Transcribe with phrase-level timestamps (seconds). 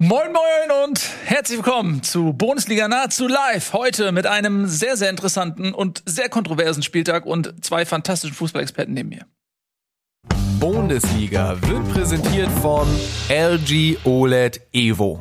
[0.00, 3.72] Moin Moin und herzlich willkommen zu Bundesliga nahezu live.
[3.72, 9.08] Heute mit einem sehr, sehr interessanten und sehr kontroversen Spieltag und zwei fantastischen Fußballexperten neben
[9.08, 9.26] mir.
[10.60, 12.86] Bundesliga wird präsentiert von
[13.28, 15.20] LG OLED Evo.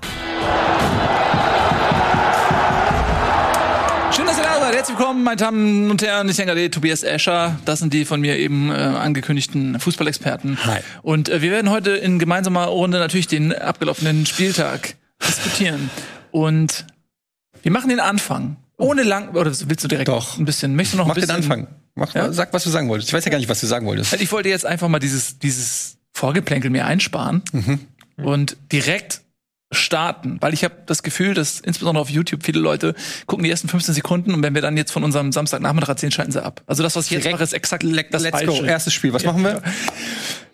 [5.18, 6.29] Willkommen, meine Damen und Herren.
[6.29, 7.59] Ich denke, Tobias Escher.
[7.65, 10.63] Das sind die von mir eben äh, angekündigten Fußballexperten.
[10.65, 10.79] Hi.
[11.01, 14.95] Und äh, wir werden heute in gemeinsamer Runde natürlich den abgelaufenen Spieltag
[15.27, 15.89] diskutieren.
[16.32, 16.86] Und
[17.64, 18.57] wir machen den Anfang.
[18.78, 20.37] Ohne lang, oder willst du direkt Doch.
[20.37, 21.42] ein bisschen, möchtest du noch Mach ein bisschen?
[21.42, 21.68] den Anfang.
[21.95, 22.31] Mach, Ja?
[22.31, 23.09] Sag, was du sagen wolltest.
[23.09, 24.14] Ich weiß ja gar nicht, was du sagen wolltest.
[24.14, 27.79] Also ich wollte jetzt einfach mal dieses, dieses Vorgeplänkel mir einsparen Mhm.
[28.18, 29.21] und direkt
[29.71, 32.95] starten, weil ich habe das Gefühl, dass insbesondere auf YouTube viele Leute
[33.26, 36.31] gucken die ersten 15 Sekunden und wenn wir dann jetzt von unserem Samstagnachmittag erzählen, schalten
[36.31, 36.62] sie ab.
[36.67, 38.62] Also das, was ich jetzt mache, ist exakt das Let's Falsche.
[38.62, 38.66] go.
[38.66, 39.12] Erstes Spiel.
[39.14, 39.62] Was machen wir?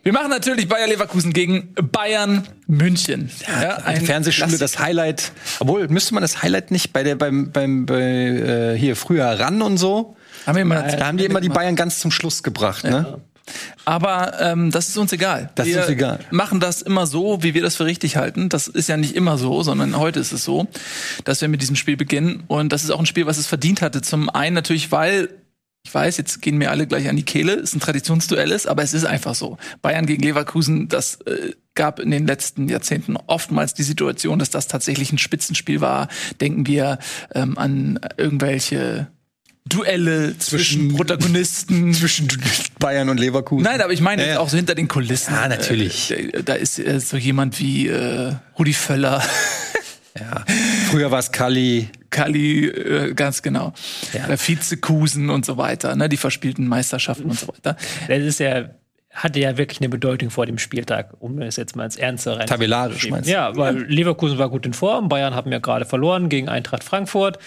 [0.01, 3.29] Wir machen natürlich Bayer Leverkusen gegen Bayern München.
[3.47, 5.31] Ja, Eine Fernsehschule, das Highlight.
[5.59, 9.61] Obwohl, müsste man das Highlight nicht bei der, beim, beim, bei, äh, hier früher ran
[9.61, 10.17] und so?
[10.45, 13.21] haben wir immer, Da haben die immer die Bayern ganz zum Schluss gebracht, ne?
[13.85, 15.49] Aber ähm, das ist uns egal.
[15.55, 16.19] Das ist wir uns egal.
[16.31, 18.49] machen das immer so, wie wir das für richtig halten.
[18.49, 20.67] Das ist ja nicht immer so, sondern heute ist es so,
[21.25, 22.43] dass wir mit diesem Spiel beginnen.
[22.47, 24.01] Und das ist auch ein Spiel, was es verdient hatte.
[24.01, 25.29] Zum einen natürlich, weil
[25.85, 28.83] ich weiß, jetzt gehen mir alle gleich an die Kehle, es ein Traditionsduell ist, aber
[28.83, 29.57] es ist einfach so.
[29.81, 34.67] Bayern gegen Leverkusen, das äh, gab in den letzten Jahrzehnten oftmals die Situation, dass das
[34.67, 36.07] tatsächlich ein Spitzenspiel war.
[36.39, 36.99] Denken wir
[37.35, 39.07] ähm, an irgendwelche
[39.65, 41.93] Duelle zwischen, Zwischen- Protagonisten.
[41.93, 42.27] Zwischen
[42.79, 43.63] Bayern und Leverkusen.
[43.63, 44.39] Nein, aber ich meine Ja, ja.
[44.39, 45.33] auch so hinter den Kulissen.
[45.33, 46.11] Ja, natürlich.
[46.11, 49.21] Äh, da- da ist äh, so jemand wie äh, Rudi Völler,
[50.19, 50.45] Ja.
[50.91, 51.89] Früher war es Kali.
[52.11, 53.73] Kali, äh, ganz genau,
[54.13, 54.27] Ja.
[54.29, 57.75] äh, Vizekusen und so weiter, ne, die verspielten Meisterschaften und so weiter.
[58.07, 58.69] Das ist ja,
[59.11, 62.45] hatte ja wirklich eine Bedeutung vor dem Spieltag, um es jetzt mal ins Ernste rein.
[62.45, 63.33] Tabellarisch, meinst du?
[63.33, 67.39] Ja, weil Leverkusen war gut in Form, Bayern haben ja gerade verloren gegen Eintracht Frankfurt.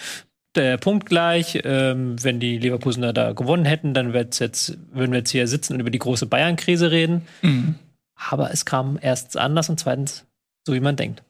[0.55, 5.19] Der Punkt gleich, ähm, wenn die Leverkusener da gewonnen hätten, dann wird's jetzt, würden wir
[5.19, 7.27] jetzt hier sitzen und über die große Bayern-Krise reden.
[7.41, 7.75] Mhm.
[8.15, 10.25] Aber es kam erstens anders und zweitens
[10.65, 11.23] so, wie man denkt.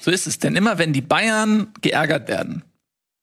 [0.00, 0.38] So ist es.
[0.38, 2.62] Denn immer wenn die Bayern geärgert werden,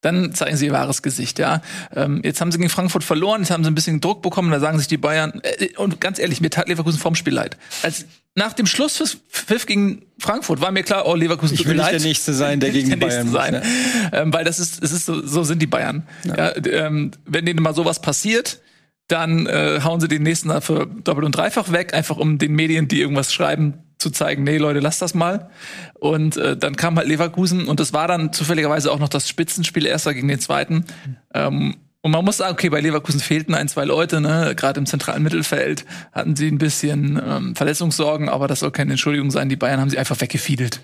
[0.01, 1.61] dann zeigen sie ihr wahres Gesicht, ja.
[1.95, 4.59] Ähm, jetzt haben sie gegen Frankfurt verloren, jetzt haben sie ein bisschen Druck bekommen, da
[4.59, 7.57] sagen sich die Bayern, äh, und ganz ehrlich, mir tat Leverkusen vorm Spiel leid.
[7.81, 8.05] Als
[8.37, 12.33] nach dem Schlusspfiff gegen Frankfurt war mir klar, oh, Leverkusen Ich will nicht der Nächste
[12.33, 13.53] sein, der gegen der Bayern Nächste muss, sein.
[13.53, 14.11] ne?
[14.13, 16.07] Ähm, weil das ist, es ist so, so sind die Bayern.
[16.23, 16.55] Ja.
[16.55, 18.61] ähm, wenn denen mal sowas passiert,
[19.07, 22.87] dann äh, hauen sie den nächsten dafür doppelt und dreifach weg, einfach um den Medien,
[22.87, 25.49] die irgendwas schreiben, zu zeigen, nee, Leute, lasst das mal.
[25.95, 29.87] Und äh, dann kam halt Leverkusen und das war dann zufälligerweise auch noch das Spitzenspiel
[29.87, 30.85] erster gegen den zweiten.
[31.33, 34.53] Ähm, und man muss sagen, okay, bei Leverkusen fehlten ein, zwei Leute, ne?
[34.55, 39.31] Gerade im zentralen Mittelfeld hatten sie ein bisschen ähm, Verletzungssorgen, aber das soll keine Entschuldigung
[39.31, 39.49] sein.
[39.49, 40.79] Die Bayern haben sie einfach weggefiedelt.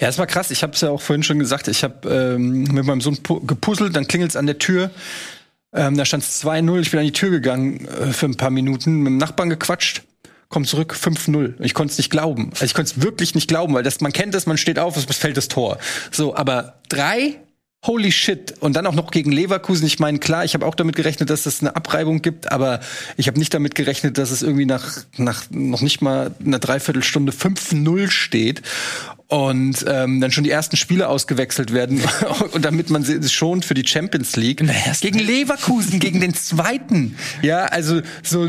[0.00, 0.50] Ja, es war krass.
[0.50, 1.68] Ich habe es ja auch vorhin schon gesagt.
[1.68, 4.90] Ich habe ähm, mit meinem Sohn pu- gepuzzelt, dann klingelt's an der Tür.
[5.74, 6.80] Ähm, da stand es 2-0.
[6.80, 10.02] Ich bin an die Tür gegangen äh, für ein paar Minuten, mit dem Nachbarn gequatscht.
[10.48, 11.54] Komm zurück, 5-0.
[11.58, 12.50] Ich konnte es nicht glauben.
[12.52, 14.96] Also ich konnte es wirklich nicht glauben, weil das, man kennt es, man steht auf,
[14.96, 15.78] es fällt das Tor.
[16.12, 17.40] So, aber drei?
[17.84, 18.54] Holy shit.
[18.60, 19.86] Und dann auch noch gegen Leverkusen.
[19.86, 22.80] Ich meine, klar, ich habe auch damit gerechnet, dass es eine Abreibung gibt, aber
[23.16, 27.32] ich habe nicht damit gerechnet, dass es irgendwie nach, nach noch nicht mal einer Dreiviertelstunde
[27.32, 28.62] 5-0 steht
[29.28, 32.02] und ähm, dann schon die ersten Spiele ausgewechselt werden.
[32.52, 34.62] Und damit man sie schont für die Champions League.
[35.00, 37.16] Gegen Leverkusen gegen den zweiten.
[37.42, 38.48] Ja also so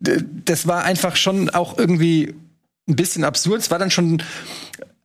[0.00, 2.34] das war einfach schon auch irgendwie
[2.88, 3.60] ein bisschen absurd.
[3.60, 4.22] Es war dann schon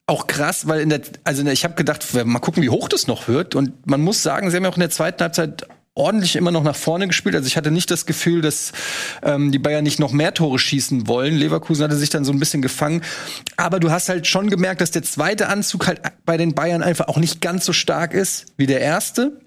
[0.08, 3.28] auch krass, weil in der, also ich habe gedacht, mal gucken, wie hoch das noch
[3.28, 3.56] wird.
[3.56, 6.64] Und man muss sagen, sie haben ja auch in der zweiten Halbzeit ordentlich immer noch
[6.64, 7.36] nach vorne gespielt.
[7.36, 8.72] Also ich hatte nicht das Gefühl, dass
[9.24, 11.36] ähm, die Bayern nicht noch mehr Tore schießen wollen.
[11.36, 13.04] Leverkusen hatte sich dann so ein bisschen gefangen.
[13.58, 17.08] Aber du hast halt schon gemerkt, dass der zweite Anzug halt bei den Bayern einfach
[17.08, 19.42] auch nicht ganz so stark ist wie der erste.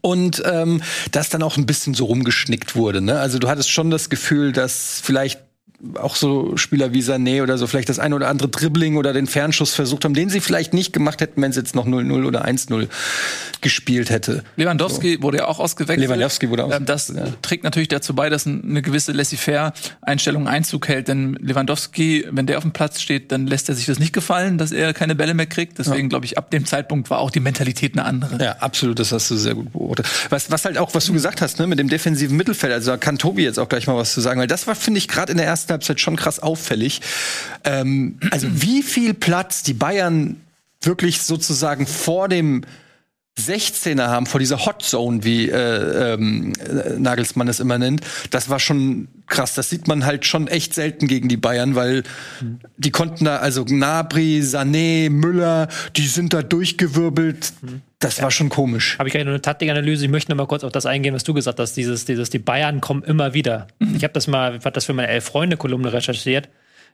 [0.00, 3.00] Und ähm, das dann auch ein bisschen so rumgeschnickt wurde.
[3.00, 3.18] Ne?
[3.18, 5.43] Also du hattest schon das Gefühl, dass vielleicht
[5.94, 9.26] auch so Spieler wie Sané oder so vielleicht das eine oder andere Dribbling oder den
[9.26, 12.44] Fernschuss versucht haben, den sie vielleicht nicht gemacht hätten, wenn es jetzt noch 0-0 oder
[12.46, 12.88] 1-0
[13.60, 14.42] gespielt hätte.
[14.56, 16.08] Lewandowski wurde ja auch ausgewechselt.
[16.08, 17.38] Lewandowski wurde Ähm, Das ausgewechselt, ja.
[17.42, 21.08] trägt natürlich dazu bei, dass eine gewisse Laissez-faire-Einstellung Einzug hält.
[21.08, 24.58] Denn Lewandowski, wenn der auf dem Platz steht, dann lässt er sich das nicht gefallen,
[24.58, 25.78] dass er keine Bälle mehr kriegt.
[25.78, 28.42] Deswegen glaube ich, ab dem Zeitpunkt war auch die Mentalität eine andere.
[28.42, 30.06] Ja, absolut, das hast du sehr gut beobachtet.
[30.30, 32.96] Was, was halt auch, was du gesagt hast, ne, mit dem defensiven Mittelfeld, also da
[32.96, 35.32] kann Tobi jetzt auch gleich mal was zu sagen, weil das war, finde ich, gerade
[35.32, 37.00] in der ersten Halbzeit schon krass auffällig.
[37.64, 40.40] Ähm, also wie viel Platz die Bayern
[40.80, 42.64] wirklich sozusagen vor dem
[43.38, 48.48] 16er haben vor dieser Hot Zone, wie äh, ähm, äh, Nagelsmann es immer nennt, das
[48.48, 49.54] war schon krass.
[49.54, 52.04] Das sieht man halt schon echt selten gegen die Bayern, weil
[52.76, 57.52] die konnten da, also Gnabry, Sané, Müller, die sind da durchgewirbelt.
[57.98, 58.24] Das ja.
[58.24, 58.98] war schon komisch.
[58.98, 60.04] Habe ich gleich noch eine Taktikanalyse.
[60.04, 61.74] Ich möchte noch mal kurz auf das eingehen, was du gesagt hast.
[61.76, 63.66] Dieses, dieses, die Bayern kommen immer wieder.
[63.80, 63.96] Mhm.
[63.96, 66.48] Ich habe das mal, ich hab das für meine Elf-Freunde-Kolumne recherchiert.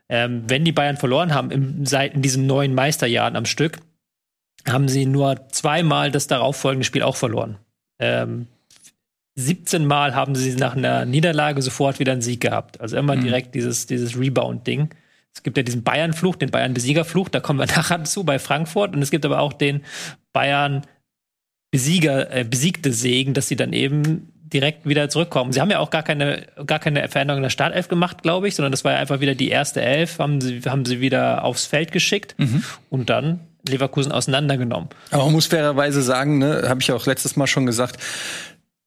[0.08, 3.78] Ähm, wenn die Bayern verloren haben im, seit in diesen neun Meisterjahren am Stück,
[4.68, 7.56] haben sie nur zweimal das darauffolgende Spiel auch verloren.
[7.98, 8.46] Ähm,
[9.36, 12.80] 17 Mal haben sie nach einer Niederlage sofort wieder einen Sieg gehabt.
[12.80, 13.22] Also immer mhm.
[13.22, 14.90] direkt dieses, dieses Rebound-Ding.
[15.32, 18.94] Es gibt ja diesen Bayern-Fluch, den Bayern-Besieger-Fluch, da kommen wir nachher zu bei Frankfurt.
[18.94, 19.82] Und es gibt aber auch den
[20.32, 25.52] Bayern-Besieger, äh, besiegte Segen, dass sie dann eben direkt wieder zurückkommen.
[25.52, 28.56] Sie haben ja auch gar keine, gar keine Veränderung in der Startelf gemacht, glaube ich,
[28.56, 31.66] sondern das war ja einfach wieder die erste Elf, haben sie, haben sie wieder aufs
[31.66, 32.64] Feld geschickt mhm.
[32.88, 34.88] und dann Leverkusen auseinandergenommen.
[35.10, 37.98] Aber man muss fairerweise sagen, ne, habe ich auch letztes Mal schon gesagt,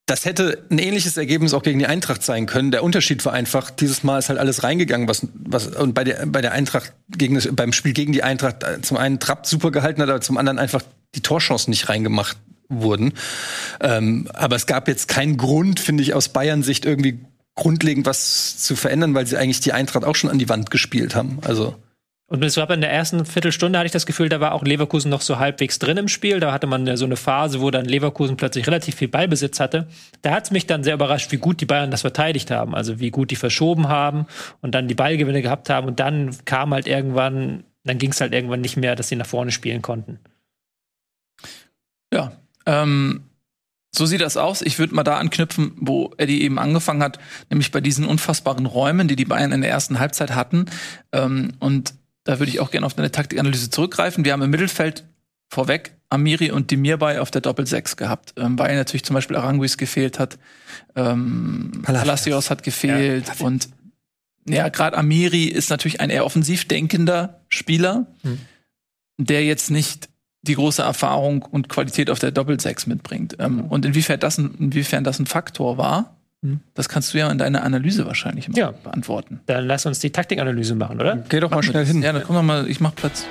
[0.06, 2.72] das hätte ein ähnliches Ergebnis auch gegen die Eintracht sein können.
[2.72, 6.26] Der Unterschied war einfach, dieses Mal ist halt alles reingegangen, was, was und bei der,
[6.26, 10.02] bei der Eintracht gegen beim Spiel gegen die Eintracht äh, zum einen Trapp super gehalten
[10.02, 10.82] hat, aber zum anderen einfach
[11.16, 12.38] die Torchancen nicht reingemacht
[12.68, 13.14] wurden.
[13.80, 17.20] Ähm, aber es gab jetzt keinen Grund, finde ich, aus Bayern Sicht irgendwie
[17.56, 21.16] grundlegend was zu verändern, weil sie eigentlich die Eintracht auch schon an die Wand gespielt
[21.16, 21.38] haben.
[21.44, 21.76] Also
[22.28, 25.10] und es war in der ersten Viertelstunde hatte ich das Gefühl, da war auch Leverkusen
[25.10, 26.40] noch so halbwegs drin im Spiel.
[26.40, 29.88] Da hatte man so eine Phase, wo dann Leverkusen plötzlich relativ viel Ballbesitz hatte.
[30.22, 32.74] Da hat es mich dann sehr überrascht, wie gut die Bayern das verteidigt haben.
[32.74, 34.26] Also wie gut die verschoben haben
[34.62, 35.88] und dann die Ballgewinne gehabt haben.
[35.88, 39.28] Und dann kam halt irgendwann, dann ging es halt irgendwann nicht mehr, dass sie nach
[39.28, 40.20] vorne spielen konnten.
[42.14, 42.32] Ja,
[42.66, 43.26] ähm,
[43.92, 44.62] so sieht das aus.
[44.62, 47.20] Ich würde mal da anknüpfen, wo Eddie eben angefangen hat,
[47.50, 50.66] nämlich bei diesen unfassbaren Räumen, die die Bayern in der ersten Halbzeit hatten.
[51.12, 51.94] Ähm, und
[52.24, 54.26] da würde ich auch gerne auf deine Taktikanalyse zurückgreifen.
[54.26, 55.04] Wir haben im Mittelfeld
[55.50, 60.20] vorweg Amiri und Demirbay auf der Doppel-6 gehabt, ähm, weil natürlich zum Beispiel Aranguis gefehlt
[60.20, 60.38] hat,
[60.96, 63.70] ähm, Palacios hat gefehlt ja, und
[64.48, 68.40] ja, gerade Amiri ist natürlich ein eher offensiv denkender Spieler, hm.
[69.18, 70.10] der jetzt nicht
[70.42, 73.38] die große Erfahrung und Qualität auf der Doppel-6 mitbringt.
[73.40, 73.66] Ähm, hm.
[73.68, 76.18] Und inwiefern das, ein, inwiefern das ein Faktor war.
[76.74, 78.72] Das kannst du ja in deiner Analyse wahrscheinlich ja.
[78.72, 79.42] beantworten.
[79.46, 81.24] Dann lass uns die Taktikanalyse machen, oder?
[81.30, 82.02] Geh doch mal schnell hin.
[82.02, 83.26] Ja, dann komm doch mal, ich mach Platz.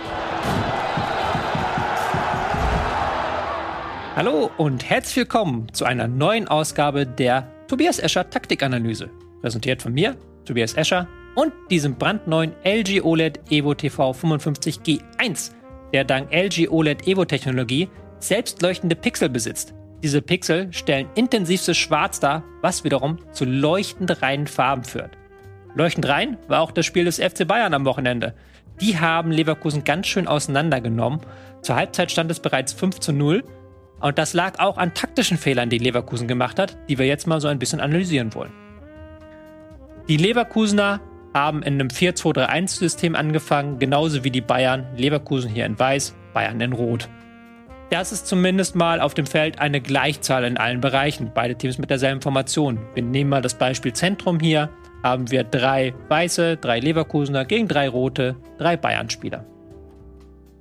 [4.17, 9.09] Hallo und herzlich willkommen zu einer neuen Ausgabe der Tobias Escher Taktikanalyse.
[9.41, 15.53] Präsentiert von mir, Tobias Escher, und diesem brandneuen LG OLED Evo TV 55G1,
[15.95, 17.89] der dank LG OLED Evo Technologie
[18.19, 19.75] selbstleuchtende Pixel besitzt.
[20.03, 25.17] Diese Pixel stellen intensivstes Schwarz dar, was wiederum zu leuchtend reinen Farben führt.
[25.75, 28.35] Leuchtend rein war auch das Spiel des FC Bayern am Wochenende.
[28.81, 31.21] Die haben Leverkusen ganz schön auseinandergenommen.
[31.63, 33.45] Zur Halbzeit stand es bereits 5 zu 0.
[34.01, 37.41] Und das lag auch an taktischen Fehlern, die Leverkusen gemacht hat, die wir jetzt mal
[37.41, 38.53] so ein bisschen analysieren wollen.
[40.09, 41.01] Die Leverkusener
[41.33, 44.87] haben in einem 4-2-3-1-System angefangen, genauso wie die Bayern.
[44.97, 47.09] Leverkusen hier in weiß, Bayern in rot.
[47.93, 51.31] Das ist zumindest mal auf dem Feld eine Gleichzahl in allen Bereichen.
[51.35, 52.79] Beide Teams mit derselben Formation.
[52.95, 54.71] Wir nehmen mal das Beispiel Zentrum hier.
[55.03, 59.45] Haben wir drei weiße, drei Leverkusener gegen drei rote, drei Bayern-Spieler.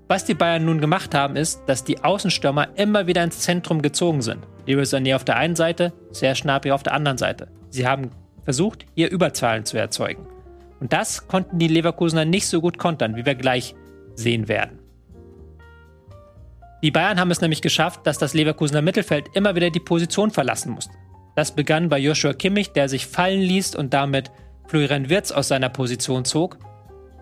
[0.10, 4.22] Was die Bayern nun gemacht haben, ist, dass die Außenstürmer immer wieder ins Zentrum gezogen
[4.22, 4.46] sind.
[4.66, 7.48] Leroy Sané auf der einen Seite, sehr Schnappi auf der anderen Seite.
[7.70, 8.12] Sie haben
[8.44, 10.28] versucht, hier Überzahlen zu erzeugen.
[10.82, 13.74] Und das konnten die Leverkusener nicht so gut kontern, wie wir gleich
[14.16, 14.81] sehen werden.
[16.84, 20.72] Die Bayern haben es nämlich geschafft, dass das Leverkusener Mittelfeld immer wieder die Position verlassen
[20.72, 20.94] musste.
[21.36, 24.32] Das begann bei Joshua Kimmich, der sich fallen ließ und damit
[24.68, 26.58] Florian Wirz aus seiner Position zog.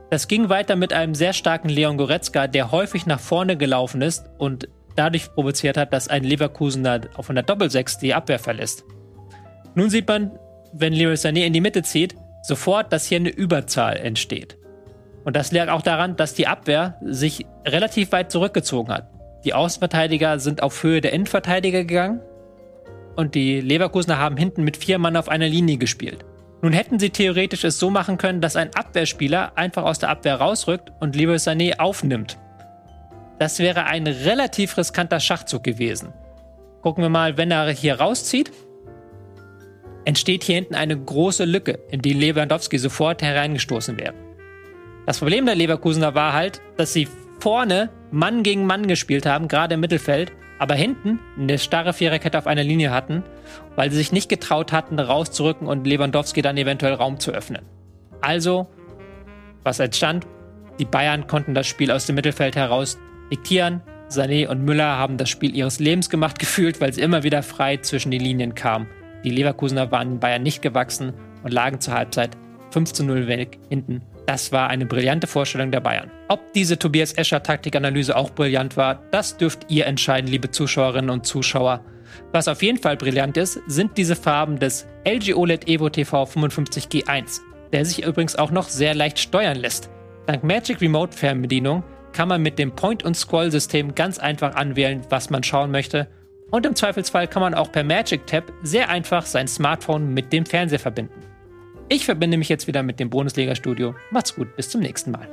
[0.09, 4.25] Das ging weiter mit einem sehr starken Leon Goretzka, der häufig nach vorne gelaufen ist
[4.37, 8.83] und dadurch provoziert hat, dass ein Leverkusener von der Doppelsechs die Abwehr verlässt.
[9.75, 10.31] Nun sieht man,
[10.73, 14.57] wenn Leroy Sané in die Mitte zieht, sofort, dass hier eine Überzahl entsteht.
[15.25, 19.09] Und das lag auch daran, dass die Abwehr sich relativ weit zurückgezogen hat.
[19.45, 22.21] Die Außenverteidiger sind auf Höhe der Innenverteidiger gegangen
[23.15, 26.25] und die Leverkusener haben hinten mit vier Mann auf einer Linie gespielt.
[26.61, 30.35] Nun hätten sie theoretisch es so machen können, dass ein Abwehrspieler einfach aus der Abwehr
[30.35, 32.37] rausrückt und Leroy Sané aufnimmt.
[33.39, 36.11] Das wäre ein relativ riskanter Schachzug gewesen.
[36.81, 38.51] Gucken wir mal, wenn er hier rauszieht,
[40.03, 44.13] entsteht hier hinten eine große Lücke, in die Lewandowski sofort hereingestoßen wäre.
[45.05, 47.07] Das Problem der Leverkusener war halt, dass sie
[47.39, 52.47] vorne Mann gegen Mann gespielt haben, gerade im Mittelfeld, aber hinten eine starre Viererkette auf
[52.47, 53.23] einer Linie hatten,
[53.75, 57.61] weil sie sich nicht getraut hatten, rauszurücken und Lewandowski dann eventuell Raum zu öffnen.
[58.21, 58.67] Also,
[59.63, 60.27] was entstand?
[60.79, 62.97] Die Bayern konnten das Spiel aus dem Mittelfeld heraus
[63.31, 63.81] diktieren.
[64.09, 67.77] Sané und Müller haben das Spiel ihres Lebens gemacht gefühlt, weil sie immer wieder frei
[67.77, 68.87] zwischen die Linien kamen.
[69.23, 72.37] Die Leverkusener waren in Bayern nicht gewachsen und lagen zur Halbzeit
[72.71, 74.01] 5 zu 0 weg hinten.
[74.29, 76.11] Das war eine brillante Vorstellung der Bayern.
[76.27, 81.25] Ob diese Tobias Escher Taktikanalyse auch brillant war, das dürft ihr entscheiden, liebe Zuschauerinnen und
[81.25, 81.83] Zuschauer.
[82.31, 87.39] Was auf jeden Fall brillant ist, sind diese Farben des LG OLED Evo TV 55G1,
[87.73, 89.89] der sich übrigens auch noch sehr leicht steuern lässt.
[90.27, 91.83] Dank Magic Remote Fernbedienung
[92.13, 96.07] kann man mit dem Point-and-Scroll-System ganz einfach anwählen, was man schauen möchte.
[96.51, 100.45] Und im Zweifelsfall kann man auch per Magic Tab sehr einfach sein Smartphone mit dem
[100.45, 101.28] Fernseher verbinden.
[101.91, 103.95] Ich verbinde mich jetzt wieder mit dem Bundesliga-Studio.
[104.11, 105.27] Macht's gut, bis zum nächsten Mal.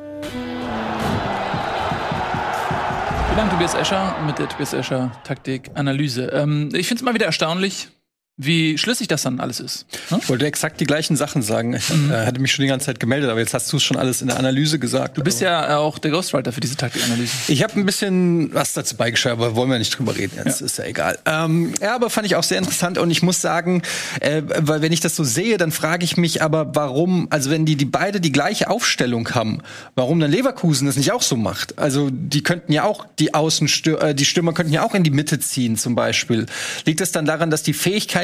[3.27, 6.31] Vielen Dank, Tobias Escher, mit der Tobias Escher Taktik-Analyse.
[6.33, 7.89] Ähm, ich finde es mal wieder erstaunlich,
[8.39, 9.87] wie schlüssig das dann alles ist.
[10.11, 10.19] Ne?
[10.23, 11.73] Ich wollte exakt die gleichen Sachen sagen.
[11.75, 12.11] Ich Mhm.
[12.13, 14.21] äh, hatte mich schon die ganze Zeit gemeldet, aber jetzt hast du es schon alles
[14.21, 15.17] in der Analyse gesagt.
[15.17, 17.33] Du bist ja äh, auch der Ghostwriter für diese Taktikanalyse.
[17.49, 20.37] Ich habe ein bisschen was dazu beigeschrieben, aber wollen wir nicht drüber reden.
[20.45, 21.19] Jetzt ist ja egal.
[21.25, 23.81] Ähm, ja, aber fand ich auch sehr interessant und ich muss sagen,
[24.21, 27.65] äh, weil wenn ich das so sehe, dann frage ich mich aber, warum, also wenn
[27.65, 29.63] die, die beide die gleiche Aufstellung haben,
[29.95, 31.79] warum dann Leverkusen das nicht auch so macht?
[31.79, 35.11] Also die könnten ja auch die Außenstür äh, die Stürmer könnten ja auch in die
[35.11, 36.45] Mitte ziehen zum Beispiel.
[36.85, 37.73] Liegt es dann daran, dass die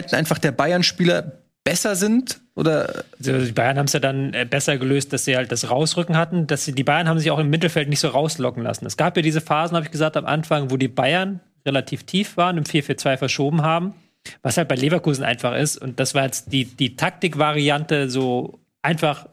[0.02, 1.32] Fähigkeiten einfach der Bayern-Spieler
[1.64, 2.40] besser sind?
[2.54, 5.70] Oder Also die Bayern haben es ja dann äh, besser gelöst, dass sie halt das
[5.70, 6.46] Rausrücken hatten.
[6.46, 8.86] Dass sie, die Bayern haben sich auch im Mittelfeld nicht so rauslocken lassen.
[8.86, 12.36] Es gab ja diese Phasen, habe ich gesagt, am Anfang, wo die Bayern relativ tief
[12.36, 13.94] waren, im 4-4-2 verschoben haben.
[14.42, 15.78] Was halt bei Leverkusen einfach ist.
[15.78, 19.28] Und das war jetzt die, die Taktikvariante so einfach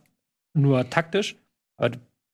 [0.53, 1.35] nur taktisch.
[1.77, 1.91] Aber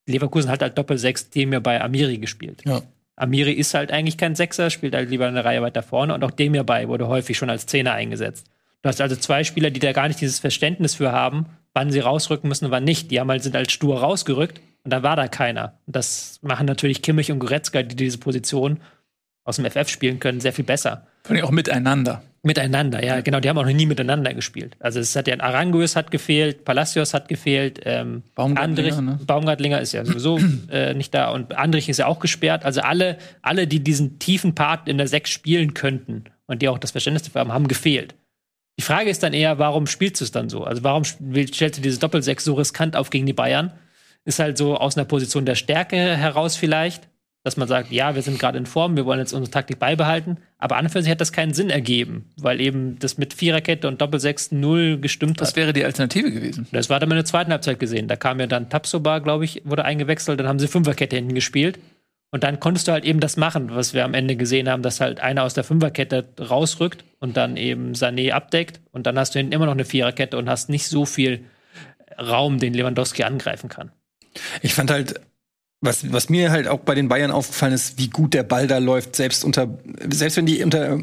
[0.07, 2.61] Leverkusen hat halt Doppel-6 Demir bei Amiri gespielt.
[2.65, 2.81] Ja.
[3.15, 6.13] Amiri ist halt eigentlich kein Sechser, spielt halt lieber eine Reihe weiter vorne.
[6.13, 8.47] Und auch Demir bei wurde häufig schon als Zehner eingesetzt.
[8.81, 11.99] Du hast also zwei Spieler, die da gar nicht dieses Verständnis für haben, wann sie
[11.99, 13.09] rausrücken müssen und wann nicht.
[13.11, 15.79] Die haben halt, sind halt stur rausgerückt und da war da keiner.
[15.87, 18.79] Und das machen natürlich Kimmich und Goretzka, die diese Position
[19.43, 21.07] aus dem FF spielen können, sehr viel besser.
[21.23, 22.21] Vor allem auch miteinander.
[22.45, 23.39] Miteinander, ja, genau.
[23.39, 24.77] Die haben auch noch nie miteinander gespielt.
[24.79, 29.25] Also es hat ja Aranguis hat gefehlt, Palacios hat gefehlt, ähm, Baumgartlinger, Andrich, ne?
[29.25, 32.63] Baumgartlinger ist ja sowieso äh, nicht da und Andrich ist ja auch gesperrt.
[32.63, 36.77] Also alle, alle, die diesen tiefen Part in der Sechs spielen könnten und die auch
[36.77, 38.13] das Verständnis dafür haben, haben gefehlt.
[38.77, 40.65] Die Frage ist dann eher, warum spielst du es dann so?
[40.65, 43.71] Also warum stellst du diese Doppelsechs so riskant auf gegen die Bayern?
[44.23, 47.07] Ist halt so aus einer Position der Stärke heraus vielleicht,
[47.45, 50.37] dass man sagt, ja, wir sind gerade in Form, wir wollen jetzt unsere Taktik beibehalten.
[50.57, 53.87] Aber an und für sich hat das keinen Sinn ergeben, weil eben das mit Viererkette
[53.87, 55.55] und Doppelsechs null gestimmt Was hat.
[55.55, 56.67] wäre die Alternative gewesen?
[56.71, 58.07] Das war dann in der zweiten Halbzeit gesehen.
[58.07, 61.77] Da kam ja dann Tapsoba, glaube ich, wurde eingewechselt, dann haben sie Fünferkette hinten gespielt.
[62.31, 64.99] Und dann konntest du halt eben das machen, was wir am Ende gesehen haben, dass
[64.99, 68.81] halt einer aus der Fünferkette rausrückt und dann eben Sané abdeckt.
[68.91, 71.45] Und dann hast du hinten immer noch eine Viererkette und hast nicht so viel
[72.17, 73.91] Raum, den Lewandowski angreifen kann.
[74.63, 75.21] Ich fand halt,
[75.85, 78.77] was, was mir halt auch bei den Bayern aufgefallen ist, wie gut der Ball da
[78.77, 79.67] läuft, selbst unter,
[80.09, 80.99] selbst wenn die unter,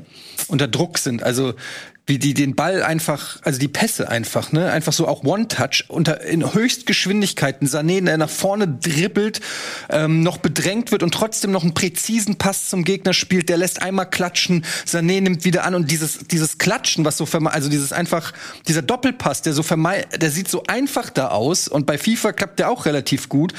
[0.48, 1.22] unter Druck sind.
[1.22, 1.54] Also
[2.06, 6.20] wie die den Ball einfach, also die Pässe einfach, ne, einfach so auch One-Touch unter
[6.22, 7.68] in Höchstgeschwindigkeiten.
[7.68, 9.40] Sané, der nach vorne dribbelt,
[9.88, 13.48] ähm, noch bedrängt wird und trotzdem noch einen präzisen Pass zum Gegner spielt.
[13.48, 17.68] Der lässt einmal klatschen, Sané nimmt wieder an und dieses dieses Klatschen, was so also
[17.68, 18.32] dieses einfach
[18.66, 22.68] dieser Doppelpass, der so der sieht so einfach da aus und bei FIFA klappt der
[22.68, 23.52] auch relativ gut.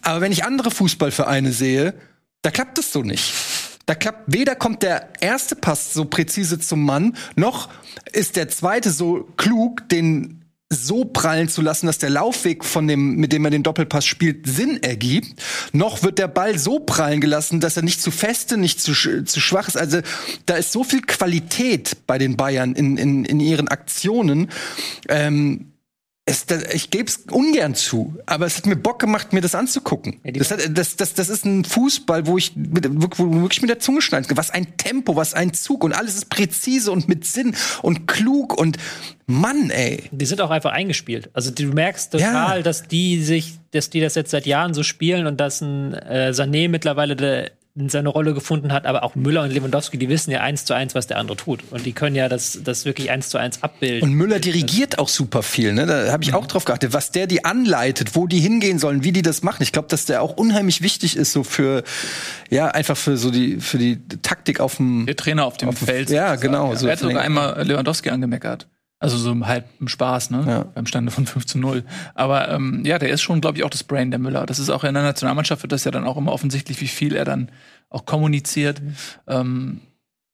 [0.00, 1.94] Aber wenn ich andere Fußballvereine sehe,
[2.42, 3.32] da klappt es so nicht.
[3.86, 7.68] Da klappt weder kommt der erste Pass so präzise zum Mann, noch
[8.12, 13.16] ist der zweite so klug, den so prallen zu lassen, dass der Laufweg von dem,
[13.16, 15.40] mit dem er den Doppelpass spielt, Sinn ergibt.
[15.72, 19.40] Noch wird der Ball so prallen gelassen, dass er nicht zu feste, nicht zu, zu
[19.40, 19.76] schwach ist.
[19.76, 20.00] Also
[20.46, 24.50] da ist so viel Qualität bei den Bayern in, in, in ihren Aktionen.
[25.08, 25.73] Ähm,
[26.26, 30.20] es, ich gebe es ungern zu, aber es hat mir Bock gemacht, mir das anzugucken.
[30.24, 33.68] Ja, das, hat, das, das, das ist ein Fußball, wo ich mit, wo wirklich mit
[33.68, 37.26] der Zunge schneiden Was ein Tempo, was ein Zug und alles ist präzise und mit
[37.26, 38.78] Sinn und klug und
[39.26, 40.04] Mann, ey.
[40.12, 41.28] Die sind auch einfach eingespielt.
[41.34, 42.62] Also du merkst total, Ja.
[42.62, 46.30] dass die sich, dass die das jetzt seit Jahren so spielen und dass ein äh,
[46.34, 47.16] Sané mittlerweile
[47.74, 50.74] de, seine Rolle gefunden hat, aber auch Müller und Lewandowski, die wissen ja eins zu
[50.74, 51.60] eins, was der andere tut.
[51.70, 54.02] Und die können ja das, das wirklich eins zu eins abbilden.
[54.02, 55.86] Und Müller dirigiert auch super viel, ne?
[55.86, 59.12] Da habe ich auch drauf geachtet, was der die anleitet, wo die hingehen sollen, wie
[59.12, 59.62] die das machen.
[59.62, 61.84] Ich glaube, dass der auch unheimlich wichtig ist, so für,
[62.50, 65.06] ja, einfach für so die, für die Taktik auf dem.
[65.06, 66.10] Der Trainer auf dem Feld.
[66.10, 68.68] ja, genau, so er hat sogar einmal Lewandowski angemeckert.
[69.04, 70.44] Also so im halb im Spaß, ne?
[70.46, 70.62] Ja.
[70.62, 71.84] Beim Stande von 5 zu 0.
[72.14, 74.46] Aber ähm, ja, der ist schon, glaube ich, auch das Brain der Müller.
[74.46, 77.14] Das ist auch in der Nationalmannschaft wird das ja dann auch immer offensichtlich, wie viel
[77.14, 77.50] er dann
[77.90, 78.80] auch kommuniziert.
[79.26, 79.82] Ähm,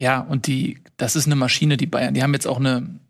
[0.01, 2.15] ja, und die, das ist eine Maschine, die Bayern.
[2.15, 3.01] Die haben jetzt auch eine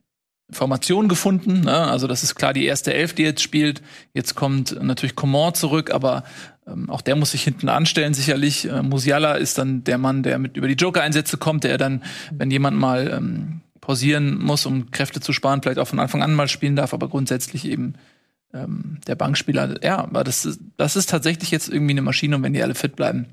[0.50, 1.60] Formation gefunden.
[1.60, 1.76] Ne?
[1.76, 3.82] Also das ist klar die erste Elf, die jetzt spielt.
[4.14, 6.24] Jetzt kommt natürlich Coman zurück, aber
[6.66, 8.66] ähm, auch der muss sich hinten anstellen, sicherlich.
[8.66, 12.02] Äh, Musiala ist dann der Mann, der mit über die Joker-Einsätze kommt, der dann,
[12.32, 16.34] wenn jemand mal ähm, pausieren muss, um Kräfte zu sparen, vielleicht auch von Anfang an
[16.34, 17.94] mal spielen darf, aber grundsätzlich eben
[18.52, 19.82] ähm, der Bankspieler.
[19.82, 22.74] Ja, aber das ist, das ist tatsächlich jetzt irgendwie eine Maschine und wenn die alle
[22.74, 23.26] fit bleiben.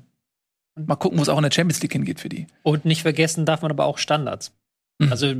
[0.74, 2.46] Mal gucken, wo es auch in der Champions League hingeht für die.
[2.62, 4.52] Und nicht vergessen darf man aber auch Standards.
[4.98, 5.10] Mhm.
[5.10, 5.34] Also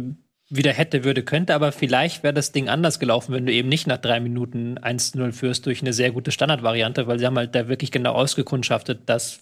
[0.51, 3.87] wieder hätte, würde, könnte, aber vielleicht wäre das Ding anders gelaufen, wenn du eben nicht
[3.87, 7.69] nach drei Minuten 1-0 führst durch eine sehr gute Standardvariante, weil sie haben halt da
[7.69, 9.41] wirklich genau ausgekundschaftet, dass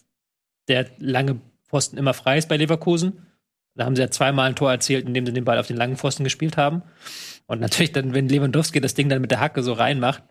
[0.68, 3.26] der lange Pfosten immer frei ist bei Leverkusen.
[3.76, 5.96] Da haben sie ja zweimal ein Tor erzielt, indem sie den Ball auf den langen
[5.96, 6.82] Pfosten gespielt haben.
[7.46, 10.22] Und natürlich dann, wenn Lewandowski das Ding dann mit der Hacke so reinmacht,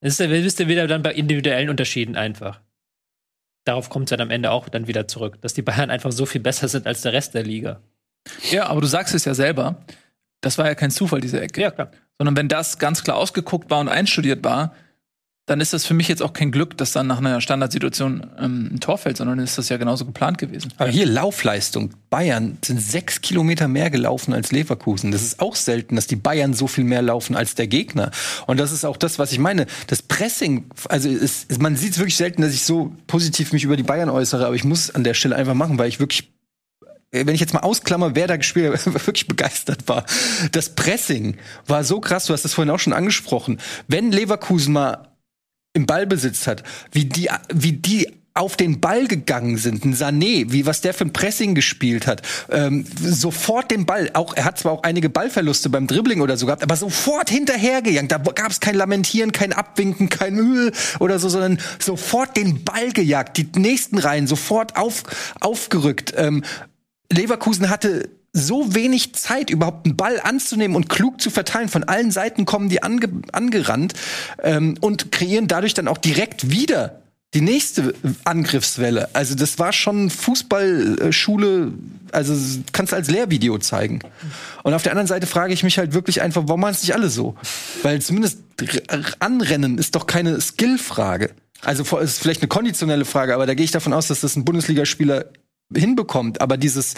[0.00, 2.60] ist der, bist du wieder dann bei individuellen Unterschieden einfach.
[3.64, 6.24] Darauf kommt es dann am Ende auch dann wieder zurück, dass die Bayern einfach so
[6.24, 7.80] viel besser sind als der Rest der Liga.
[8.50, 9.84] Ja, aber du sagst es ja selber.
[10.40, 11.62] Das war ja kein Zufall, diese Ecke.
[11.62, 11.90] Ja, klar.
[12.18, 14.74] Sondern wenn das ganz klar ausgeguckt war und einstudiert war,
[15.46, 18.70] dann ist das für mich jetzt auch kein Glück, dass dann nach einer Standardsituation ähm,
[18.74, 20.72] ein Tor fällt, sondern ist das ja genauso geplant gewesen.
[20.76, 21.90] Aber hier Laufleistung.
[22.10, 25.12] Bayern sind sechs Kilometer mehr gelaufen als Leverkusen.
[25.12, 28.10] Das ist auch selten, dass die Bayern so viel mehr laufen als der Gegner.
[28.48, 29.66] Und das ist auch das, was ich meine.
[29.86, 33.62] Das Pressing, also es, es, man sieht es wirklich selten, dass ich so positiv mich
[33.62, 36.32] über die Bayern äußere, aber ich muss an der Stelle einfach machen, weil ich wirklich
[37.12, 40.04] wenn ich jetzt mal ausklammer, wer da gespielt hat, wirklich begeistert war.
[40.52, 41.36] Das Pressing
[41.66, 43.58] war so krass, du hast das vorhin auch schon angesprochen.
[43.86, 45.15] Wenn Leverkusen mal
[45.76, 50.66] im Ballbesitz hat, wie die, wie die auf den Ball gegangen sind, ein Sané, wie
[50.66, 54.72] was der für ein Pressing gespielt hat, ähm, sofort den Ball, auch er hat zwar
[54.72, 58.08] auch einige Ballverluste beim Dribbling oder so gehabt, aber sofort hinterhergegangen.
[58.08, 62.92] Da gab es kein Lamentieren, kein Abwinken, kein Öl oder so, sondern sofort den Ball
[62.92, 65.04] gejagt, die nächsten Reihen sofort auf,
[65.40, 66.12] aufgerückt.
[66.16, 66.44] Ähm,
[67.10, 71.68] Leverkusen hatte so wenig Zeit, überhaupt einen Ball anzunehmen und klug zu verteilen.
[71.68, 73.94] Von allen Seiten kommen die ange angerannt
[74.42, 77.00] ähm, und kreieren dadurch dann auch direkt wieder
[77.34, 79.10] die nächste Angriffswelle.
[79.14, 81.72] Also das war schon Fußballschule,
[82.12, 82.34] also
[82.72, 84.00] kannst du als Lehrvideo zeigen.
[84.62, 86.94] Und auf der anderen Seite frage ich mich halt wirklich einfach, warum machen es nicht
[86.94, 87.34] alle so?
[87.82, 88.38] Weil zumindest
[89.18, 91.30] anrennen ist doch keine Skillfrage.
[91.62, 94.44] Also ist vielleicht eine konditionelle Frage, aber da gehe ich davon aus, dass das ein
[94.44, 95.26] Bundesligaspieler
[95.74, 96.40] hinbekommt.
[96.40, 96.94] Aber dieses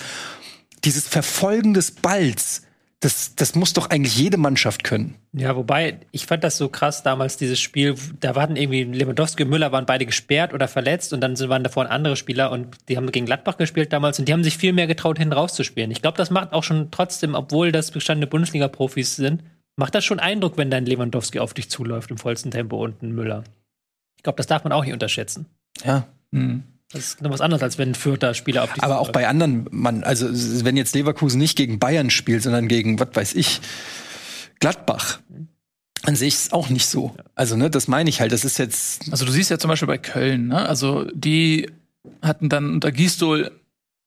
[0.88, 2.62] dieses Verfolgen des Balls,
[3.00, 5.16] das, das muss doch eigentlich jede Mannschaft können.
[5.34, 9.50] Ja, wobei, ich fand das so krass damals, dieses Spiel, da waren irgendwie Lewandowski und
[9.50, 12.96] Müller waren beide gesperrt oder verletzt und dann waren da vorne andere Spieler und die
[12.96, 15.90] haben gegen Gladbach gespielt damals und die haben sich viel mehr getraut, hin rauszuspielen.
[15.90, 19.42] Ich glaube, das macht auch schon trotzdem, obwohl das bestandene Bundesliga-Profis sind,
[19.76, 23.14] macht das schon Eindruck, wenn dann Lewandowski auf dich zuläuft im vollsten Tempo und ein
[23.14, 23.44] Müller.
[24.16, 25.44] Ich glaube, das darf man auch nicht unterschätzen.
[25.84, 26.08] Ja.
[26.30, 26.62] Mhm.
[26.90, 29.28] Das ist noch was anderes, als wenn ein vierter Spieler auf die Aber auch bei
[29.28, 30.26] anderen, man, also
[30.64, 33.60] wenn jetzt Leverkusen nicht gegen Bayern spielt, sondern gegen, was weiß ich,
[34.58, 35.20] Gladbach,
[36.02, 37.14] dann sehe ich es auch nicht so.
[37.34, 38.32] Also, ne, das meine ich halt.
[38.32, 39.12] Das ist jetzt.
[39.12, 40.66] Also du siehst ja zum Beispiel bei Köln, ne?
[40.66, 41.70] Also die
[42.22, 43.50] hatten dann unter Gistol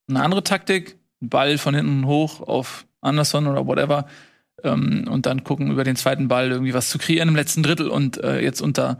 [0.08, 4.06] eine andere Taktik, Ball von hinten hoch auf Anderson oder whatever.
[4.64, 7.88] Ähm, und dann gucken über den zweiten Ball irgendwie was zu kreieren im letzten Drittel.
[7.88, 8.98] Und äh, jetzt unter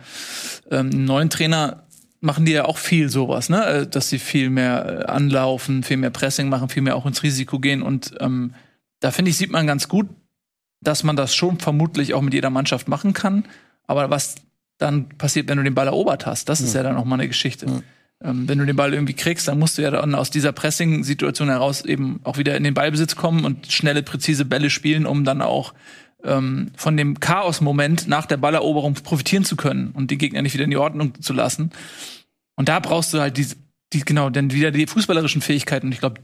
[0.70, 1.84] ähm, einem neuen Trainer
[2.22, 3.66] machen die ja auch viel sowas, ne?
[3.66, 7.22] Äh, Dass sie viel mehr äh, anlaufen, viel mehr Pressing machen, viel mehr auch ins
[7.22, 7.82] Risiko gehen.
[7.82, 8.54] Und ähm,
[9.00, 10.08] da finde ich, sieht man ganz gut,
[10.80, 13.44] dass man das schon vermutlich auch mit jeder Mannschaft machen kann.
[13.86, 14.36] Aber was
[14.78, 17.16] dann passiert, wenn du den Ball erobert hast, das ist ja, ja dann auch mal
[17.16, 17.66] eine Geschichte.
[17.66, 17.82] Ja.
[18.30, 21.48] Ähm, wenn du den Ball irgendwie kriegst, dann musst du ja dann aus dieser Pressing-Situation
[21.48, 25.42] heraus eben auch wieder in den Ballbesitz kommen und schnelle, präzise Bälle spielen, um dann
[25.42, 25.74] auch
[26.24, 30.64] ähm, von dem Chaos-Moment nach der Balleroberung profitieren zu können und die Gegner nicht wieder
[30.64, 31.70] in die Ordnung zu lassen.
[32.56, 33.46] Und da brauchst du halt die,
[33.92, 35.86] die genau, dann wieder die fußballerischen Fähigkeiten.
[35.86, 36.20] Und ich glaube,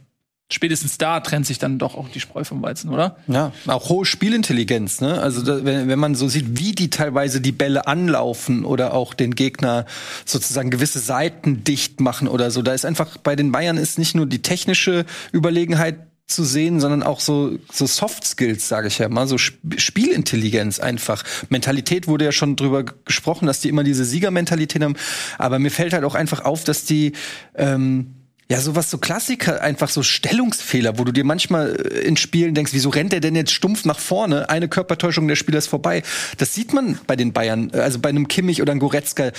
[0.51, 3.17] spätestens da trennt sich dann doch auch die Spreu vom Weizen, oder?
[3.27, 5.21] Ja, auch hohe Spielintelligenz, ne?
[5.21, 9.15] Also da, wenn, wenn man so sieht, wie die teilweise die Bälle anlaufen oder auch
[9.15, 9.85] den Gegner
[10.25, 14.15] sozusagen gewisse Seiten dicht machen oder so, da ist einfach bei den Bayern ist nicht
[14.15, 19.09] nur die technische Überlegenheit zu sehen, sondern auch so, so Soft Skills, sage ich ja
[19.09, 21.25] mal, so Sp Spielintelligenz einfach.
[21.49, 24.97] Mentalität wurde ja schon drüber gesprochen, dass die immer diese Siegermentalität haben.
[25.38, 27.12] Aber mir fällt halt auch einfach auf, dass die
[27.55, 28.14] ähm,
[28.51, 32.73] ja, sowas, so Klassiker, einfach so Stellungsfehler, wo du dir manchmal äh, in Spielen denkst,
[32.73, 34.49] wieso rennt der denn jetzt stumpf nach vorne?
[34.49, 36.03] Eine Körpertäuschung, der Spieler ist vorbei.
[36.38, 39.33] Das sieht man bei den Bayern, äh, also bei einem Kimmich oder einem Goretzka.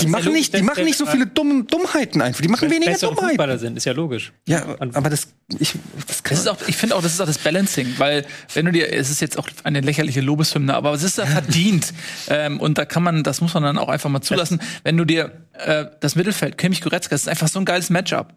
[0.00, 2.40] Die machen nicht, die machen nicht so viele dumme Dummheiten einfach.
[2.40, 3.28] Die machen weniger Dummheiten.
[3.28, 4.32] Fußballer sind, ist ja logisch.
[4.46, 5.28] Ja, aber das,
[5.58, 5.74] ich,
[6.06, 8.72] das, das ist auch, ich finde auch, das ist auch das Balancing, weil wenn du
[8.72, 11.94] dir, es ist jetzt auch eine lächerliche Lobeshymne, aber es ist ja verdient
[12.28, 14.60] ähm, und da kann man, das muss man dann auch einfach mal zulassen.
[14.82, 18.34] Wenn du dir äh, das Mittelfeld, Kimmich Goretzka, das ist einfach so ein geiles Matchup.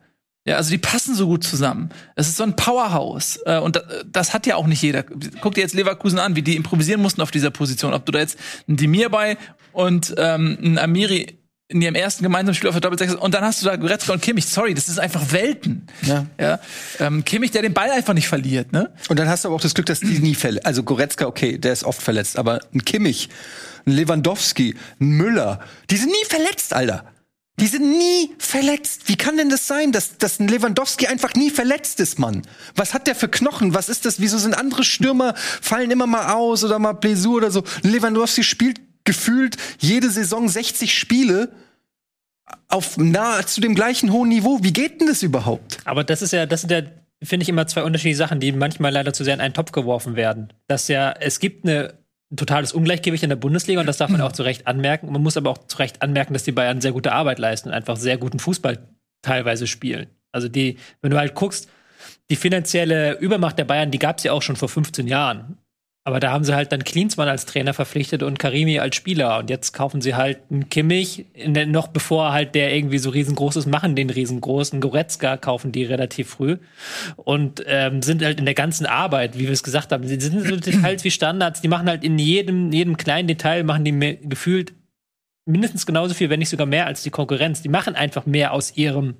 [0.47, 1.89] Ja, also die passen so gut zusammen.
[2.15, 3.37] Es ist so ein Powerhouse.
[3.45, 5.03] Äh, und das, das hat ja auch nicht jeder.
[5.41, 7.93] Guck dir jetzt Leverkusen an, wie die improvisieren mussten auf dieser Position.
[7.93, 9.37] Ob du da jetzt einen Demir bei
[9.73, 11.36] und ähm, einen Amiri
[11.69, 14.21] in ihrem ersten gemeinsamen Spiel auf der Doppelsechs und dann hast du da Goretzka und
[14.21, 14.45] Kimmich.
[14.45, 15.87] Sorry, das ist einfach Welten.
[16.03, 16.25] Ja.
[16.39, 16.59] ja?
[16.99, 18.93] Ähm, Kimmich, der den Ball einfach nicht verliert, ne?
[19.09, 20.65] Und dann hast du aber auch das Glück, dass die nie verletzt.
[20.65, 23.29] Also Goretzka, okay, der ist oft verletzt, aber ein Kimmich,
[23.85, 27.05] ein Lewandowski, ein Müller, die sind nie verletzt, Alter.
[27.59, 29.07] Die sind nie verletzt.
[29.07, 32.43] Wie kann denn das sein, dass, dass ein Lewandowski einfach nie verletzt ist, Mann?
[32.75, 33.73] Was hat der für Knochen?
[33.73, 34.19] Was ist das?
[34.19, 37.63] Wieso sind andere Stürmer, fallen immer mal aus oder mal Blessur oder so?
[37.81, 41.51] Lewandowski spielt gefühlt jede Saison 60 Spiele
[42.67, 44.59] auf nahezu dem gleichen hohen Niveau.
[44.61, 45.79] Wie geht denn das überhaupt?
[45.85, 46.83] Aber das ist ja, das sind ja,
[47.23, 50.15] finde ich, immer zwei unterschiedliche Sachen, die manchmal leider zu sehr in einen Topf geworfen
[50.15, 50.53] werden.
[50.67, 51.95] Dass ja, es gibt eine
[52.29, 55.11] ein totales Ungleichgewicht in der Bundesliga und das darf man auch zu Recht anmerken.
[55.11, 57.73] Man muss aber auch zu Recht anmerken, dass die Bayern sehr gute Arbeit leisten und
[57.73, 58.79] einfach sehr guten Fußball
[59.21, 60.07] teilweise spielen.
[60.33, 61.69] Also die, wenn du halt guckst,
[62.29, 65.57] die finanzielle Übermacht der Bayern, die gab es ja auch schon vor 15 Jahren.
[66.07, 69.39] Aber da haben sie halt dann Klinsmann als Trainer verpflichtet und Karimi als Spieler.
[69.39, 73.65] Und jetzt kaufen sie halt einen Kimmich, noch bevor halt der irgendwie so riesengroß ist,
[73.65, 74.79] machen den riesengroßen.
[74.79, 76.59] Goretzka kaufen die relativ früh.
[77.17, 80.47] Und ähm, sind halt in der ganzen Arbeit, wie wir es gesagt haben, sie sind
[80.47, 84.15] so Details wie Standards, die machen halt in jedem, jedem kleinen Detail, machen die mehr,
[84.15, 84.71] gefühlt
[85.43, 87.61] mindestens genauso viel, wenn nicht sogar mehr als die Konkurrenz.
[87.63, 89.15] Die machen einfach mehr aus ihrem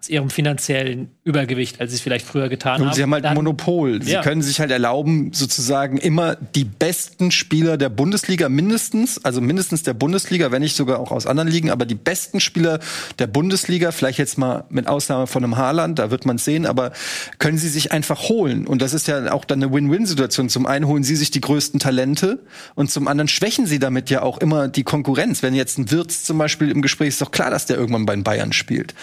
[0.00, 2.94] aus ihrem finanziellen Übergewicht, als sie es vielleicht früher getan Und haben.
[2.96, 4.02] sie haben halt ein Monopol.
[4.02, 4.22] Sie Ja.
[4.22, 9.92] können sich halt erlauben, sozusagen immer die besten Spieler der Bundesliga mindestens, also mindestens der
[9.92, 12.80] Bundesliga, wenn nicht sogar auch aus anderen Ligen, aber die besten Spieler
[13.18, 16.92] der Bundesliga, vielleicht jetzt mal mit Ausnahme von einem Haaland, da wird man sehen, aber
[17.38, 18.66] können sie sich einfach holen.
[18.66, 20.48] Und das ist ja auch dann eine Win-Win-Situation.
[20.48, 22.38] Zum einen holen sie sich die größten Talente
[22.74, 25.42] und zum anderen schwächen sie damit ja auch immer die Konkurrenz.
[25.42, 28.06] Wenn jetzt ein Wirtz zum Beispiel im Gespräch ist, ist doch klar, dass der irgendwann
[28.06, 28.94] bei den Bayern spielt.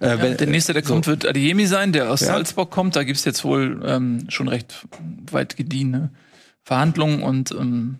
[0.00, 0.92] Äh, wenn, Der nächste, der so.
[0.92, 2.28] kommt, wird Adiemi sein, der aus Ja.
[2.28, 2.96] Salzburg kommt.
[2.96, 4.86] Da gibt's jetzt wohl ähm, schon recht
[5.30, 6.10] weit gediehene
[6.64, 7.98] Verhandlungen und ähm,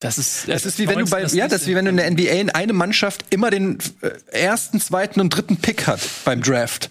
[0.00, 1.96] das ist Das ist wie wenn du bei, ja, das ist wie wenn du in
[1.96, 6.40] der NBA in eine Mannschaft immer den äh, ersten, zweiten und dritten Pick hat beim
[6.40, 6.90] Draft.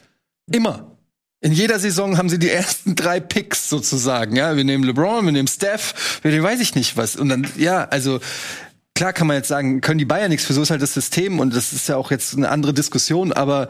[0.51, 0.91] Immer.
[1.39, 4.35] In jeder Saison haben sie die ersten drei Picks sozusagen.
[4.35, 7.15] Ja, wir nehmen LeBron, wir nehmen Steph, wir nehmen weiß ich nicht was.
[7.15, 8.19] Und dann, ja, also
[8.97, 11.39] klar kann man jetzt sagen, können die Bayern nichts für, so ist halt das System
[11.39, 13.69] und das ist ja auch jetzt eine andere Diskussion, aber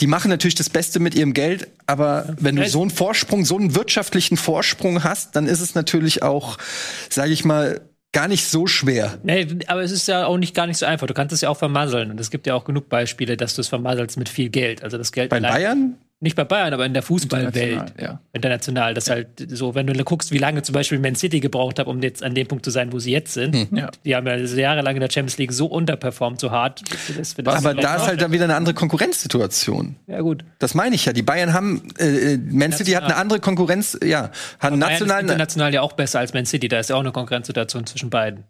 [0.00, 3.56] die machen natürlich das Beste mit ihrem Geld, aber wenn du so einen Vorsprung, so
[3.56, 6.58] einen wirtschaftlichen Vorsprung hast, dann ist es natürlich auch,
[7.08, 7.80] sage ich mal,
[8.12, 9.18] gar nicht so schwer.
[9.22, 11.06] Nee, aber es ist ja auch nicht gar nicht so einfach.
[11.06, 12.10] Du kannst es ja auch vermasseln.
[12.10, 14.82] Und es gibt ja auch genug Beispiele, dass du es vermasselst mit viel Geld.
[14.82, 15.96] Also das Geld Bei Bayern?
[16.26, 17.56] Nicht bei Bayern, aber in der Fußballwelt.
[17.56, 18.20] International, ja.
[18.32, 18.94] International.
[18.94, 22.02] Das halt so, wenn du guckst, wie lange zum Beispiel Man City gebraucht hat, um
[22.02, 23.54] jetzt an dem Punkt zu sein, wo sie jetzt sind.
[23.54, 23.68] Hm.
[23.76, 23.90] Ja.
[24.04, 26.82] Die haben ja jahrelang in der Champions League so unterperformt, so hart.
[27.16, 29.94] Das, das Aber da ist halt dann wieder eine andere Konkurrenzsituation.
[30.08, 30.44] Ja, gut.
[30.58, 31.12] Das meine ich ja.
[31.12, 34.94] Die Bayern haben, äh, äh, Man City hat eine andere Konkurrenz, ja, hat einen Bayern
[34.94, 35.26] ist nationalen.
[35.26, 36.66] international ja auch besser als Man City.
[36.66, 38.42] Da ist ja auch eine Konkurrenzsituation zwischen beiden.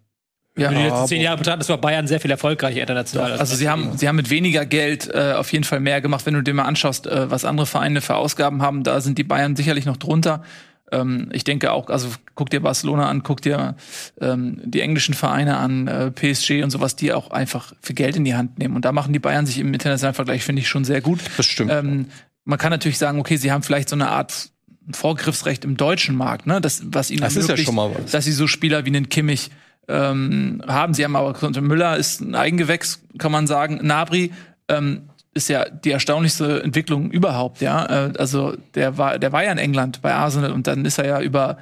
[0.57, 3.31] Ja, Wenn die letzten zehn Jahre betrachtet, das war Bayern sehr viel erfolgreicher international.
[3.31, 6.25] als Also sie haben, sie haben mit weniger Geld äh, auf jeden Fall mehr gemacht.
[6.25, 9.23] Wenn du dir mal anschaust, äh, was andere Vereine für Ausgaben haben, da sind die
[9.23, 10.43] Bayern sicherlich noch drunter.
[10.91, 13.75] Ähm, ich denke auch, also guck dir Barcelona an, guck dir
[14.21, 18.23] ähm, die englischen Vereine an, äh, PSG und sowas, die auch einfach für Geld in
[18.23, 18.75] die Hand nehmen.
[18.75, 21.19] Und da machen die Bayern sich im internationalen Vergleich, finde ich, schon sehr gut.
[21.35, 21.71] Das stimmt.
[21.71, 22.07] Ähm,
[22.45, 24.49] man kann natürlich sagen, okay, sie haben vielleicht so eine Art
[24.91, 26.61] Vorgriffsrecht im deutschen Markt, ne?
[26.61, 28.11] Das, was ihnen Das ist ja ermöglicht, schon mal was.
[28.11, 29.51] dass sie so Spieler wie einen Kimmich
[29.87, 30.93] ähm, haben.
[30.93, 33.79] Sie haben aber Müller ist ein Eigengewächs, kann man sagen.
[33.81, 34.31] Nabri
[34.67, 37.85] ähm, ist ja die erstaunlichste Entwicklung überhaupt, ja.
[37.85, 41.07] Äh, also der war, der war ja in England bei Arsenal und dann ist er
[41.07, 41.57] ja über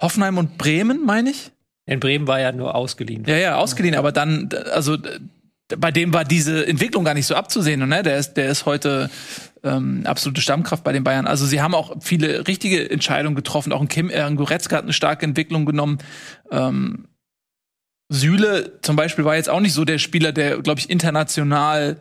[0.00, 1.50] Hoffenheim und Bremen, meine ich.
[1.86, 3.24] In Bremen war ja nur ausgeliehen.
[3.26, 4.96] Ja, ja, ausgeliehen, aber dann, also
[5.68, 7.82] bei dem war diese Entwicklung gar nicht so abzusehen.
[7.82, 8.02] Und, ne?
[8.02, 9.10] Der ist, der ist heute
[9.62, 11.26] ähm, absolute Stammkraft bei den Bayern.
[11.26, 13.72] Also sie haben auch viele richtige Entscheidungen getroffen.
[13.72, 15.98] Auch ein Kim, äh, ein Goretzka hat eine starke Entwicklung genommen.
[16.50, 17.06] Ähm,
[18.08, 22.00] Süle zum Beispiel war jetzt auch nicht so der Spieler, der, glaube ich, international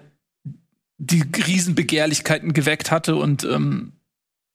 [0.98, 3.94] die Riesenbegehrlichkeiten geweckt hatte und ähm,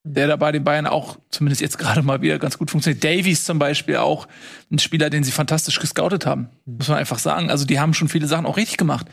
[0.04, 3.04] der da bei den Bayern auch zumindest jetzt gerade mal wieder ganz gut funktioniert.
[3.04, 4.28] Davies zum Beispiel auch
[4.70, 7.50] ein Spieler, den sie fantastisch gescoutet haben, muss man einfach sagen.
[7.50, 9.06] Also die haben schon viele Sachen auch richtig gemacht.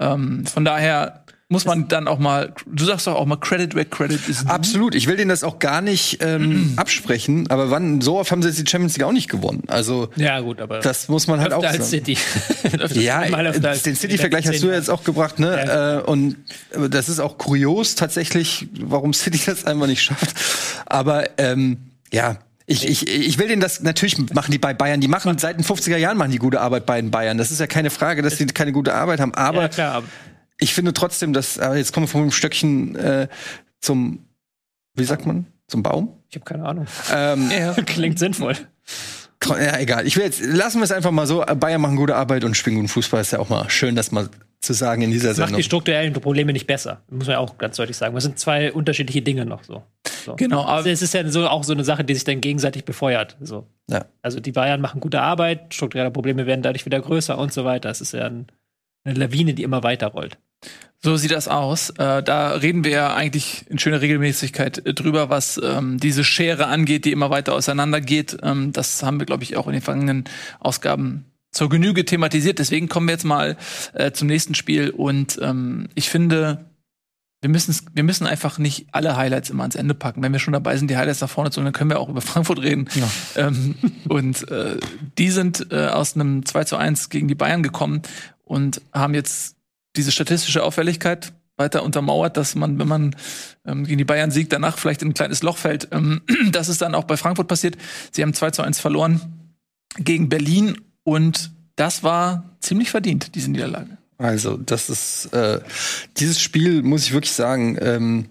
[0.00, 1.24] Ähm, von daher
[1.54, 4.50] muss man dann auch mal, du sagst doch auch mal Credit where Credit is due.
[4.52, 4.94] Absolut.
[4.94, 8.48] Ich will denen das auch gar nicht ähm, absprechen, aber wann, so oft haben sie
[8.48, 9.62] jetzt die Champions League auch nicht gewonnen.
[9.68, 11.84] Also, Ja, gut, aber das muss man halt auch als sagen.
[11.84, 12.18] City.
[12.94, 15.64] Ja, als den City-Vergleich hast du zehn jetzt auch gebracht, ne?
[15.66, 15.98] Ja.
[15.98, 16.36] Äh, und
[16.72, 20.34] äh, das ist auch kurios tatsächlich, warum City das einfach nicht schafft.
[20.86, 21.78] Aber ähm,
[22.12, 25.58] ja, ich, ich, ich will denen das, natürlich machen die bei Bayern, die machen seit
[25.58, 27.36] den 50er Jahren machen die gute Arbeit bei den Bayern.
[27.36, 29.34] Das ist ja keine Frage, dass die keine gute Arbeit haben.
[29.34, 30.02] Aber Ja, klar.
[30.56, 33.28] Aber- ich finde trotzdem, dass, aber jetzt kommen wir vom Stöckchen äh,
[33.80, 34.24] zum,
[34.94, 36.16] wie sagt man, zum Baum.
[36.30, 36.86] Ich habe keine Ahnung.
[37.12, 37.50] Ähm,
[37.86, 38.56] Klingt sinnvoll.
[39.46, 40.06] ja, egal.
[40.06, 41.40] Ich will jetzt, lassen wir es einfach mal so.
[41.44, 43.20] Bayern machen gute Arbeit und spielen guten Fußball.
[43.20, 44.28] Ist ja auch mal schön, das mal
[44.60, 45.58] zu sagen in dieser Das macht Sendung.
[45.58, 47.02] die strukturellen Probleme nicht besser.
[47.10, 48.14] Muss man ja auch ganz deutlich sagen.
[48.14, 49.82] Das sind zwei unterschiedliche Dinge noch so.
[50.24, 50.34] so.
[50.36, 52.84] Genau, aber- Also es ist ja so, auch so eine Sache, die sich dann gegenseitig
[52.86, 53.36] befeuert.
[53.42, 53.66] So.
[53.90, 54.06] Ja.
[54.22, 57.90] Also die Bayern machen gute Arbeit, strukturelle Probleme werden dadurch wieder größer und so weiter.
[57.90, 58.46] Es ist ja ein,
[59.04, 60.38] eine Lawine, die immer weiter rollt.
[61.02, 61.90] So sieht das aus.
[61.90, 67.04] Äh, da reden wir ja eigentlich in schöner Regelmäßigkeit drüber, was ähm, diese Schere angeht,
[67.04, 68.38] die immer weiter auseinandergeht.
[68.42, 70.24] Ähm, das haben wir, glaube ich, auch in den vergangenen
[70.60, 72.58] Ausgaben zur Genüge thematisiert.
[72.58, 73.58] Deswegen kommen wir jetzt mal
[73.92, 74.88] äh, zum nächsten Spiel.
[74.88, 76.64] Und ähm, ich finde,
[77.42, 80.22] wir müssen wir müssen einfach nicht alle Highlights immer ans Ende packen.
[80.22, 82.08] Wenn wir schon dabei sind, die Highlights nach vorne zu, holen, dann können wir auch
[82.08, 82.88] über Frankfurt reden.
[83.36, 83.74] Ähm,
[84.08, 84.78] und äh,
[85.18, 88.00] die sind äh, aus einem 2 zu 1 gegen die Bayern gekommen
[88.44, 89.56] und haben jetzt
[89.96, 93.16] diese statistische Auffälligkeit weiter untermauert, dass man, wenn man
[93.64, 95.88] ähm, gegen die Bayern siegt, danach vielleicht in ein kleines Loch fällt.
[95.92, 97.76] Ähm, das ist dann auch bei Frankfurt passiert.
[98.10, 99.20] Sie haben 2 zu 1 verloren
[99.98, 103.98] gegen Berlin und das war ziemlich verdient, diese Niederlage.
[104.18, 105.60] Also, das ist äh,
[106.16, 108.26] dieses Spiel, muss ich wirklich sagen, ähm,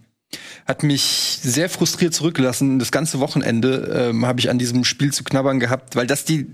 [0.65, 2.79] hat mich sehr frustriert zurückgelassen.
[2.79, 6.47] Das ganze Wochenende ähm, habe ich an diesem Spiel zu knabbern gehabt, weil das die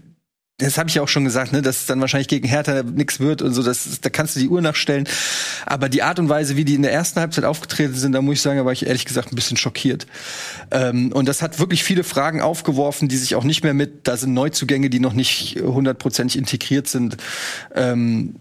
[0.60, 3.20] das habe ich ja auch schon gesagt, ne, dass es dann wahrscheinlich gegen Hertha nichts
[3.20, 5.08] wird und so, das da kannst du die Uhr nachstellen.
[5.66, 8.36] Aber die Art und Weise, wie die in der ersten Halbzeit aufgetreten sind, da muss
[8.36, 10.06] ich sagen, da war ich ehrlich gesagt ein bisschen schockiert.
[10.72, 14.18] Ähm, und das hat wirklich viele Fragen aufgeworfen, die sich auch nicht mehr mit, da
[14.18, 17.18] sind Neuzugänge, die noch nicht hundertprozentig integriert sind,
[17.74, 18.36] ähm,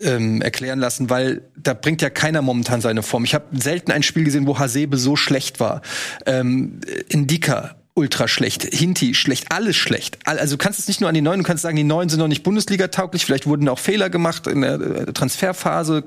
[0.00, 3.24] ähm, erklären lassen, weil da bringt ja keiner momentan seine Form.
[3.24, 5.80] Ich habe selten ein Spiel gesehen, wo Hasebe so schlecht war.
[6.26, 10.18] Ähm, Indika ultra schlecht, Hinti schlecht, alles schlecht.
[10.24, 12.20] Also du kannst es nicht nur an die Neuen, du kannst sagen, die Neuen sind
[12.20, 16.04] noch nicht Bundesliga-tauglich, vielleicht wurden auch Fehler gemacht in der äh, Transferphase,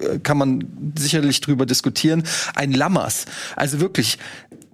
[0.00, 2.24] äh, kann man sicherlich drüber diskutieren.
[2.56, 4.18] Ein Lammers, also wirklich,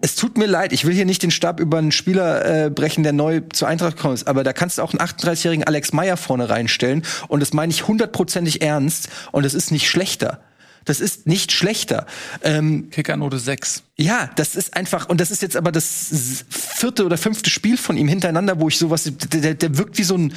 [0.00, 3.02] es tut mir leid, ich will hier nicht den Stab über einen Spieler äh, brechen,
[3.02, 6.48] der neu zur Eintracht ist, aber da kannst du auch einen 38-jährigen Alex Meyer vorne
[6.48, 10.40] reinstellen und das meine ich hundertprozentig ernst und es ist nicht schlechter.
[10.86, 12.06] Das ist nicht schlechter.
[12.42, 13.82] Ähm, Kickernote 6.
[13.96, 17.98] ja, das ist einfach, und das ist jetzt aber das vierte oder fünfte Spiel von
[17.98, 20.32] ihm hintereinander, wo ich sowas, der, der, der wirkt wie so ein,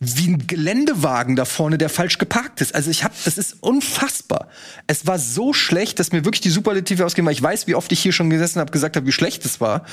[0.00, 2.74] wie ein Geländewagen da vorne, der falsch geparkt ist.
[2.74, 4.48] Also ich hab, das ist unfassbar.
[4.86, 7.92] Es war so schlecht, dass mir wirklich die Superlative ausgehen, weil ich weiß, wie oft
[7.92, 9.84] ich hier schon gesessen habe, gesagt habe, wie schlecht es war.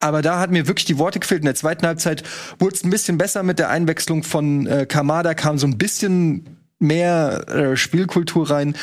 [0.00, 1.40] Aber da hat mir wirklich die Worte gefehlt.
[1.40, 2.22] In der zweiten Halbzeit
[2.60, 6.57] wurde es ein bisschen besser mit der Einwechslung von äh, Kamada, kam so ein bisschen
[6.78, 8.76] mehr äh, Spielkultur rein.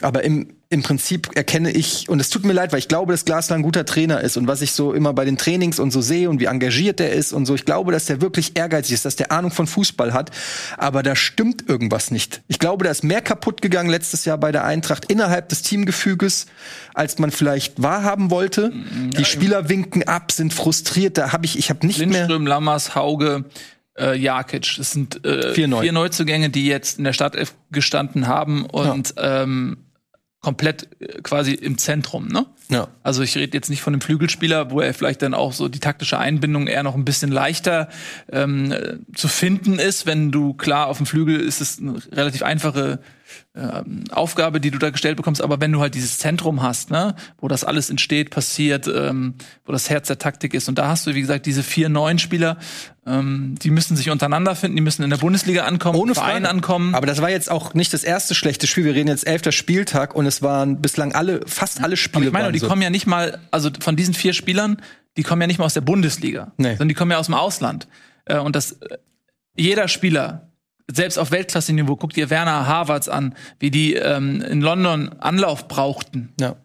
[0.00, 3.26] Aber im, im Prinzip erkenne ich, und es tut mir leid, weil ich glaube, dass
[3.26, 6.00] Glasner ein guter Trainer ist und was ich so immer bei den Trainings und so
[6.00, 9.04] sehe und wie engagiert der ist und so, ich glaube, dass der wirklich ehrgeizig ist,
[9.04, 10.30] dass der Ahnung von Fußball hat,
[10.78, 12.40] aber da stimmt irgendwas nicht.
[12.48, 16.46] Ich glaube, da ist mehr kaputt gegangen letztes Jahr bei der Eintracht innerhalb des Teamgefüges,
[16.94, 18.72] als man vielleicht wahrhaben wollte.
[19.18, 22.94] Die Spieler winken ab, sind frustriert, da habe ich, ich habe nicht mehr Lindström, Lammers,
[22.94, 23.44] Hauge,
[23.98, 24.74] äh, Jakic.
[24.76, 29.78] Das sind äh, Vier Neu- Neuzugänge, die jetzt in der Startelf gestanden haben und ähm,
[30.40, 32.46] komplett äh, quasi im Zentrum, ne?
[32.68, 32.88] Ja.
[33.02, 35.78] Also ich rede jetzt nicht von einem Flügelspieler, wo er vielleicht dann auch so die
[35.78, 37.88] taktische Einbindung eher noch ein bisschen leichter
[38.32, 40.06] ähm, äh, zu finden ist.
[40.06, 43.00] Wenn du klar auf dem Flügel ist es eine relativ einfache
[43.54, 47.14] ähm, Aufgabe, die du da gestellt bekommst, aber wenn du halt dieses Zentrum hast, ne,
[47.38, 51.06] wo das alles entsteht, passiert, ähm, wo das Herz der Taktik ist, und da hast
[51.06, 52.56] du, wie gesagt, diese vier neuen Spieler,
[53.06, 56.94] ähm, die müssen sich untereinander finden, die müssen in der Bundesliga ankommen, Ohne Verein ankommen.
[56.94, 58.84] Aber das war jetzt auch nicht das erste schlechte Spiel.
[58.84, 62.28] Wir reden jetzt elfter Spieltag und es waren bislang alle, fast alle Spiele.
[62.28, 62.68] Aber ich meine, die so.
[62.68, 64.80] kommen ja nicht mal, also von diesen vier Spielern,
[65.16, 66.70] die kommen ja nicht mal aus der Bundesliga, Nee.
[66.70, 67.88] sondern die kommen ja aus dem Ausland.
[68.24, 68.98] Äh, und das, äh,
[69.56, 70.51] jeder Spieler,
[70.92, 76.32] selbst auf Weltklasse-Niveau, guckt dir Werner Harvards an, wie die ähm, in London Anlauf brauchten.
[76.40, 76.56] ja.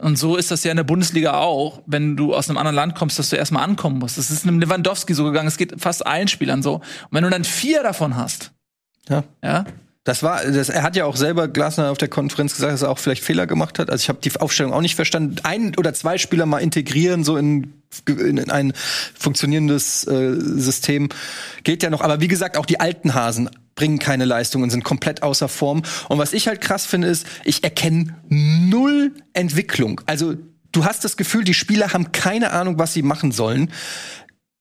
[0.00, 2.94] Und so ist das ja in der Bundesliga auch, wenn du aus einem anderen Land
[2.94, 4.16] kommst, dass du erstmal ankommen musst.
[4.16, 6.74] Das ist einem Lewandowski so gegangen, es geht fast allen Spielern so.
[6.74, 8.52] Und wenn du dann vier davon hast,
[9.08, 9.24] ja.
[9.42, 9.64] ja,
[10.04, 12.90] Das war, das, er hat ja auch selber Glasner auf der Konferenz gesagt, dass er
[12.90, 13.90] auch vielleicht Fehler gemacht hat.
[13.90, 15.36] Also ich habe die Aufstellung auch nicht verstanden.
[15.42, 17.72] Ein oder zwei Spieler mal integrieren, so in,
[18.06, 18.72] in ein
[19.18, 21.08] funktionierendes äh, System
[21.64, 22.02] geht ja noch.
[22.02, 25.84] Aber wie gesagt, auch die alten Hasen bringen keine Leistung und sind komplett außer Form.
[26.08, 30.00] Und was ich halt krass finde, ist, ich erkenne null Entwicklung.
[30.04, 30.34] Also
[30.72, 33.70] du hast das Gefühl, die Spieler haben keine Ahnung, was sie machen sollen.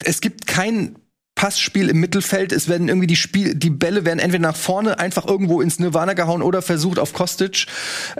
[0.05, 0.99] Es gibt kein
[1.33, 2.51] Passspiel im Mittelfeld.
[2.51, 6.13] Es werden irgendwie die Spiel, die Bälle werden entweder nach vorne einfach irgendwo ins Nirvana
[6.13, 7.65] gehauen oder versucht auf Kostic.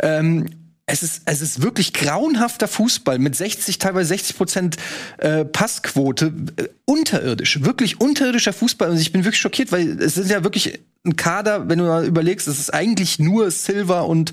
[0.02, 0.48] Ähm,
[0.90, 4.78] es ist, es ist wirklich grauenhafter Fußball mit 60, teilweise 60 Prozent
[5.18, 6.34] äh, Passquote.
[6.56, 8.90] Äh, unterirdisch, wirklich unterirdischer Fußball.
[8.90, 12.06] Und ich bin wirklich schockiert, weil es ist ja wirklich ein Kader, wenn du mal
[12.06, 14.32] überlegst, es ist eigentlich nur Silva und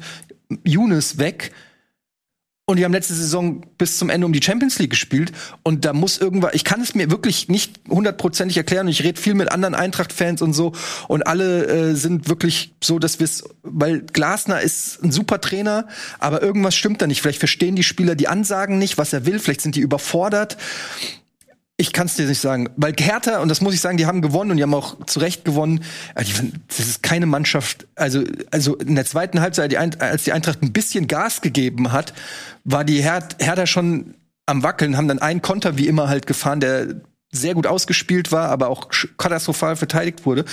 [0.63, 1.53] Younes weg.
[2.67, 5.33] Und die haben letzte Saison bis zum Ende um die Champions League gespielt.
[5.63, 8.87] Und da muss irgendwas, ich kann es mir wirklich nicht hundertprozentig erklären.
[8.87, 10.73] Und ich rede viel mit anderen Eintracht-Fans und so.
[11.07, 15.87] Und alle äh, sind wirklich so, dass wir es, weil Glasner ist ein super Trainer,
[16.19, 17.21] aber irgendwas stimmt da nicht.
[17.21, 19.39] Vielleicht verstehen die Spieler die Ansagen nicht, was er will.
[19.39, 20.57] Vielleicht sind die überfordert.
[21.77, 24.23] Ich kann es dir nicht sagen, weil Hertha und das muss ich sagen, die haben
[24.23, 25.83] gewonnen und die haben auch zu Recht gewonnen.
[26.15, 26.33] Also,
[26.69, 27.89] Das ist keine Mannschaft.
[27.97, 32.15] Also also in der zweiten Halbzeit, als die Eintracht ein bisschen Gas gegeben hat,
[32.63, 34.15] war die Her Hertha schon
[34.47, 37.01] am wackeln, haben dann einen Konter wie immer halt gefahren, der
[37.33, 40.45] sehr gut ausgespielt war, aber auch katastrophal verteidigt wurde.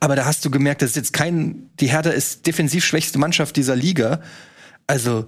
[0.00, 1.70] Aber da hast du gemerkt, das ist jetzt kein.
[1.78, 4.22] Die Hertha ist defensiv schwächste Mannschaft dieser Liga.
[4.86, 5.26] Also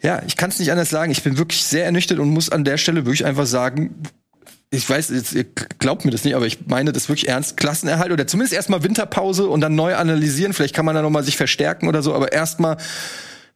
[0.00, 1.10] ja, ich kann es nicht anders sagen.
[1.10, 4.02] Ich bin wirklich sehr ernüchtert und muss an der Stelle wirklich einfach sagen,
[4.70, 5.44] ich weiß, jetzt, ihr
[5.78, 7.56] glaubt mir das nicht, aber ich meine das wirklich ernst.
[7.56, 10.52] Klassenerhalt oder zumindest erstmal Winterpause und dann neu analysieren.
[10.52, 12.76] Vielleicht kann man da noch mal sich verstärken oder so, aber erstmal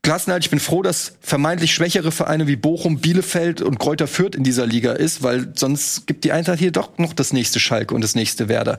[0.03, 0.44] Klassenerhalt.
[0.44, 4.66] Ich bin froh, dass vermeintlich schwächere Vereine wie Bochum, Bielefeld und Kräuter Fürth in dieser
[4.66, 8.14] Liga ist, weil sonst gibt die Eintracht hier doch noch das nächste Schalke und das
[8.14, 8.79] nächste Werder.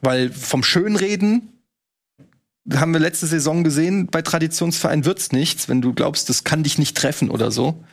[0.00, 1.60] Weil vom Schönreden
[2.72, 6.78] haben wir letzte Saison gesehen, bei Traditionsvereinen wird's nichts, wenn du glaubst, das kann dich
[6.78, 7.84] nicht treffen oder so.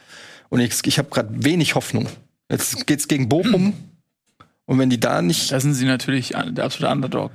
[0.49, 2.08] Und ich, ich habe gerade wenig Hoffnung.
[2.51, 3.73] Jetzt geht's gegen Bochum.
[4.65, 5.51] Und wenn die da nicht.
[5.51, 7.31] Da sind sie natürlich der absolute Underdog.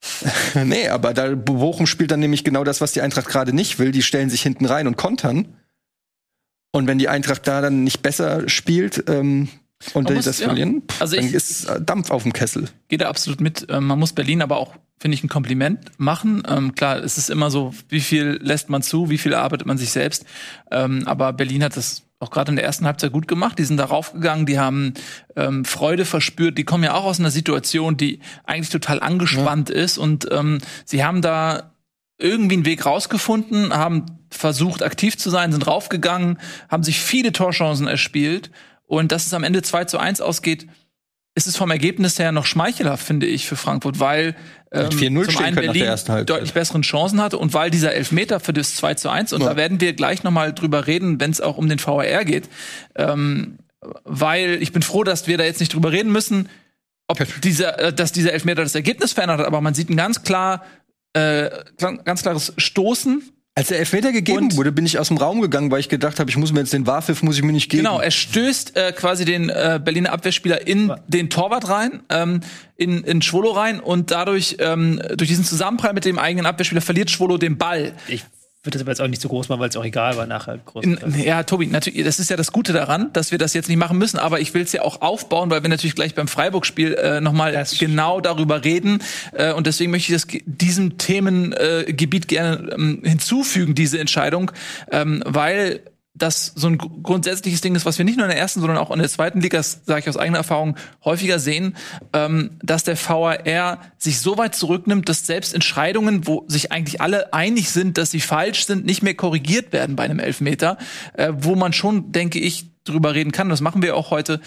[0.64, 3.90] nee, aber da Bochum spielt dann nämlich genau das, was die Eintracht gerade nicht will.
[3.90, 5.48] Die stellen sich hinten rein und kontern.
[6.70, 9.48] Und wenn die Eintracht da dann nicht besser spielt ähm,
[9.94, 10.46] und muss- das ja.
[10.48, 12.68] verlieren, pff, Also dann ich- ist äh, Dampf auf dem Kessel.
[12.88, 13.66] Geht da absolut mit.
[13.70, 16.42] Ähm, Man muss Berlin aber auch, finde ich, ein Kompliment machen.
[16.46, 19.78] Ähm, Klar, es ist immer so, wie viel lässt man zu, wie viel arbeitet man
[19.78, 20.24] sich selbst.
[20.70, 23.58] Ähm, Aber Berlin hat das auch gerade in der ersten Halbzeit gut gemacht.
[23.58, 24.94] Die sind da raufgegangen, die haben
[25.36, 26.58] ähm, Freude verspürt.
[26.58, 29.98] Die kommen ja auch aus einer Situation, die eigentlich total angespannt ist.
[29.98, 31.74] Und ähm, sie haben da
[32.18, 37.86] irgendwie einen Weg rausgefunden, haben versucht, aktiv zu sein, sind raufgegangen, haben sich viele Torchancen
[37.86, 38.50] erspielt.
[38.86, 40.66] Und dass es am Ende 2 zu 1 ausgeht,
[41.36, 44.34] ist es vom Ergebnis her noch schmeichelhaft, finde ich, für Frankfurt, weil
[44.72, 47.54] ähm, Hätte 4-0 zum stehen einen können nach der Berlin deutlich besseren Chancen hatte und
[47.54, 49.48] weil dieser Elfmeter für das 2 zu 1, und Ja.
[49.50, 52.48] da werden wir gleich noch mal drüber reden, wenn es auch um den VAR geht,
[52.96, 53.58] ähm,
[54.04, 56.48] weil ich bin froh, dass wir da jetzt nicht drüber reden müssen,
[57.06, 60.22] ob dieser, äh, dass dieser Elfmeter das Ergebnis verändert hat, aber man sieht ein ganz
[60.22, 60.64] klar,
[61.14, 63.22] äh, klar- ganz klares Stoßen.
[63.58, 66.20] Als der Elfmeter gegeben Und- wurde, bin ich aus dem Raum gegangen, weil ich gedacht
[66.20, 67.82] habe, ich muss mir jetzt den Wahlpfiff muss ich mir nicht geben.
[67.82, 72.40] Genau, er stößt äh, quasi den äh, Berliner Abwehrspieler in den Torwart rein, ähm,
[72.76, 77.10] in, in Schwolo rein und dadurch, ähm, durch diesen Zusammenprall mit dem eigenen Abwehrspieler verliert
[77.10, 77.94] Schwolo den Ball.
[78.06, 78.22] Ich
[78.68, 80.58] würde das aber jetzt auch nicht so groß machen, weil es auch egal war nachher.
[80.58, 80.84] Groß,
[81.16, 83.96] ja, Tobi, natürlich, das ist ja das Gute daran, dass wir das jetzt nicht machen
[83.96, 87.20] müssen, aber ich will es ja auch aufbauen, weil wir natürlich gleich beim Freiburg-Spiel äh,
[87.22, 89.02] nochmal genau darüber reden.
[89.32, 94.52] Äh, und deswegen möchte ich das, diesem Themengebiet äh, gerne ähm, hinzufügen, diese Entscheidung,
[94.90, 95.80] ähm, weil
[96.18, 98.78] das so ein gr- grundsätzliches Ding ist, was wir nicht nur in der ersten, sondern
[98.78, 101.76] auch in der zweiten Liga, das sage ich aus eigener Erfahrung, häufiger sehen,
[102.12, 107.32] ähm, dass der VAR sich so weit zurücknimmt, dass selbst Entscheidungen, wo sich eigentlich alle
[107.32, 110.76] einig sind, dass sie falsch sind, nicht mehr korrigiert werden bei einem Elfmeter,
[111.14, 113.48] äh, wo man schon, denke ich, drüber reden kann.
[113.48, 114.40] Das machen wir auch heute.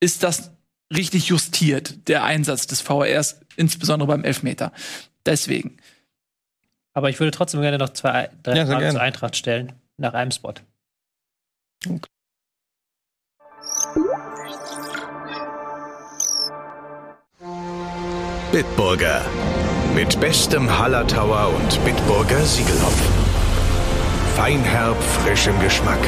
[0.00, 0.50] Ist das
[0.94, 4.72] richtig justiert, der Einsatz des VARs, insbesondere beim Elfmeter?
[5.26, 5.76] Deswegen.
[6.94, 8.92] Aber ich würde trotzdem gerne noch zwei, drei Ja, Fragen gerne.
[8.94, 10.52] zur Eintracht stellen, nach einem Spot.
[18.52, 19.22] Bitburger.
[19.94, 23.02] Mit bestem Hallertauer und Bitburger Siegelhopf.
[24.36, 25.98] Feinherb, frisch im Geschmack.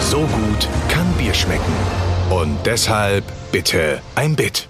[0.00, 1.74] So gut kann Bier schmecken.
[2.30, 4.69] Und deshalb bitte ein Bit.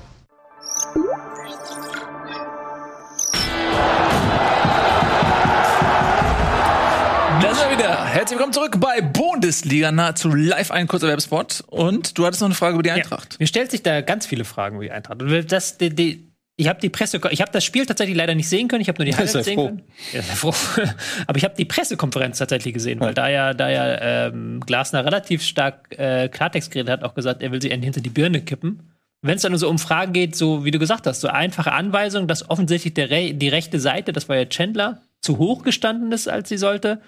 [8.20, 11.64] Herzlich willkommen zurück bei Bundesliga, nahezu live ein kurzer Werbespot.
[11.68, 13.32] Und du hattest noch eine Frage über die Eintracht.
[13.32, 15.22] Ja, mir stellt sich da ganz viele Fragen über die Eintracht.
[15.22, 18.50] Und das, die, die, ich habe die Presse, ich habe das Spiel tatsächlich leider nicht
[18.50, 18.82] sehen können.
[18.82, 19.66] Ich habe nur die Ja, Highlights sehen froh.
[19.68, 19.82] können.
[20.12, 20.52] Ja, sei froh.
[21.28, 25.42] Aber ich habe die Pressekonferenz tatsächlich gesehen, weil da ja, da ja ähm, Glasner relativ
[25.42, 28.92] stark äh, Klartext geredet hat, auch gesagt, er will sie hinter die Birne kippen.
[29.22, 31.72] Wenn es dann nur so um Fragen geht, so wie du gesagt hast, so einfache
[31.72, 36.12] Anweisungen, dass offensichtlich der Re die rechte Seite, das war ja Chandler, zu hoch gestanden
[36.12, 37.00] ist, als sie sollte.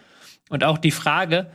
[0.50, 1.50] Und auch die Frage,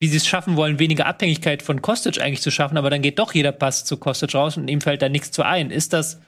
[0.00, 3.18] wie sie es schaffen wollen, weniger Abhängigkeit von Kostic eigentlich zu schaffen, aber dann geht
[3.18, 5.70] doch jeder Pass zu Kostic raus und ihm fällt da nichts zu ein.
[5.70, 6.20] Ist das,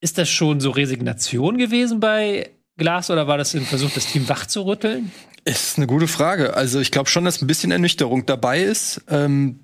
[0.00, 4.28] ist das schon so Resignation gewesen bei Glas oder war das ein Versuch, das Team
[4.28, 5.12] wach zu rütteln?
[5.44, 6.54] Ist eine gute Frage.
[6.54, 9.02] Also ich glaube schon, dass ein bisschen Ernüchterung dabei ist.
[9.08, 9.60] Ähm,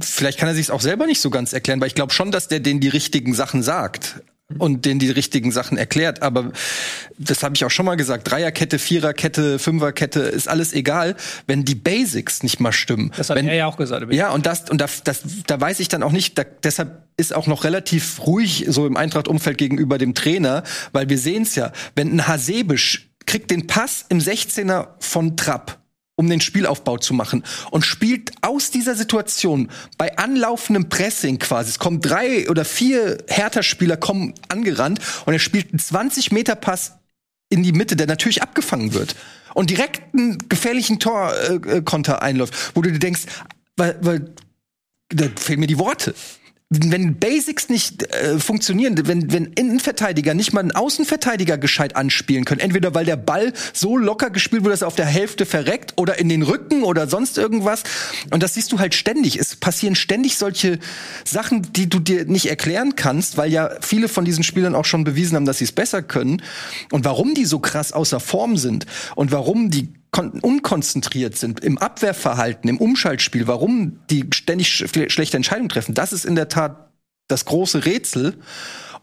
[0.00, 2.48] vielleicht kann er sich auch selber nicht so ganz erklären, weil ich glaube schon, dass
[2.48, 4.22] der denen die richtigen Sachen sagt.
[4.58, 6.22] Und denen die richtigen Sachen erklärt.
[6.22, 6.52] Aber
[7.18, 8.30] das habe ich auch schon mal gesagt.
[8.30, 13.12] Dreierkette, Viererkette, Fünferkette ist alles egal, wenn die Basics nicht mal stimmen.
[13.16, 14.12] Das hat wenn, er ja auch gesagt.
[14.12, 17.34] Ja, und das, und das, das, da weiß ich dann auch nicht, da, deshalb ist
[17.34, 21.72] auch noch relativ ruhig so im Eintracht-Umfeld gegenüber dem Trainer, weil wir sehen es ja,
[21.94, 25.79] wenn ein Hasebisch kriegt den Pass im 16er von Trapp
[26.20, 31.70] um den Spielaufbau zu machen und spielt aus dieser Situation bei anlaufendem Pressing quasi.
[31.70, 36.92] Es kommen drei oder vier Hertha-Spieler kommen angerannt und er spielt einen 20 Meter Pass
[37.48, 39.16] in die Mitte, der natürlich abgefangen wird
[39.54, 43.22] und direkt einen gefährlichen Torkonter äh, einläuft, wo du dir denkst,
[43.78, 44.34] weil, weil
[45.08, 46.14] da fehlen mir die Worte
[46.72, 52.60] wenn Basics nicht äh, funktionieren, wenn, wenn Innenverteidiger nicht mal einen Außenverteidiger gescheit anspielen können,
[52.60, 56.20] entweder weil der Ball so locker gespielt wird, dass er auf der Hälfte verreckt oder
[56.20, 57.82] in den Rücken oder sonst irgendwas.
[58.30, 59.36] Und das siehst du halt ständig.
[59.36, 60.78] Es passieren ständig solche
[61.24, 65.02] Sachen, die du dir nicht erklären kannst, weil ja viele von diesen Spielern auch schon
[65.02, 66.40] bewiesen haben, dass sie es besser können.
[66.92, 72.68] Und warum die so krass außer Form sind und warum die unkonzentriert sind im Abwehrverhalten,
[72.68, 76.90] im Umschaltspiel, warum die ständig sch schlechte Entscheidungen treffen, das ist in der Tat
[77.28, 78.34] das große Rätsel.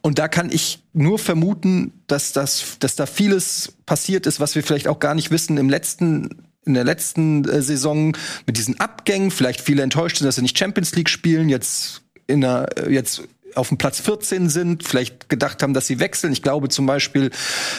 [0.02, 4.64] Und da kann ich nur vermuten, dass, das, dass da vieles passiert ist, was wir
[4.64, 9.32] vielleicht auch gar nicht wissen im letzten in der letzten äh, Saison mit diesen Abgängen,
[9.32, 13.24] vielleicht viele enttäuscht sind, dass sie nicht Champions League spielen, jetzt in der, äh, jetzt
[13.56, 16.34] auf dem Platz 14 sind, vielleicht gedacht haben, dass sie wechseln.
[16.34, 17.32] Ich glaube zum Beispiel,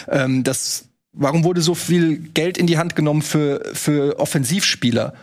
[0.08, 0.87] ähm, dass
[1.20, 5.14] Warum wurde so viel Geld in die Hand genommen für, für Offensivspieler?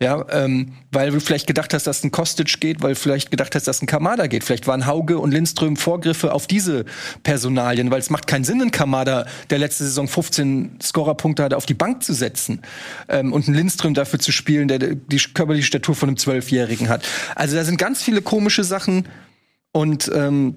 [0.00, 3.54] Ja, ähm, weil du vielleicht gedacht hast, dass ein Kostic geht, weil du vielleicht gedacht
[3.54, 4.42] hast, dass ein Kamada geht.
[4.42, 6.84] Vielleicht waren Hauge und Lindström Vorgriffe auf diese
[7.22, 11.66] Personalien, weil es macht keinen Sinn, einen Kamada, der letzte Saison 15 Scorerpunkte hatte, auf
[11.66, 12.62] die Bank zu setzen
[13.08, 17.06] ähm, und einen Lindström dafür zu spielen, der die körperliche Statur von einem Zwölfjährigen hat.
[17.36, 19.06] Also da sind ganz viele komische Sachen
[19.70, 20.56] und ähm,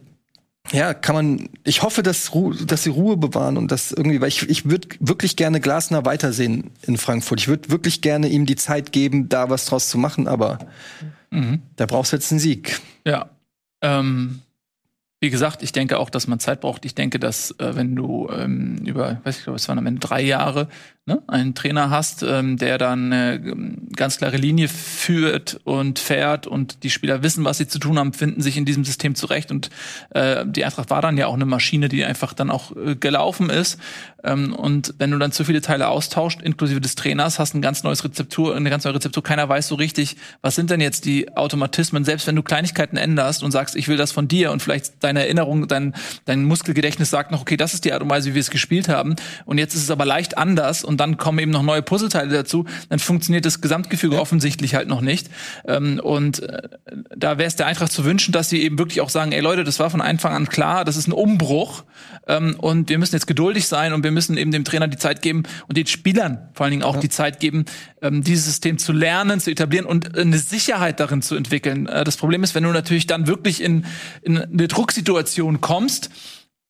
[0.71, 2.31] ja, kann man, ich hoffe, dass,
[2.65, 6.71] dass sie Ruhe bewahren und das irgendwie, weil ich, ich würde wirklich gerne Glasner weitersehen
[6.81, 7.39] in Frankfurt.
[7.39, 10.59] Ich würde wirklich gerne ihm die Zeit geben, da was draus zu machen, aber
[11.29, 11.61] mhm.
[11.75, 12.79] da brauchst du jetzt einen Sieg.
[13.05, 13.29] Ja.
[13.81, 14.41] Ähm,
[15.19, 16.85] wie gesagt, ich denke auch, dass man Zeit braucht.
[16.85, 19.99] Ich denke, dass äh, wenn du ähm, über, weiß ich glaube, es waren am Ende
[19.99, 20.67] drei Jahre,
[21.07, 23.41] ne, einen Trainer hast, ähm, der dann eine
[23.95, 28.13] ganz klare Linie führt und fährt und die Spieler wissen, was sie zu tun haben,
[28.13, 29.71] finden sich in diesem System zurecht und
[30.11, 33.49] äh, die Eintracht war dann ja auch eine Maschine, die einfach dann auch äh, gelaufen
[33.49, 33.79] ist.
[34.23, 37.83] Ähm, und wenn du dann zu viele Teile austauscht, inklusive des Trainers, hast ein ganz
[37.83, 39.23] neues Rezeptur, eine ganz neue Rezeptur.
[39.23, 42.03] Keiner weiß so richtig, was sind denn jetzt die Automatismen.
[42.03, 45.21] Selbst wenn du Kleinigkeiten änderst und sagst, ich will das von dir und vielleicht deine
[45.21, 45.93] Erinnerung, dein,
[46.25, 48.89] dein Muskelgedächtnis sagt noch, okay, das ist die Art und Weise, wie wir es gespielt
[48.89, 49.15] haben.
[49.45, 52.65] Und jetzt ist es aber leicht anders und dann kommen eben noch neue Puzzleteile dazu.
[52.89, 54.21] Dann funktioniert das Gesamtgefüge ja.
[54.21, 55.29] offensichtlich halt noch nicht.
[55.65, 56.69] Ähm, und äh,
[57.15, 59.63] da wäre es der Eintracht zu wünschen, dass sie eben wirklich auch sagen, ey Leute,
[59.63, 61.83] das war von Anfang an klar, das ist ein Umbruch
[62.27, 65.21] ähm, und wir müssen jetzt geduldig sein und wir müssen eben dem Trainer die Zeit
[65.21, 67.01] geben und den Spielern vor allen Dingen auch ja.
[67.01, 67.65] die Zeit geben,
[68.01, 71.87] ähm, dieses System zu lernen, zu etablieren und eine Sicherheit darin zu entwickeln.
[71.87, 73.85] Äh, das Problem ist, wenn du natürlich dann wirklich in,
[74.21, 74.67] in eine
[75.03, 76.09] Drucksituation kommst,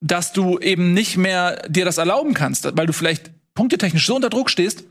[0.01, 4.29] dass du eben nicht mehr dir das erlauben kannst, weil du vielleicht punktetechnisch so unter
[4.29, 4.83] Druck stehst,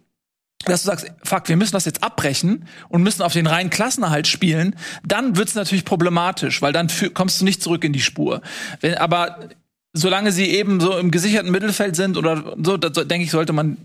[0.65, 4.27] dass du sagst, fuck, wir müssen das jetzt abbrechen und müssen auf den reinen Klassenerhalt
[4.27, 4.75] spielen,
[5.05, 8.41] dann wird's natürlich problematisch, weil dann kommst du nicht zurück in die Spur.
[8.81, 9.51] Wenn, aber
[9.93, 13.77] solange sie eben so im gesicherten Mittelfeld sind oder so, denke ich, sollte man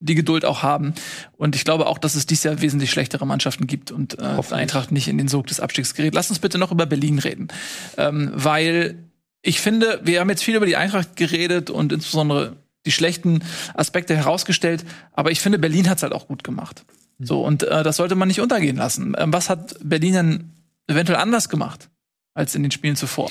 [0.00, 0.94] die Geduld auch haben.
[1.36, 4.92] Und ich glaube auch, dass es dieses Jahr wesentlich schlechtere Mannschaften gibt und äh, Eintracht
[4.92, 6.14] nicht in den Sog des Abstiegs gerät.
[6.14, 7.48] Lass uns bitte noch über Berlin reden.
[7.96, 8.96] Ähm, weil
[9.42, 13.42] ich finde, wir haben jetzt viel über die Eintracht geredet und insbesondere die schlechten
[13.74, 16.84] Aspekte herausgestellt, aber ich finde, Berlin hat's halt auch gut gemacht.
[17.18, 19.14] So, und äh, das sollte man nicht untergehen lassen.
[19.18, 20.50] Ähm, was hat Berlin denn
[20.86, 21.90] eventuell anders gemacht
[22.34, 23.30] als in den Spielen zuvor?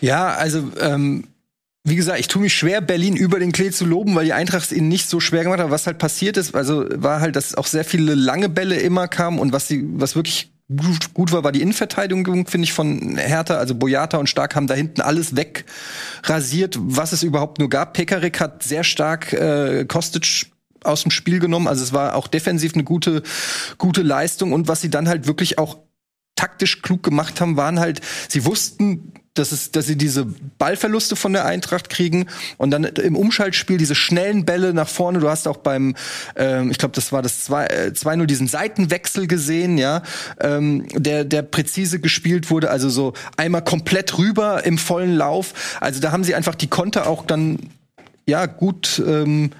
[0.00, 1.28] Ja, also ähm,
[1.86, 4.64] wie gesagt, ich tue mich schwer, Berlin über den Klee zu loben, weil die Eintracht
[4.64, 5.70] es ihnen nicht so schwer gemacht hat.
[5.70, 9.38] Was halt passiert ist, also war halt, dass auch sehr viele lange Bälle immer kamen
[9.38, 13.58] und was sie, was wirklich gut, gut war, war die Innenverteidigung, finde ich, von Hertha.
[13.58, 17.94] Also Boyata und Stark haben da hinten alles wegrasiert, was es überhaupt nur gab.
[17.94, 20.46] Pekarik hat sehr stark äh, Kostic
[20.82, 21.68] aus dem Spiel genommen.
[21.68, 23.22] Also es war auch defensiv eine gute,
[23.78, 24.52] gute Leistung.
[24.52, 25.78] Und was sie dann halt wirklich auch
[26.34, 30.26] taktisch klug gemacht haben, waren halt, sie wussten, dass, es, dass sie diese
[30.58, 32.26] Ballverluste von der Eintracht kriegen
[32.56, 35.18] und dann im Umschaltspiel diese schnellen Bälle nach vorne.
[35.20, 35.94] Du hast auch beim,
[36.36, 40.02] ähm, ich glaube, das war das 2-0, äh, diesen Seitenwechsel gesehen, ja,
[40.40, 45.78] ähm, der, der präzise gespielt wurde, also so einmal komplett rüber im vollen Lauf.
[45.80, 47.58] Also da haben sie einfach die Konter auch dann,
[48.26, 49.50] ja, gut, ähm,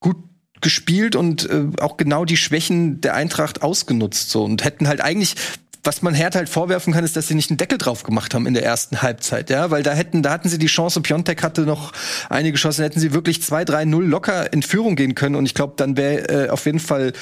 [0.00, 0.16] gut
[0.60, 5.36] gespielt und äh, auch genau die Schwächen der Eintracht ausgenutzt so und hätten halt eigentlich
[5.84, 8.46] was man Hertha halt vorwerfen kann, ist, dass sie nicht einen Deckel drauf gemacht haben
[8.46, 11.62] in der ersten Halbzeit, ja, weil da hätten, da hatten sie die Chance, Piontek hatte
[11.62, 11.92] noch
[12.28, 15.96] einige Chancen, hätten sie wirklich 2-3-0 locker in Führung gehen können und ich glaube, dann
[15.96, 17.12] wäre äh, auf jeden Fall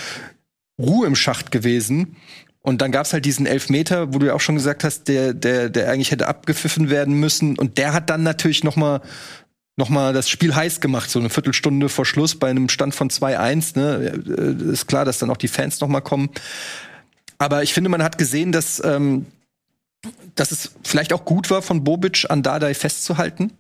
[0.79, 2.17] Ruhe im Schacht gewesen.
[2.61, 5.71] Und dann gab's halt diesen Elfmeter, wo du ja auch schon gesagt hast, der, der,
[5.71, 7.57] der eigentlich hätte abgepfiffen werden müssen.
[7.57, 9.03] Und der hat dann natürlich noch mal
[9.77, 13.11] noch mal das Spiel heiß gemacht, so eine Viertelstunde vor Schluss bei einem Stand von
[13.11, 13.79] 2-1.
[13.79, 14.23] Ne?
[14.27, 16.31] Äh, Ist klar, dass dann auch die Fans noch mal kommen.
[17.39, 19.27] Aber ich finde, man hat gesehen, dass, ähm,
[20.35, 23.53] dass es vielleicht auch gut war, von Bobic an Dardai festzuhalten,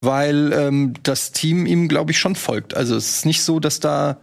[0.00, 2.74] weil ähm, das Team ihm, glaube ich, schon folgt.
[2.74, 4.18] Also es ist nicht so, dass da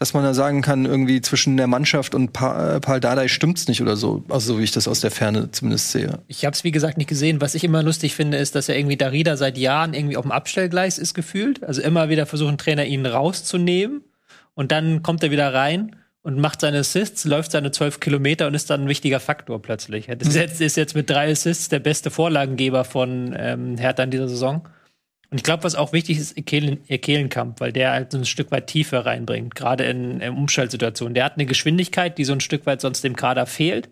[0.00, 3.68] dass man da sagen kann, irgendwie zwischen der Mannschaft und pa äh, Paul Dardai stimmt's
[3.68, 4.24] nicht oder so.
[4.30, 6.20] Also so wie ich das aus der Ferne zumindest sehe.
[6.26, 7.42] Ich habe es wie gesagt nicht gesehen.
[7.42, 10.32] Was ich immer lustig finde, ist, dass er irgendwie Darida seit Jahren irgendwie auf dem
[10.32, 11.62] Abstellgleis ist gefühlt.
[11.62, 14.02] Also immer wieder versuchen Trainer ihn rauszunehmen
[14.54, 18.54] und dann kommt er wieder rein und macht seine Assists, läuft seine zwölf Kilometer und
[18.54, 20.08] ist dann ein wichtiger Faktor plötzlich.
[20.08, 24.10] Er ist jetzt, ist jetzt mit drei Assists der beste Vorlagengeber von ähm, Hertha in
[24.10, 24.68] dieser Saison.
[25.30, 28.66] Und ich glaube, was auch wichtig ist, Kehlenkamp, weil der halt so ein Stück weit
[28.66, 31.14] Tiefe reinbringt, gerade in, in Umschaltsituationen.
[31.14, 33.88] Der hat eine Geschwindigkeit, die so ein Stück weit sonst dem Kader fehlt.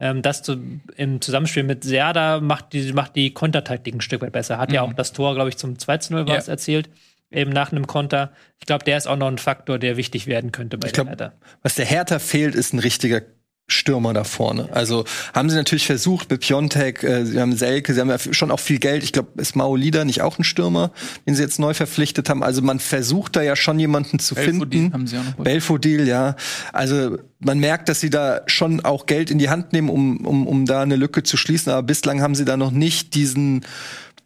[0.00, 0.56] Ähm, das zu,
[0.96, 4.58] im Zusammenspiel mit Serda macht die, macht die Kontertaktik ein Stück weit besser.
[4.58, 4.74] Hat mhm.
[4.74, 6.52] ja auch das Tor, glaube ich, zum 2-0 war es ja.
[6.52, 6.88] erzielt
[7.30, 8.32] eben nach einem Konter.
[8.58, 11.06] Ich glaube, der ist auch noch ein Faktor, der wichtig werden könnte bei ich glaub,
[11.06, 11.32] der Hertha.
[11.62, 13.22] Was der Hertha fehlt, ist ein richtiger
[13.70, 14.70] Stürmer da vorne.
[14.72, 15.04] Also
[15.34, 18.60] haben sie natürlich versucht mit Piontek, äh, sie haben Selke, sie haben ja schon auch
[18.60, 19.04] viel Geld.
[19.04, 20.90] Ich glaube, ist Maolida nicht auch ein Stürmer,
[21.26, 22.42] den sie jetzt neu verpflichtet haben.
[22.42, 24.94] Also man versucht da ja schon jemanden zu Belfodil finden.
[24.94, 26.34] Haben sie auch noch Belfodil, ja.
[26.72, 30.46] Also man merkt, dass sie da schon auch Geld in die Hand nehmen, um, um,
[30.46, 31.70] um da eine Lücke zu schließen.
[31.70, 33.66] Aber bislang haben sie da noch nicht diesen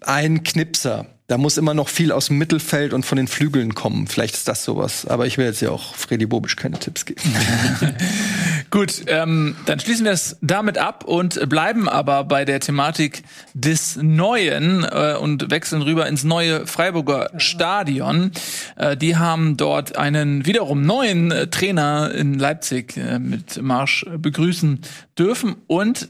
[0.00, 4.06] einen Knipser da muss immer noch viel aus dem Mittelfeld und von den Flügeln kommen.
[4.06, 5.06] Vielleicht ist das sowas.
[5.06, 7.20] Aber ich will jetzt ja auch Freddy Bobisch keine Tipps geben.
[8.70, 13.22] Gut, ähm, dann schließen wir es damit ab und bleiben aber bei der Thematik
[13.54, 18.32] des Neuen äh, und wechseln rüber ins neue Freiburger Stadion.
[18.76, 24.80] Äh, die haben dort einen wiederum neuen äh, Trainer in Leipzig äh, mit Marsch begrüßen
[25.18, 26.08] dürfen und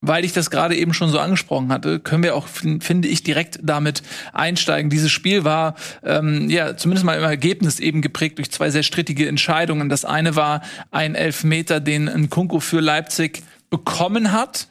[0.00, 3.58] weil ich das gerade eben schon so angesprochen hatte, können wir auch, finde ich, direkt
[3.62, 4.90] damit einsteigen.
[4.90, 5.74] Dieses Spiel war
[6.04, 9.88] ähm, ja zumindest mal im Ergebnis eben geprägt durch zwei sehr strittige Entscheidungen.
[9.88, 14.68] Das eine war ein Elfmeter, den Nkunku für Leipzig bekommen hat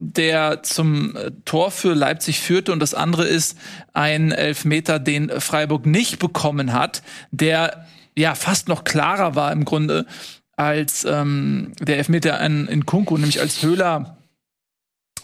[0.00, 3.58] der zum äh, Tor für Leipzig führte und das andere ist
[3.92, 10.06] ein Elfmeter, den Freiburg nicht bekommen hat, der ja fast noch klarer war im Grunde
[10.56, 14.17] als ähm, der Elfmeter in, in Kunku, nämlich als Höhler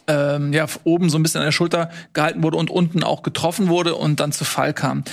[0.07, 3.69] ähm, ja, oben so ein bisschen an der Schulter gehalten wurde und unten auch getroffen
[3.69, 5.05] wurde und dann zu Fall kam.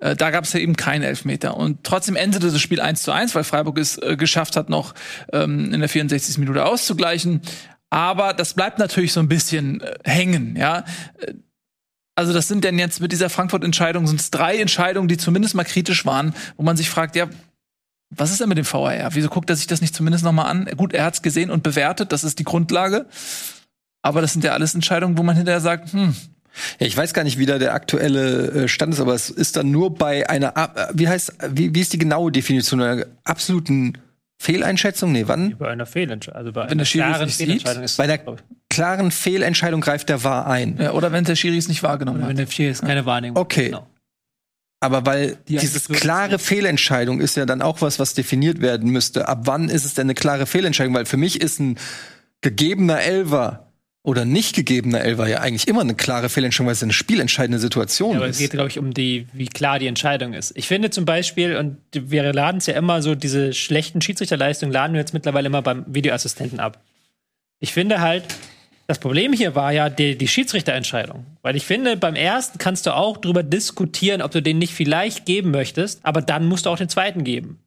[0.00, 1.56] Äh, da gab es ja eben keinen Elfmeter.
[1.56, 4.94] Und trotzdem endete das Spiel 1 zu 1, weil Freiburg es äh, geschafft hat, noch
[5.32, 6.38] ähm, in der 64.
[6.38, 7.40] Minute auszugleichen.
[7.90, 10.84] Aber das bleibt natürlich so ein bisschen äh, hängen, ja.
[11.18, 11.34] Äh,
[12.16, 15.64] also das sind denn jetzt mit dieser Frankfurt-Entscheidung sind es drei Entscheidungen, die zumindest mal
[15.64, 17.28] kritisch waren, wo man sich fragt, ja,
[18.10, 19.14] was ist denn mit dem VAR?
[19.14, 20.68] Wieso guckt er sich das nicht zumindest noch mal an?
[20.76, 23.06] Gut, er hat es gesehen und bewertet, das ist die Grundlage.
[24.02, 26.14] Aber das sind ja alles Entscheidungen, wo man hinterher sagt, hm,
[26.78, 29.56] ja, ich weiß gar nicht, wie da der aktuelle äh, Stand ist, aber es ist
[29.56, 33.98] dann nur bei einer, äh, wie heißt, wie, wie ist die genaue Definition einer absoluten
[34.38, 35.12] Fehleinschätzung?
[35.12, 35.56] Nee, wann?
[35.58, 37.96] Bei einer Fehlentscheidung, also bei wenn einer klaren Fehlentscheidung ist.
[37.96, 38.18] Bei einer
[38.68, 40.78] klaren Fehlentscheidung greift der Wahr ein.
[40.78, 42.30] Ja, oder wenn der Schiri es nicht wahrgenommen oder hat.
[42.30, 43.66] Wenn der Schiri es keine Wahrnehmung Okay.
[43.66, 43.86] Genau.
[44.82, 49.28] Aber weil die dieses klare Fehlentscheidung ist ja dann auch was, was definiert werden müsste.
[49.28, 50.94] Ab wann ist es denn eine klare Fehlentscheidung?
[50.94, 51.76] Weil für mich ist ein
[52.40, 53.69] gegebener Elver
[54.02, 58.12] oder nicht gegebener Elfer ja eigentlich immer eine klare Fehlentscheidung, weil es eine spielentscheidende Situation
[58.12, 58.36] ja, aber ist.
[58.36, 60.52] es geht, glaube ich, um die, wie klar die Entscheidung ist.
[60.56, 64.94] Ich finde zum Beispiel, und wir laden es ja immer so, diese schlechten Schiedsrichterleistungen laden
[64.94, 66.80] wir jetzt mittlerweile immer beim Videoassistenten ab.
[67.58, 68.24] Ich finde halt,
[68.86, 71.26] das Problem hier war ja die, die Schiedsrichterentscheidung.
[71.42, 75.26] Weil ich finde, beim ersten kannst du auch drüber diskutieren, ob du den nicht vielleicht
[75.26, 77.60] geben möchtest, aber dann musst du auch den zweiten geben.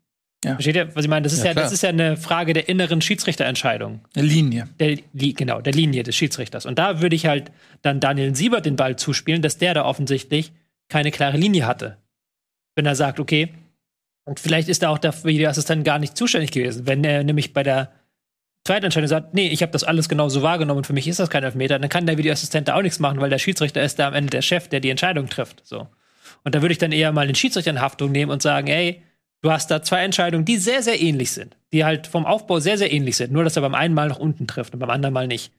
[0.43, 0.53] Ja.
[0.53, 1.23] Versteht ihr, was ich meine?
[1.23, 4.01] Das ist ja, ja das ist ja eine Frage der inneren Schiedsrichterentscheidung.
[4.15, 4.67] Der Linie.
[4.79, 6.65] Der, genau, der Linie des Schiedsrichters.
[6.65, 10.51] Und da würde ich halt dann Daniel Siebert den Ball zuspielen, dass der da offensichtlich
[10.89, 11.97] keine klare Linie hatte.
[12.75, 13.53] Wenn er sagt, okay,
[14.25, 16.87] und vielleicht ist da auch der Videoassistent gar nicht zuständig gewesen.
[16.87, 17.91] Wenn er nämlich bei der
[18.65, 21.29] zweiten Entscheidung sagt, nee, ich habe das alles genauso wahrgenommen und für mich ist das
[21.29, 24.07] kein Elfmeter, dann kann der Videoassistent da auch nichts machen, weil der Schiedsrichter ist da
[24.07, 25.61] am Ende der Chef, der die Entscheidung trifft.
[25.65, 25.87] So.
[26.43, 29.03] Und da würde ich dann eher mal den Schiedsrichter in Haftung nehmen und sagen, ey,
[29.43, 31.57] Du hast da zwei Entscheidungen, die sehr, sehr ähnlich sind.
[31.73, 33.33] Die halt vom Aufbau sehr, sehr ähnlich sind.
[33.33, 35.51] Nur, dass er beim einen Mal nach unten trifft und beim anderen Mal nicht.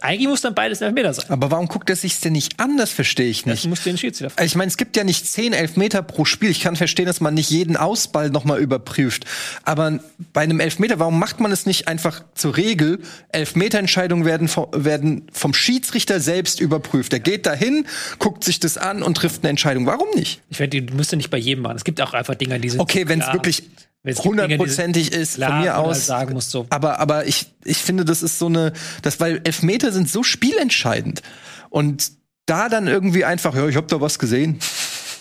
[0.00, 1.26] Eigentlich muss dann beides Elfmeter sein.
[1.28, 2.76] Aber warum guckt er sich's denn nicht an?
[2.76, 3.68] Das verstehe ich Das nicht.
[3.68, 6.50] muss den Schiedsrichter Also ich meine, es gibt ja nicht zehn Elfmeter pro Spiel.
[6.50, 9.24] Ich kann verstehen, dass man nicht jeden Ausball noch mal überprüft.
[9.62, 10.00] Aber
[10.32, 13.00] bei einem Elfmeter, warum macht man es nicht einfach zur Regel?
[13.48, 17.12] Elfmeterentscheidungen werden, vo- werden vom Schiedsrichter selbst überprüft.
[17.12, 17.86] Er geht dahin,
[18.18, 19.86] guckt sich das an und trifft eine Entscheidung.
[19.86, 20.40] Warum nicht?
[20.50, 21.76] Ich finde, die müsste nicht bei jedem machen.
[21.76, 22.80] Es gibt auch einfach Dinge, die sind.
[22.80, 23.62] Okay, wenn es wirklich
[24.04, 25.96] Hundertprozentig ist, klar, von mir du aus.
[25.96, 26.66] halt sagen musst so.
[26.70, 31.22] Aber, aber ich, ich finde, das ist so eine, das, weil Elfmeter sind so spielentscheidend.
[31.70, 32.12] Und
[32.46, 34.58] da dann irgendwie einfach, ja, ich hab da was gesehen.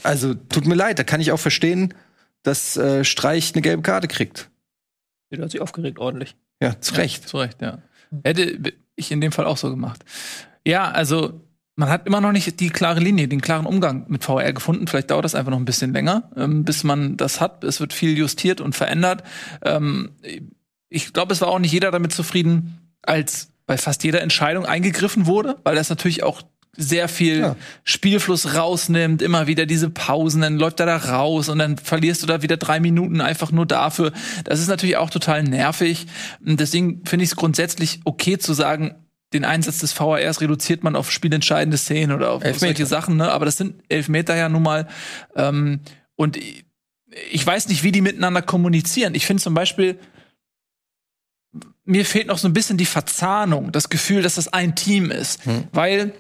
[0.03, 1.93] Also, tut mir leid, da kann ich auch verstehen,
[2.43, 4.49] dass äh, Streich eine gelbe Karte kriegt.
[5.31, 6.36] Der hat sich aufgeregt ordentlich.
[6.61, 7.27] Ja, zu Recht.
[7.27, 7.81] Zu Recht, ja.
[8.23, 8.59] Hätte
[8.95, 10.03] ich in dem Fall auch so gemacht.
[10.67, 11.41] Ja, also
[11.76, 14.88] man hat immer noch nicht die klare Linie, den klaren Umgang mit VR gefunden.
[14.88, 17.63] Vielleicht dauert das einfach noch ein bisschen länger, ähm, bis man das hat.
[17.63, 19.24] Es wird viel justiert und verändert.
[19.63, 20.11] Ähm,
[20.89, 25.26] ich glaube, es war auch nicht jeder damit zufrieden, als bei fast jeder Entscheidung eingegriffen
[25.26, 26.43] wurde, weil das natürlich auch
[26.76, 27.55] sehr viel Ja.
[27.84, 32.28] Spielfluss rausnimmt, immer wieder diese Pausen, dann läuft er da raus und dann verlierst du
[32.28, 34.11] da wieder drei Minuten einfach nur dafür.
[34.43, 36.07] Das ist natürlich auch total nervig.
[36.43, 38.95] Und deswegen finde ich es grundsätzlich okay zu sagen,
[39.34, 42.59] den Einsatz des VARs reduziert man auf spielentscheidende Szenen oder auf, Elfmeter.
[42.67, 43.31] solche Sachen, ne?
[43.31, 44.88] Aber das sind Elfmeter ja nun mal.
[45.36, 45.81] Ähm,
[46.15, 46.65] und ich-
[47.31, 49.13] ich weiß nicht, wie die miteinander kommunizieren.
[49.15, 49.99] Ich finde zum Beispiel,
[51.86, 55.41] mir fehlt noch so ein bisschen die Verzahnung, das Gefühl, dass das ein Team ist.
[55.73, 56.13] Weil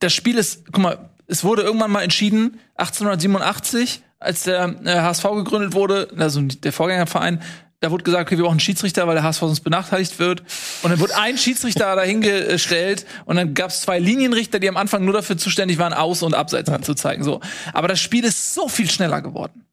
[0.00, 5.22] das Spiel ist, guck mal, es wurde irgendwann mal entschieden, 1887, als der äh, HSV
[5.34, 7.42] gegründet wurde, also der Vorgängerverein,
[7.84, 10.40] da wurde gesagt, okay, wir brauchen einen Schiedsrichter, weil der HSV sonst benachteiligt wird.
[10.82, 15.04] Und dann wurde ein Schiedsrichter dahingestellt und dann gab es zwei Linienrichter, die am Anfang
[15.04, 17.22] nur dafür zuständig waren, Aus- und Abseits anzuzeigen.
[17.22, 17.40] So.
[17.74, 19.64] Aber das Spiel ist so viel schneller geworden.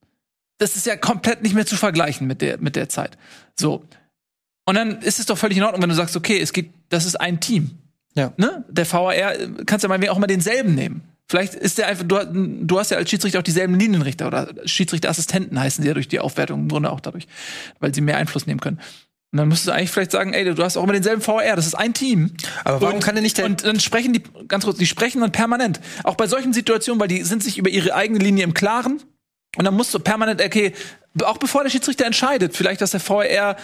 [0.58, 3.18] Das ist ja komplett nicht mehr zu vergleichen mit der, mit der Zeit.
[3.56, 3.86] So.
[4.66, 7.06] Und dann ist es doch völlig in Ordnung, wenn du sagst, okay, es geht, das
[7.06, 7.72] ist ein Team
[8.14, 8.34] Ja.
[8.38, 8.66] ne?
[8.70, 11.02] Der VAR äh, kannst ja mal auch mal denselben nehmen.
[11.32, 15.58] Vielleicht ist der einfach, du, du hast ja als Schiedsrichter auch dieselben Linienrichter oder Schiedsrichterassistenten
[15.58, 17.26] heißen sie ja durch die Aufwertung im Grunde auch dadurch,
[17.80, 18.82] weil sie mehr Einfluss nehmen können.
[19.32, 21.68] Und dann müsstest du eigentlich vielleicht sagen, ey, du hast auch immer denselben VAR, das
[21.68, 22.32] ist ein Team.
[22.66, 25.22] Aber warum und, kann denn nicht der- Und dann sprechen die, ganz kurz, die sprechen
[25.22, 25.80] dann permanent.
[26.04, 29.02] Auch bei solchen Situationen, weil die sind sich über ihre eigene Linie im Klaren.
[29.56, 30.74] Und dann musst du permanent, okay,
[31.24, 33.56] auch bevor der Schiedsrichter entscheidet, vielleicht, dass der VAR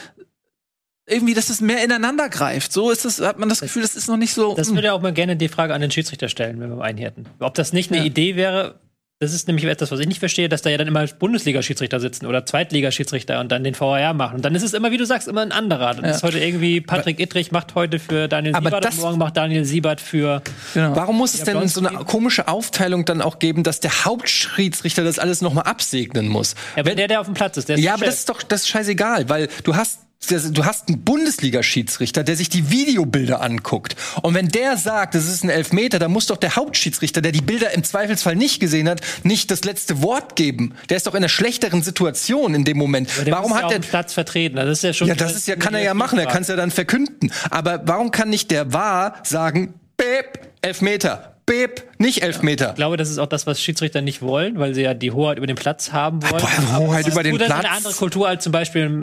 [1.07, 2.73] irgendwie, dass es mehr ineinander greift.
[2.73, 4.53] So ist es, hat man das Gefühl, das ist noch nicht so.
[4.55, 4.75] Das hm.
[4.75, 7.25] würde auch mal gerne die Frage an den Schiedsrichter stellen, wenn wir einen hätten.
[7.39, 8.75] Ob das nicht eine Idee wäre,
[9.19, 12.27] das ist nämlich etwas, was ich nicht verstehe, dass da ja dann immer Bundesliga-Schiedsrichter sitzen
[12.27, 14.35] oder Zweitliga-Schiedsrichter und dann den VAR machen.
[14.35, 15.95] Und dann ist es immer, wie du sagst, immer ein anderer.
[15.95, 19.17] Dann ist heute irgendwie Patrick Ittrich macht heute für Daniel Aber Siebert das- und morgen
[19.17, 20.43] macht Daniel Siebert für
[20.75, 20.95] Genau.
[20.95, 25.17] Warum muss es denn so eine komische Aufteilung dann auch geben, dass der Hauptschiedsrichter das
[25.17, 26.53] alles noch mal absegnen muss?
[26.75, 27.69] ja, wenn der, der auf dem Platz ist.
[27.69, 28.09] Der ist Ja, der aber Chef.
[28.09, 32.49] das ist doch das ist scheißegal, weil du hast du hast einen Bundesliga-Schiedsrichter, der sich
[32.49, 33.95] die Videobilder anguckt.
[34.21, 37.41] Und wenn der sagt, das ist ein Elfmeter, dann muss doch der Hauptschiedsrichter, der die
[37.41, 40.73] Bilder im Zweifelsfall nicht gesehen hat, nicht das letzte Wort geben.
[40.89, 43.09] Der ist doch in einer schlechteren Situation in dem Moment.
[43.25, 44.55] Der Warum ja hat der dem Platz vertreten?
[44.57, 45.07] Das ist ja schon.
[45.07, 47.31] ja, das ist ja, kann er ja machen, er kann es ja dann verkünden.
[47.49, 52.69] Aber warum kann nicht der Wahr sagen, Beb, Elfmeter, Beb, nicht Elfmeter?
[52.69, 55.37] Ich glaube, das ist auch das, was Schiedsrichter nicht wollen, weil sie ja die Hoheit
[55.37, 56.41] über den Platz haben wollen.
[56.43, 57.65] Boah, Hoheit über den Gut, das ist Platz.
[57.65, 59.01] eine andere Kultur als zum Beispiel im,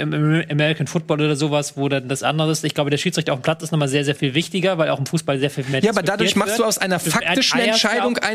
[0.50, 2.62] American Football oder sowas, wo dann das andere ist.
[2.62, 4.98] Ich glaube, der Schiedsrichter auf dem Platz ist nochmal sehr, sehr viel wichtiger, weil auch
[4.98, 6.60] im Fußball sehr viel mehr Ja, aber dadurch machst wird.
[6.60, 8.28] du aus einer faktischen ja Entscheidung auch-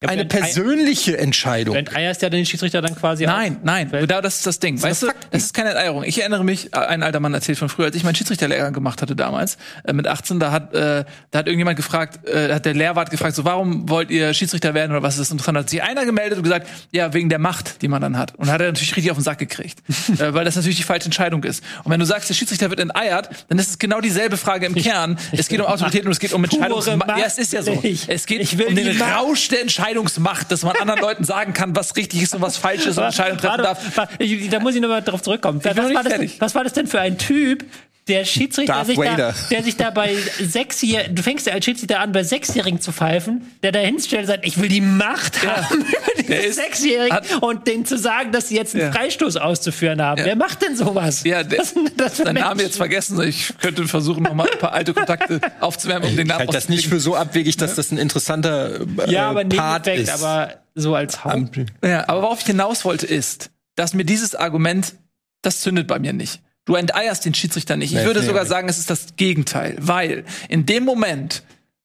[0.00, 1.74] eine, eine persönliche Entscheidung.
[1.74, 4.80] Bernd Ayers ja den Schiedsrichter dann quasi Nein, nein, da, das ist das Ding.
[4.80, 6.04] Weißt du, das ist keine Enteierung.
[6.04, 9.02] Ich erinnere mich, äh, ein alter Mann erzählt von früher, als ich meinen Schiedsrichterlehrer gemacht
[9.02, 12.64] hatte damals, äh, mit 18, da hat, äh, da hat irgendjemand gefragt, äh, da hat
[12.64, 15.56] der Lehrwart gefragt, so, warum wollt ihr Schiedsrichter werden oder was ist das interessant?
[15.56, 18.36] Da hat sich einer gemeldet und gesagt, ja, wegen der Macht, die man dann hat.
[18.36, 19.80] Und hat er natürlich richtig auf den Sack gekriegt.
[20.20, 21.64] äh, weil das natürlich die falsche Entscheidung ist.
[21.82, 24.76] Und wenn du sagst, der Schiedsrichter wird enteiert, dann ist es genau dieselbe Frage im
[24.76, 25.18] Kern.
[25.32, 27.08] Es geht um Autorität und es geht um Entscheidungsmacht.
[27.08, 27.80] Macht Ja, es ist ja so.
[27.82, 28.08] ich.
[28.08, 29.02] Es geht Ich will um den.
[29.02, 32.86] Rausch der Entscheidungsmacht, dass man anderen Leuten sagen kann, was richtig ist und was falsch
[32.86, 34.08] ist und Entscheidungen treffen darf.
[34.50, 35.60] da muss ich nochmal drauf zurückkommen.
[35.64, 37.64] Was war, das, was war das denn für ein Typ,
[38.08, 42.00] der Schiedsrichter, Darth sich da, der sich da bei Sechsjährigen, du fängst ja als Schiedsrichter
[42.00, 45.80] an, bei Sechsjährigen zu pfeifen, der da hinstellt und sagt, ich will die Macht haben
[46.16, 48.92] über Der diese Sechsjährigen und denen zu sagen, dass sie jetzt einen Ja.
[48.92, 50.18] Freistoß auszuführen haben.
[50.20, 50.26] Ja.
[50.26, 51.22] Wer macht denn sowas?
[51.24, 52.58] Ja, der, Was sind das Namen Menschen?
[52.60, 53.20] jetzt vergessen.
[53.22, 56.52] Ich könnte versuchen, noch mal ein paar alte Kontakte aufzuwärmen, um den Ich Namen halte
[56.52, 60.10] das nicht für so abwegig, dass das ein interessanter äh, Ja, aber Part ist.
[60.10, 61.58] aber so als Haupt.
[61.84, 64.94] Ja, aber worauf ich hinaus wollte, ist, dass mir dieses Argument,
[65.42, 66.40] das zündet bei mir nicht.
[66.68, 67.92] Du enteierst den Schiedsrichter nicht.
[67.92, 68.48] Ich Nee, würde nee, sogar nee.
[68.50, 69.74] sagen, es ist das Gegenteil.
[69.80, 71.42] Weil in dem Moment,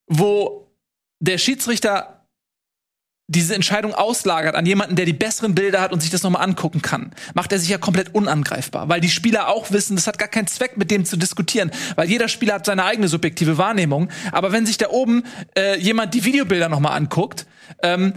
[0.07, 0.67] wo
[1.21, 2.25] der Schiedsrichter
[3.29, 6.81] diese Entscheidung auslagert an jemanden, der die besseren Bilder hat und sich das nochmal angucken
[6.81, 10.27] kann, macht er sich ja komplett unangreifbar, weil die Spieler auch wissen, das hat gar
[10.27, 14.09] keinen Zweck, mit dem zu diskutieren, weil jeder Spieler hat seine eigene subjektive Wahrnehmung.
[14.33, 15.23] Aber wenn sich da oben
[15.57, 17.45] äh, jemand die Videobilder nochmal anguckt,
[17.81, 18.15] ähm,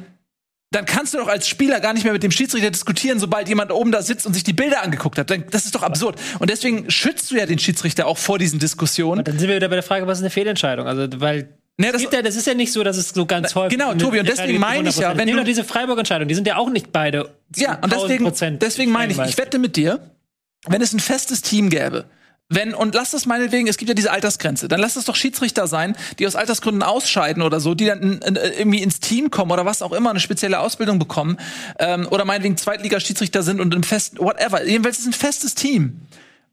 [0.76, 3.72] dann kannst du doch als Spieler gar nicht mehr mit dem Schiedsrichter diskutieren, sobald jemand
[3.72, 5.30] oben da sitzt und sich die Bilder angeguckt hat.
[5.50, 6.20] Das ist doch absurd.
[6.38, 9.24] Und deswegen schützt du ja den Schiedsrichter auch vor diesen Diskussionen.
[9.24, 10.86] Dann sind wir wieder bei der Frage, was ist eine Fehlentscheidung?
[10.86, 11.48] Also, weil
[11.78, 13.76] Nee, das, ja, das ist ja nicht so, dass es so ganz häufig.
[13.78, 16.56] genau, Tobi, und deswegen meine ich ja, wenn Nimm du- diese Freiburg-Entscheidung, die sind ja
[16.56, 17.34] auch nicht beide.
[17.54, 20.00] Ja, und deswegen, 1000% deswegen meine ich, ich wette mit dir,
[20.66, 22.06] wenn es ein festes Team gäbe,
[22.48, 25.66] wenn, und lass das meinetwegen, es gibt ja diese Altersgrenze, dann lass es doch Schiedsrichter
[25.66, 29.50] sein, die aus Altersgründen ausscheiden oder so, die dann in, in, irgendwie ins Team kommen
[29.50, 31.38] oder was auch immer, eine spezielle Ausbildung bekommen,
[31.80, 34.64] ähm, oder meinetwegen Zweitligaschiedsrichter sind und im festen, whatever.
[34.64, 36.02] Jedenfalls ist ein festes Team.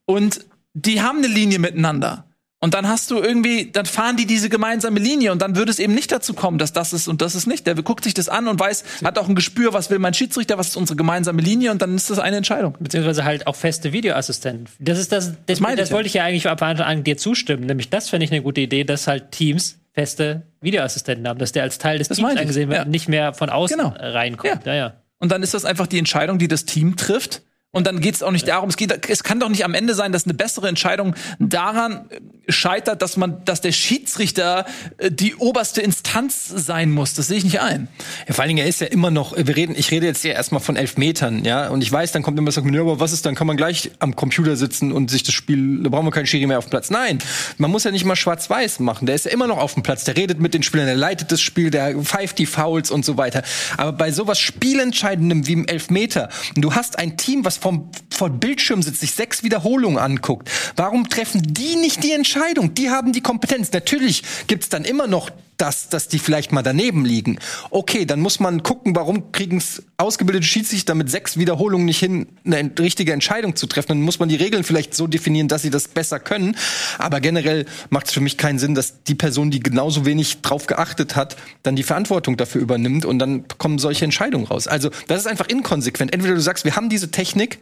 [0.06, 2.26] Und die haben eine Linie miteinander.
[2.64, 5.80] Und dann hast du irgendwie, dann fahren die diese gemeinsame Linie und dann würde es
[5.80, 7.68] eben nicht dazu kommen, dass das ist und das ist nicht.
[7.68, 10.57] Der guckt sich das an und weiß, hat auch ein Gespür, was will mein Schiedsrichter,
[10.57, 12.78] was ist unsere gemeinsame Linie und dann ist das eine Entscheidung.
[12.80, 14.70] Beziehungsweise halt auch feste Videoassistenten.
[14.80, 15.95] Das ist das, das, meine das ich ja.
[15.97, 17.66] wollte ich ja eigentlich ab Anfang an dir zustimmen.
[17.66, 21.64] Nämlich das fände ich eine gute Idee, dass halt Teams feste Videoassistenten haben, dass der
[21.64, 22.86] als Teil des Das Teams angesehen wird ja.
[22.86, 23.93] und nicht mehr von außen Genau.
[23.93, 24.66] reinkommt.
[24.66, 24.93] Ja, ja.
[25.20, 27.41] Und dann ist das einfach die Entscheidung, die das Team trifft.
[27.76, 29.95] Und dann geht es auch nicht darum, es, geht, es kann doch nicht am Ende
[29.95, 34.67] sein, dass eine bessere Entscheidung daran äh, scheitert, dass man, dass der Schiedsrichter
[34.99, 37.15] äh, die oberste Instanz sein muss.
[37.15, 37.88] Das sehe ich nicht ein.
[38.28, 40.34] Ja, vor allen Dingen, er ist ja immer noch, wir reden, ich rede jetzt hier
[40.34, 43.11] erstmal von elf Metern, ja, und ich weiß, dann kommt immer Argument, ja, aber was
[43.11, 46.11] ist, dann kann man gleich am Computer sitzen und sich das Spiel, da brauchen wir
[46.11, 46.91] keinen Schiri mehr auf dem Platz.
[46.91, 47.17] Nein,
[47.57, 50.03] man muss ja nicht mal schwarz-weiß machen, der ist ja immer noch auf dem Platz,
[50.03, 53.17] der redet mit den Spielern, der leitet das Spiel, der pfeift die Fouls und so
[53.17, 53.41] weiter.
[53.78, 58.84] Aber bei sowas Spielentscheidendem wie im Elfmeter, du hast ein Team, was vom, vor Bildschirm
[58.84, 62.74] sitzt, sich sechs Wiederholungen anguckt, warum treffen die nicht die Entscheidung?
[62.74, 63.72] Die haben die Kompetenz.
[63.72, 67.39] Natürlich gibt's dann immer noch das, dass die vielleicht mal daneben liegen.
[67.70, 72.28] Okay, dann muss man gucken, warum kriegen es ausgebildete Schiedsrichter mit sechs Wiederholungen nicht hin,
[72.45, 73.89] eine richtige Entscheidung zu treffen.
[73.89, 76.56] Dann muss man die Regeln vielleicht so definieren, dass sie das besser können.
[76.97, 80.68] Aber generell macht es für mich keinen Sinn, dass die Person, die genauso wenig drauf
[80.68, 84.68] geachtet hat, dann die Verantwortung dafür übernimmt und dann kommen solche Entscheidungen raus.
[84.68, 86.14] Also das ist einfach inkonsequent.
[86.14, 87.60] Entweder du sagst, wir haben diese Technik,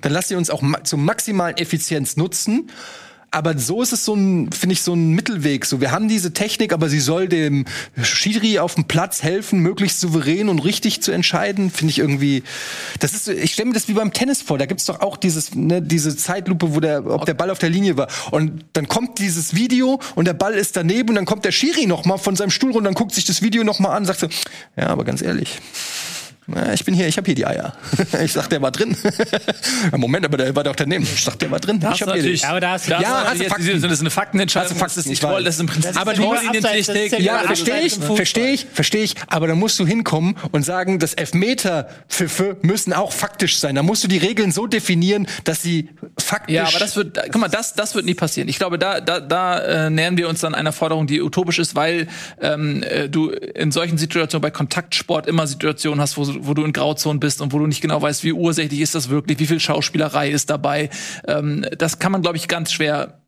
[0.00, 2.70] dann lass sie uns auch ma zur maximalen Effizienz nutzen.
[3.34, 5.66] Aber so ist es so ein, finde ich, so ein Mittelweg.
[5.66, 7.64] So, wir haben diese Technik, aber sie soll dem
[8.00, 11.72] Schiri auf dem Platz helfen, möglichst souverän und richtig zu entscheiden.
[11.72, 12.44] Finde ich irgendwie,
[13.00, 14.56] das ist, ich stelle mir das wie beim Tennis vor.
[14.56, 17.70] Da gibt's doch auch dieses, ne, diese Zeitlupe, wo der, ob der Ball auf der
[17.70, 18.06] Linie war.
[18.30, 21.86] Und dann kommt dieses Video und der Ball ist daneben und dann kommt der Schiri
[21.86, 24.06] noch mal von seinem Stuhl runter und guckt sich das Video noch mal an und
[24.06, 24.28] sagt so,
[24.76, 25.58] ja, aber ganz ehrlich,
[26.74, 27.72] ich bin hier, ich habe hier die Eier.
[28.24, 28.96] Ich sag, der war drin.
[29.96, 31.04] Moment, aber der war doch daneben.
[31.04, 31.78] Ich sag, der war drin.
[31.94, 32.44] ich hab hier die.
[32.44, 33.82] Aber da hast du Ja, Das ist hast du jetzt- Fakten.
[33.82, 34.72] Das ist eine Faktenentscheidung.
[34.74, 36.88] Du Fakten, das ist ich nicht toll, das ist im Prinzip Aber du- ist
[37.18, 39.14] ja verstehe ich, verstehe ich, verstehe ich.
[39.28, 43.74] Aber da musst du hinkommen und sagen, dass Elfmeter-Pfiffe müssen auch faktisch sein.
[43.74, 45.88] Da musst du die Regeln so definieren, dass sie
[46.18, 46.54] faktisch.
[46.54, 48.48] Ja, aber das wird, guck mal, das, das wird nie passieren.
[48.48, 51.74] Ich glaube, da, da, da äh, nähern wir uns dann einer Forderung, die utopisch ist,
[51.74, 52.06] weil
[52.40, 56.72] ähm, äh, du in solchen Situationen bei Kontaktsport immer Situationen hast, wo, wo du in
[56.72, 59.60] Grauzonen bist und wo du nicht genau weißt, wie ursächlich ist das wirklich, wie viel
[59.60, 60.90] Schauspielerei ist dabei.
[61.26, 63.22] Ähm, das kann man, glaube ich, ganz schwer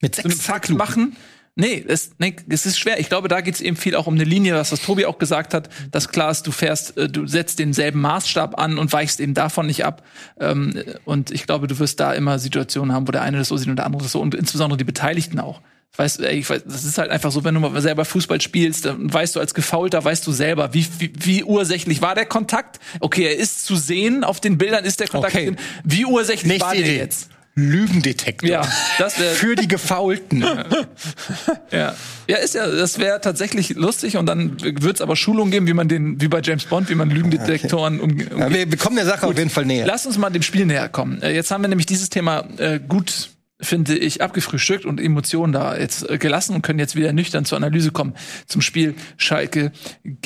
[0.00, 1.16] mit einem Fakt machen.
[1.54, 2.98] Nee es, nee, es ist schwer.
[2.98, 5.18] Ich glaube, da geht es eben viel auch um eine Linie, was, was Tobi auch
[5.18, 9.20] gesagt hat, dass klar ist, du fährst, äh, du setzt denselben Maßstab an und weichst
[9.20, 10.02] eben davon nicht ab.
[10.40, 13.56] Ähm, und ich glaube, du wirst da immer Situationen haben, wo der eine das so
[13.58, 15.60] sieht und der andere das so und insbesondere die Beteiligten auch.
[15.92, 18.40] Ich weiß, ey, ich weiß, das ist halt einfach so, wenn du mal selber Fußball
[18.40, 22.24] spielst, dann weißt du als Gefaulter, weißt du selber, wie, wie, wie ursächlich war der
[22.24, 22.80] Kontakt?
[23.00, 25.34] Okay, er ist zu sehen, auf den Bildern ist der Kontakt.
[25.34, 25.54] Okay.
[25.84, 26.96] Wie ursächlich Nächste war der Idee.
[26.96, 27.28] jetzt?
[27.54, 28.48] Lügendetektor.
[28.48, 28.66] Ja,
[28.98, 30.42] das wäre Für die Gefaulten.
[31.70, 31.94] Ja,
[32.28, 35.72] ja, ist ja, das wäre tatsächlich lustig und dann wird es aber Schulungen geben, wie
[35.74, 39.06] man den, wie bei James Bond, wie man Lügendetektoren umge- Ja, wir, wir kommen der
[39.06, 39.86] Sache auf jeden Fall näher.
[39.86, 41.20] Lass uns mal dem Spiel näher kommen.
[41.22, 43.30] Äh, Jetzt haben wir nämlich dieses Thema äh, gut,
[43.62, 47.56] finde ich, abgefrühstückt und Emotionen da jetzt äh, gelassen und können jetzt wieder nüchtern zur
[47.56, 48.14] Analyse kommen
[48.46, 49.72] zum Spiel Schalke,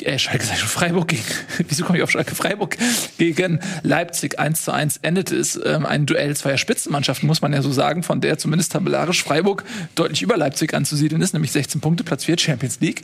[0.01, 1.23] äh, Schalke ich schon, Freiburg gegen,
[1.67, 2.35] wieso komme ich auf Schalke?
[2.35, 2.77] Freiburg
[3.17, 7.61] gegen Leipzig 1 zu 1 endete es ähm, ein Duell zweier Spitzenmannschaften, muss man ja
[7.61, 9.63] so sagen, von der zumindest tabellarisch Freiburg
[9.95, 13.03] deutlich über Leipzig anzusiedeln ist, nämlich 16 Punkte, Platz 4 Champions League.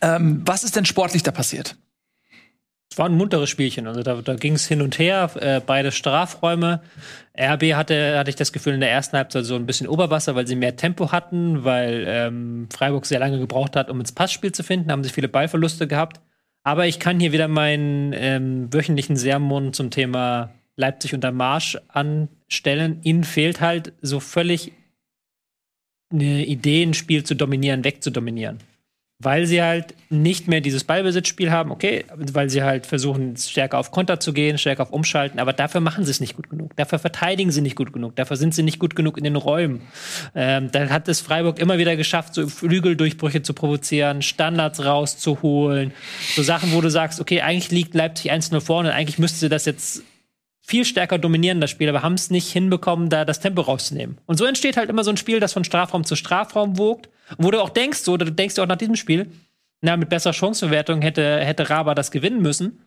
[0.00, 1.76] Ähm, was ist denn sportlich da passiert?
[2.92, 3.86] Es war ein munteres Spielchen.
[3.86, 6.82] Also da, da ging es hin und her, äh, beide Strafräume.
[7.34, 10.46] RB hatte, hatte ich das Gefühl, in der ersten Halbzeit so ein bisschen Oberwasser, weil
[10.46, 14.62] sie mehr Tempo hatten, weil ähm, Freiburg sehr lange gebraucht hat, um ins Passspiel zu
[14.62, 16.20] finden, haben sie viele Ballverluste gehabt.
[16.64, 23.00] Aber ich kann hier wieder meinen ähm, wöchentlichen Sermon zum Thema Leipzig unter Marsch anstellen.
[23.04, 24.72] Ihnen fehlt halt so völlig
[26.12, 28.58] eine Idee, ein Spiel zu dominieren, wegzudominieren.
[29.24, 33.90] Weil sie halt nicht mehr dieses Ballbesitzspiel haben, okay, weil sie halt versuchen, stärker auf
[33.90, 36.76] Konter zu gehen, stärker auf Umschalten, aber dafür machen sie es nicht gut genug.
[36.76, 38.16] Dafür verteidigen sie nicht gut genug.
[38.16, 39.82] Dafür sind sie nicht gut genug in den Räumen.
[40.34, 45.92] Ähm, da hat es Freiburg immer wieder geschafft, so Flügeldurchbrüche zu provozieren, Standards rauszuholen.
[46.34, 49.64] So Sachen, wo du sagst, okay, eigentlich liegt Leipzig 1-0 vorne, eigentlich müsste sie das
[49.64, 50.02] jetzt
[50.62, 54.18] viel stärker dominieren, das Spiel, aber haben es nicht hinbekommen, da das Tempo rauszunehmen.
[54.26, 57.08] Und so entsteht halt immer so ein Spiel, das von Strafraum zu Strafraum wogt,
[57.38, 59.30] wo du auch denkst, so, du denkst auch nach diesem Spiel,
[59.80, 62.80] na, mit besserer Chancenverwertung hätte, hätte Raba das gewinnen müssen.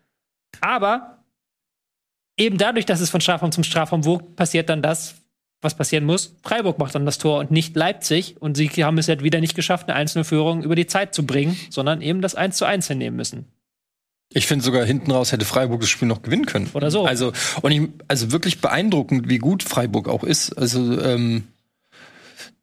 [0.62, 1.24] Aber
[2.38, 5.16] eben dadurch, dass es von Strafraum zum Strafraum wogt, passiert dann das,
[5.62, 6.36] was passieren muss.
[6.44, 8.36] Freiburg macht dann das Tor und nicht Leipzig.
[8.40, 11.26] Und sie haben es halt wieder nicht geschafft, eine einzelne Führung über die Zeit zu
[11.26, 13.46] bringen, sondern eben das 1 zu 1 hinnehmen müssen.
[14.30, 16.70] Ich finde sogar hinten raus hätte Freiburg das Spiel noch gewinnen können.
[16.74, 17.06] Oder so.
[17.06, 17.32] Also,
[17.62, 20.54] und ich, also wirklich beeindruckend, wie gut Freiburg auch ist.
[20.54, 21.44] Also, ähm,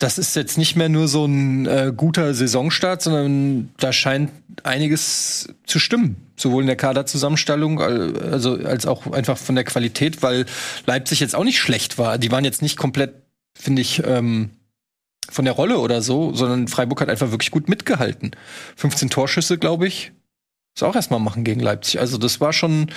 [0.02, 4.30] das ist jetzt nicht mehr nur so ein äh, guter Saisonstart, sondern da scheint
[4.64, 6.16] einiges zu stimmen.
[6.36, 10.46] Sowohl in der Kaderzusammenstellung, also als auch einfach von der Qualität, weil
[10.86, 12.18] Leipzig jetzt auch nicht schlecht war.
[12.18, 13.14] Die waren jetzt nicht komplett,
[13.56, 14.50] finde ich, ähm,
[15.30, 18.32] von der Rolle oder so, sondern Freiburg hat einfach wirklich gut mitgehalten.
[18.76, 20.10] 15 Torschüsse, glaube ich,
[20.74, 22.00] ist auch erstmal machen gegen Leipzig.
[22.00, 22.88] Also das war schon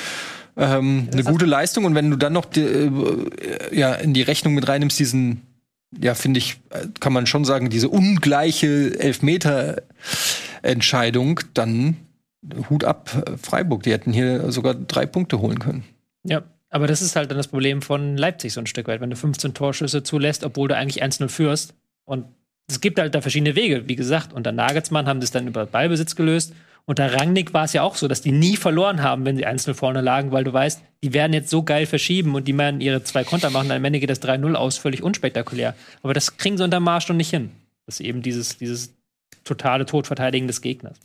[0.58, 1.86] ähm, eine gute Leistung.
[1.86, 5.43] Und wenn du dann noch die, äh, ja in die Rechnung mit reinnimmst, diesen,
[6.01, 6.57] ja, finde ich,
[6.99, 11.97] kann man schon sagen, diese ungleiche Elfmeter-Entscheidung, dann
[12.69, 13.09] Hut ab
[13.41, 13.83] Freiburg.
[13.83, 15.83] Die hätten hier sogar drei Punkte holen können.
[16.23, 19.09] Ja, aber das ist halt dann das Problem von Leipzig so ein Stück weit, wenn
[19.09, 21.73] du 15 Torschüsse zulässt, obwohl du eigentlich 1-0 führst.
[22.03, 22.25] Und
[22.67, 24.33] es gibt halt da verschiedene Wege, wie gesagt.
[24.33, 26.53] Unter Nagelsmann haben das dann über Ballbesitz gelöst.
[26.88, 29.73] Unter Rangnick war es ja auch so, dass die nie verloren haben, wenn sie einzeln
[29.73, 33.03] vorne lagen, weil du weißt, die werden jetzt so geil verschieben und die werden ihre
[33.03, 35.75] zwei Konter machen, dann am Ende geht das 3-0 aus, völlig unspektakulär.
[36.03, 37.49] Aber das kriegen sie unter Marsch noch nicht hin.
[37.88, 38.93] Das ist eben dieses, dieses
[39.43, 40.99] totale Todverteidigen des Gegners.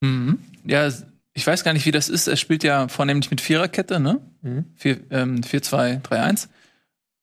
[0.00, 0.38] Mhm.
[0.64, 0.90] Ja,
[1.34, 2.26] ich weiß gar nicht, wie das ist.
[2.26, 4.20] Er spielt ja vornehmlich mit Viererkette, ne?
[4.42, 4.64] Mhm.
[4.80, 6.48] 4-2-3-1.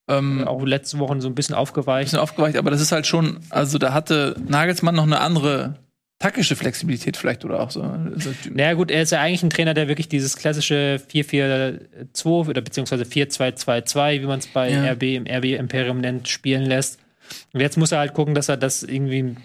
[0.08, 2.00] Ähm, auch letzte Woche so ein bisschen aufgeweicht.
[2.00, 5.76] Ein bisschen aufgeweicht, aber das ist halt schon, also da hatte Nagelsmann noch eine andere
[6.20, 7.82] taktische Flexibilität vielleicht oder auch so.
[8.54, 13.04] Naja, gut, er ist ja eigentlich ein Trainer, der wirklich dieses klassische 4-4-2 oder beziehungsweise
[13.04, 14.92] 4-2-2-2, wie man es bei ja.
[14.92, 17.00] RB im RB Imperium nennt, spielen lässt.
[17.54, 19.36] Und jetzt muss er halt gucken, dass er das irgendwie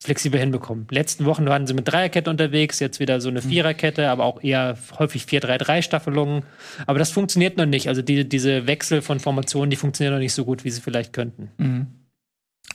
[0.00, 0.92] flexibel hinbekommt.
[0.92, 3.48] Letzten Wochen waren sie mit Dreierkette unterwegs, jetzt wieder so eine mhm.
[3.48, 6.44] Viererkette, aber auch eher häufig 4-3-3-Staffelungen.
[6.86, 7.88] Aber das funktioniert noch nicht.
[7.88, 11.12] Also die, diese Wechsel von Formationen, die funktionieren noch nicht so gut, wie sie vielleicht
[11.12, 11.50] könnten.
[11.58, 11.86] Mhm.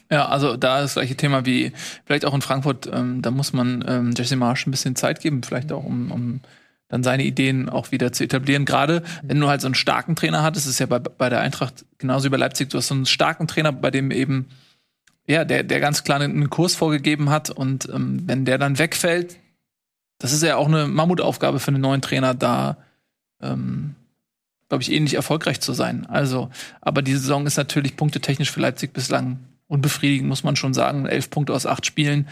[0.10, 1.72] Ja, also da ist das gleiche Thema wie
[2.06, 2.90] vielleicht auch in Frankfurt.
[2.92, 6.42] Ähm, da muss man ähm, Jesse Marsch ein bisschen Zeit geben, vielleicht auch um, um
[6.88, 8.66] dann seine Ideen auch wieder zu etablieren.
[8.66, 11.86] Gerade wenn du halt so einen starken Trainer hattest, ist ja bei, bei der Eintracht
[11.98, 14.50] genauso wie bei Leipzig, du hast so einen starken Trainer, bei dem eben
[15.26, 19.38] ja der der ganz klar einen Kurs vorgegeben hat und ähm, wenn der dann wegfällt,
[20.20, 22.78] das ist ja auch eine Mammutaufgabe für einen neuen Trainer, da
[23.42, 23.96] ähm,
[24.70, 26.06] glaube ich ähnlich erfolgreich zu sein.
[26.06, 26.50] Also,
[26.82, 29.40] aber die Saison ist natürlich punktetechnisch für Leipzig bislang
[29.74, 31.06] unbefriedigend, muss man schon sagen.
[31.06, 32.28] Elf Punkte aus acht Spielen.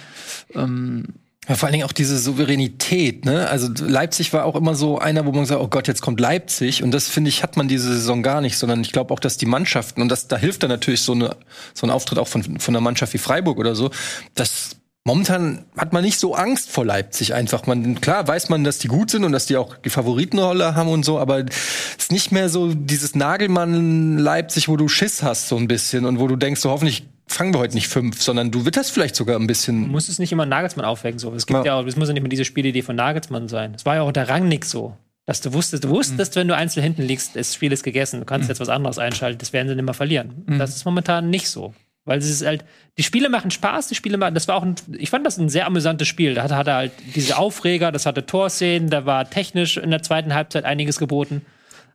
[0.56, 1.06] Ähm,
[1.50, 3.50] ja, vor allen Dingen auch diese Souveränität, ne?
[3.50, 6.84] Also Leipzig war auch immer so einer, wo man sagt, oh Gott, jetzt kommt Leipzig.
[6.84, 9.38] Und das finde ich, hat man diese Saison gar nicht, sondern ich glaube auch, dass
[9.38, 11.36] die Mannschaften, und das, da hilft dann natürlich so, eine,
[11.74, 13.90] so ein Auftritt auch von, von einer Mannschaft wie Freiburg oder so,
[14.36, 17.66] dass momentan hat man nicht so Angst vor Leipzig einfach.
[17.66, 20.90] Man, klar weiß man, dass die gut sind und dass die auch die Favoritenrolle haben
[20.90, 25.48] und so, aber es ist nicht mehr so dieses Nagelmann Leipzig, wo du Schiss hast
[25.48, 28.52] so ein bisschen und wo du denkst, so hoffentlich fangen wir heute nicht fünf, sondern
[28.52, 29.90] du witterst vielleicht sogar ein bisschen.
[29.90, 31.34] Muss es nicht immer Nagelsmann aufwecken, so.
[31.34, 33.74] Es gibt ja, ja auch, es muss ja nicht mehr diese Spielidee von Nagelsmann sein.
[33.76, 34.96] Es war ja auch der Rang nix so.
[35.26, 36.40] Dass du wusstest, du wusstest, mhm.
[36.40, 38.20] wenn du einzeln hinten liegst, das Spiel ist gegessen.
[38.20, 38.52] Du kannst mhm.
[38.52, 40.44] jetzt was anderes einschalten, das werden sie nicht mehr verlieren.
[40.48, 40.60] Mhm.
[40.60, 41.74] Das ist momentan nicht so.
[42.04, 42.66] Weil es ist halt,
[42.98, 45.50] die Spiele machen Spaß, die Spiele machen, das war auch ein, ich fand das ein
[45.50, 46.34] sehr amüsantes Spiel.
[46.34, 50.34] Da hatte, hatte halt diese Aufreger, das hatte Torszenen, da war technisch in der zweiten
[50.34, 51.46] Halbzeit einiges geboten.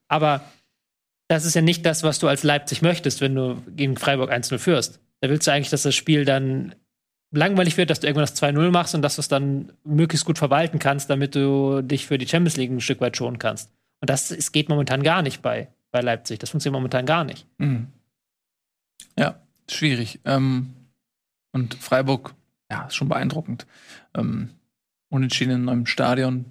[0.06, 0.42] Aber
[1.28, 4.58] das ist ja nicht das, was du als Leipzig möchtest, wenn du gegen Freiburg 1-0
[4.58, 5.00] führst.
[5.20, 6.74] Da willst du eigentlich, dass das Spiel dann
[7.32, 10.38] langweilig wird, dass du irgendwann das 2-0 machst und dass du es dann möglichst gut
[10.38, 13.70] verwalten kannst, damit du dich für die Champions League ein Stück weit schonen kannst.
[14.00, 16.38] Und das es geht momentan gar nicht bei, bei Leipzig.
[16.38, 17.46] Das funktioniert momentan gar nicht.
[17.58, 17.88] Mhm.
[19.18, 19.40] Ja,
[19.70, 20.20] schwierig.
[20.24, 20.74] Ähm,
[21.52, 22.34] und Freiburg,
[22.70, 23.66] ja, ist schon beeindruckend.
[24.14, 24.50] Ähm,
[25.08, 26.44] unentschieden in einem Stadion,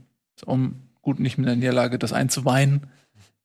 [0.46, 2.88] um gut nicht mit der Niederlage das einzuweinen.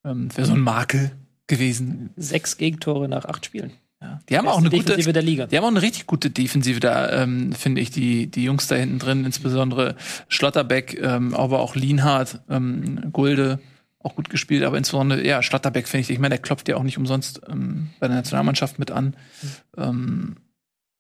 [0.05, 1.13] Ähm, Wäre so ein Makel
[1.47, 2.11] gewesen.
[2.17, 3.73] Sechs Gegentore nach acht Spielen.
[4.03, 4.19] Ja.
[4.29, 5.47] Die haben auch eine Defensive gute, der Liga.
[5.47, 8.77] Die haben auch eine richtig gute Defensive da, ähm, finde ich, die, die Jungs da
[8.77, 9.95] hinten drin, insbesondere
[10.29, 13.61] Schlotterbeck, ähm, aber auch Lienhardt, ähm, Gulde,
[13.99, 16.83] auch gut gespielt, aber insbesondere, ja, Schlotterbeck finde ich, ich meine, der klopft ja auch
[16.83, 19.17] nicht umsonst ähm, bei der Nationalmannschaft mit an.
[19.43, 19.49] Mhm.
[19.77, 20.37] Ähm,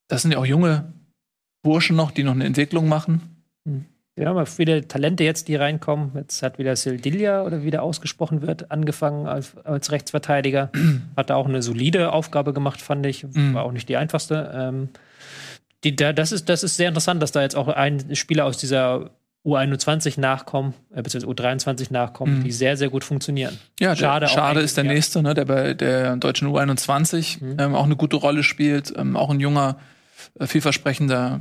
[0.09, 0.93] das sind ja auch junge,
[1.63, 3.40] Burschen noch, die noch eine Entwicklung machen.
[4.21, 6.11] Wir haben viele Talente jetzt, die reinkommen.
[6.15, 10.71] Jetzt hat wieder Sildilia oder wie der ausgesprochen wird, angefangen als, als Rechtsverteidiger.
[11.17, 13.25] hat da auch eine solide Aufgabe gemacht, fand ich.
[13.55, 14.53] War auch nicht die einfachste.
[14.55, 14.89] Ähm,
[15.85, 18.59] die, da, das, ist, das ist sehr interessant, dass da jetzt auch ein Spieler aus
[18.59, 19.09] dieser
[19.47, 23.59] U21 nachkommen, äh, beziehungsweise U23 nachkommen, die sehr, sehr gut funktionieren.
[23.81, 24.93] Ja, Schade auch schade ist der ja.
[24.93, 29.31] nächste, ne, der bei der deutschen U21 ähm, auch eine gute Rolle spielt, ähm, auch
[29.31, 29.79] ein junger,
[30.39, 31.41] äh, vielversprechender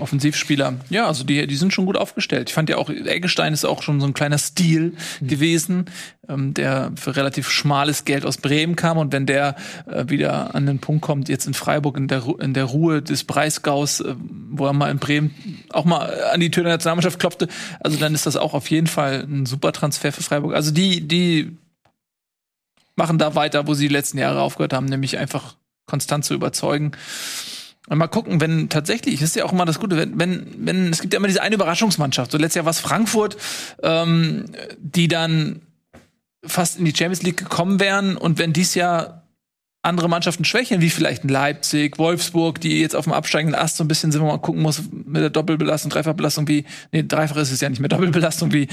[0.00, 0.74] Offensivspieler.
[0.90, 2.50] Ja, also die, die sind schon gut aufgestellt.
[2.50, 5.86] Ich fand ja auch, Eggestein ist auch schon so ein kleiner Stil gewesen,
[6.28, 8.98] ähm, der für relativ schmales Geld aus Bremen kam.
[8.98, 9.54] Und wenn der
[9.86, 13.22] äh, wieder an den Punkt kommt, jetzt in Freiburg in der, in der Ruhe des
[13.22, 14.16] Breisgaus, äh,
[14.50, 15.32] wo er mal in Bremen
[15.70, 17.46] auch mal an die Tür der Nationalmannschaft klopfte,
[17.80, 20.54] also dann ist das auch auf jeden Fall ein super Transfer für Freiburg.
[20.54, 21.56] Also die, die
[22.96, 25.54] machen da weiter, wo sie die letzten Jahre aufgehört haben, nämlich einfach
[25.86, 26.92] konstant zu überzeugen.
[27.88, 30.90] Und mal gucken, wenn tatsächlich, das ist ja auch immer das Gute, wenn, wenn, wenn,
[30.90, 32.30] es gibt ja immer diese eine Überraschungsmannschaft.
[32.30, 33.36] So letztes Jahr war es Frankfurt,
[33.82, 34.46] ähm,
[34.78, 35.62] die dann
[36.44, 39.22] fast in die Champions League gekommen wären und wenn dies Jahr
[39.84, 43.88] andere Mannschaften schwächeln, wie vielleicht Leipzig, Wolfsburg, die jetzt auf dem absteigenden Ast so ein
[43.88, 47.60] bisschen sind, wo man gucken muss mit der Doppelbelastung, Dreifachbelastung, wie, nee, dreifach ist es
[47.60, 48.68] ja nicht mehr Doppelbelastung, wie,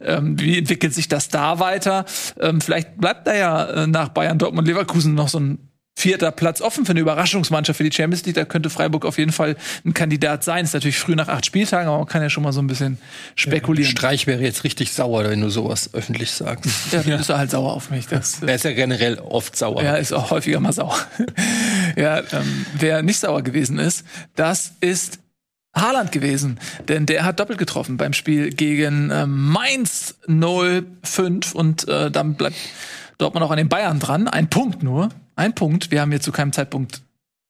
[0.00, 2.06] ähm, wie entwickelt sich das da weiter?
[2.40, 5.58] Ähm, vielleicht bleibt da ja äh, nach Bayern, Dortmund, Leverkusen noch so ein
[5.96, 8.34] vierter Platz offen für eine Überraschungsmannschaft für die Champions League.
[8.34, 10.64] Da könnte Freiburg auf jeden Fall ein Kandidat sein.
[10.64, 12.98] Ist natürlich früh nach acht Spieltagen, aber man kann ja schon mal so ein bisschen
[13.36, 13.90] spekulieren.
[13.90, 16.92] Streich wäre jetzt richtig sauer, wenn du sowas öffentlich sagst.
[16.92, 18.08] Ja, dann ist er halt sauer auf mich.
[18.08, 19.82] Das, Er ist ja generell oft sauer.
[19.82, 20.98] Ja, ist auch häufiger mal sauer.
[21.96, 25.20] ja, ähm, wer nicht sauer gewesen ist, das ist
[25.74, 32.10] Haaland gewesen, denn der hat doppelt getroffen beim Spiel gegen ähm, Mainz 05 und äh,
[32.10, 32.56] dann bleibt
[33.18, 34.28] Dortmund auch an den Bayern dran.
[34.28, 35.90] Ein Punkt nur, ein Punkt.
[35.90, 37.02] Wir haben hier zu keinem Zeitpunkt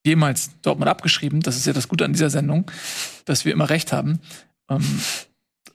[0.04, 1.40] jemals Dortmund abgeschrieben.
[1.40, 2.70] Das ist ja das Gute an dieser Sendung,
[3.24, 4.20] dass wir immer recht haben.
[4.68, 5.00] Ähm,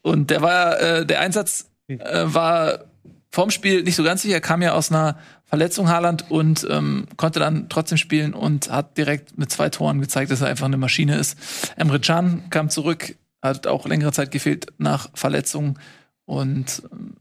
[0.01, 2.86] und der war, äh, der Einsatz äh, war
[3.32, 4.36] vorm Spiel nicht so ganz sicher.
[4.36, 8.97] Er kam ja aus einer Verletzung Haaland und ähm, konnte dann trotzdem spielen und hat
[8.97, 11.74] direkt mit zwei Toren gezeigt, dass er einfach eine Maschine ist.
[11.76, 15.80] Emre Can kam zurück, hat auch längere Zeit gefehlt nach Verletzung
[16.26, 17.16] und ähm,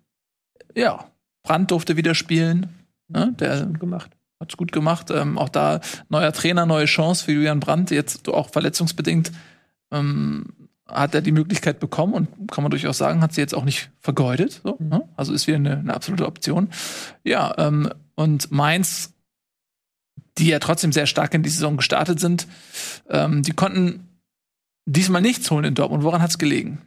[0.75, 1.11] ja,
[1.43, 2.75] Brandt durfte wieder spielen.
[3.09, 3.35] Ne?
[3.39, 4.11] Der gemacht.
[4.41, 5.11] Hat's gut gemacht.
[5.11, 9.33] Ähm, auch da neuer Trainer, neue Chance für Julian Brandt, jetzt auch verletzungsbedingt.
[9.91, 10.47] Ähm,
[10.87, 13.91] hat er die Möglichkeit bekommen und kann man durchaus sagen, hat sie jetzt auch nicht
[14.01, 14.63] vergeudet.
[14.65, 15.07] So, ne?
[15.17, 16.71] Also ist wieder eine, eine absolute Option.
[17.25, 19.13] Ja, ähm, und Mainz,
[20.39, 22.47] die ja trotzdem sehr stark in die Saison gestartet sind,
[23.11, 24.09] ähm, die konnten
[24.87, 26.05] diesmal nichts holen in Dortmund.
[26.05, 26.81] Woran hat's gelegen?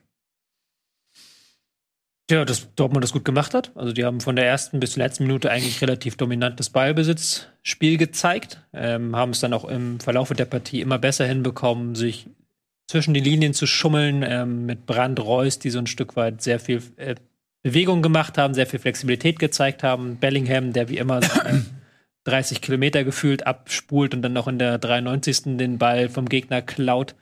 [2.32, 3.72] Ja, dass Dortmund das gut gemacht hat.
[3.76, 8.62] Also die haben von der ersten bis zur letzten Minute eigentlich relativ dominantes Ballbesitzspiel gezeigt,
[8.74, 12.28] ähm, haben es dann auch im Verlauf der Partie immer besser hinbekommen, sich
[12.88, 16.60] zwischen die Linien zu schummeln, ähm, mit Brand Reus, die so ein Stück weit sehr
[16.62, 17.16] viel äh,
[17.64, 20.16] Bewegung gemacht haben, sehr viel Flexibilität gezeigt haben.
[20.16, 21.66] Bellingham, der wie immer seine
[22.24, 25.58] 30 Kilometer gefühlt abspult und dann noch in der 93.
[25.58, 27.16] den Ball vom Gegner klaut.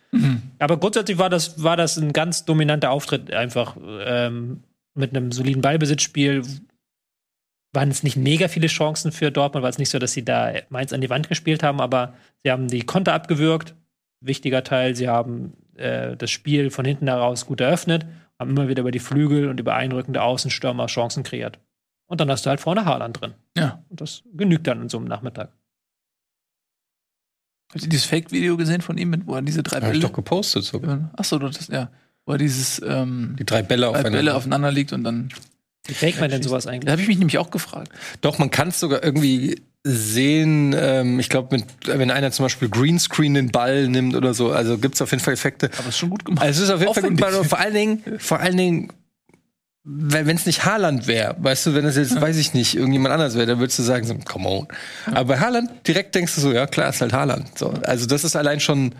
[0.60, 4.64] Aber grundsätzlich war das, war das ein ganz dominanter Auftritt, einfach ähm,
[4.96, 6.44] mit einem soliden Ballbesitzspiel.
[7.72, 10.54] Waren es nicht mega viele Chancen für Dortmund, war es nicht so, dass sie da
[10.70, 13.76] Mainz an die Wand gespielt haben, aber sie haben die Konter abgewürgt.
[14.22, 18.06] Wichtiger Teil, sie haben äh, das Spiel von hinten heraus gut eröffnet,
[18.40, 21.60] haben immer wieder über die Flügel und über einrückende Außenstürmer Chancen kreiert.
[22.08, 23.34] Und dann hast du halt vorne Haaland drin.
[23.56, 23.84] Ja.
[23.90, 25.52] Und das genügt dann in so einem Nachmittag.
[27.72, 30.12] Habt ihr dieses Fake-Video gesehen von ihm, mit, wo er diese drei Hab ich doch
[30.12, 31.12] gepostet sogar.
[31.16, 31.92] Achso, das, ja.
[32.30, 34.18] Wo dieses ähm, Die drei Bälle drei aufeinander.
[34.20, 35.30] Bälle aufeinander liegt und dann.
[35.88, 36.86] Wie fake man denn sowas eigentlich?
[36.86, 37.92] Da habe ich mich nämlich auch gefragt.
[38.22, 43.34] Doch, man kann es sogar irgendwie sehen, ähm, ich glaube, wenn einer zum Beispiel Greenscreen
[43.34, 45.72] den Ball nimmt oder so, also gibt es auf jeden Fall Effekte.
[45.80, 46.46] Aber es ist schon gut gemacht.
[46.46, 48.94] Also es ist auf jeden Fall gut, gemacht, vor allen Dingen, vor allen Dingen,
[49.84, 53.34] wenn es nicht Haaland wäre, weißt du, wenn es jetzt, weiß ich nicht, irgendjemand anders
[53.34, 54.68] wäre, dann würdest du sagen, so, come on.
[55.08, 57.58] Aber bei Haaland direkt denkst du so, ja klar, ist halt Haaland.
[57.58, 58.94] So, also das ist allein schon,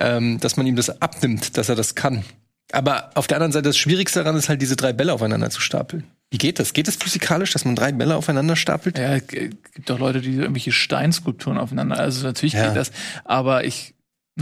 [0.00, 2.24] ähm, dass man ihm das abnimmt, dass er das kann.
[2.72, 5.60] Aber auf der anderen Seite, das Schwierigste daran ist halt, diese drei Bälle aufeinander zu
[5.60, 6.04] stapeln.
[6.30, 6.72] Wie geht das?
[6.72, 8.96] Geht das physikalisch, dass man drei Bälle aufeinander stapelt?
[8.98, 11.98] Ja, es gibt doch Leute, die irgendwelche Steinskulpturen aufeinander.
[11.98, 12.68] Also natürlich Ja.
[12.68, 12.90] geht das.
[13.24, 13.94] Aber ich.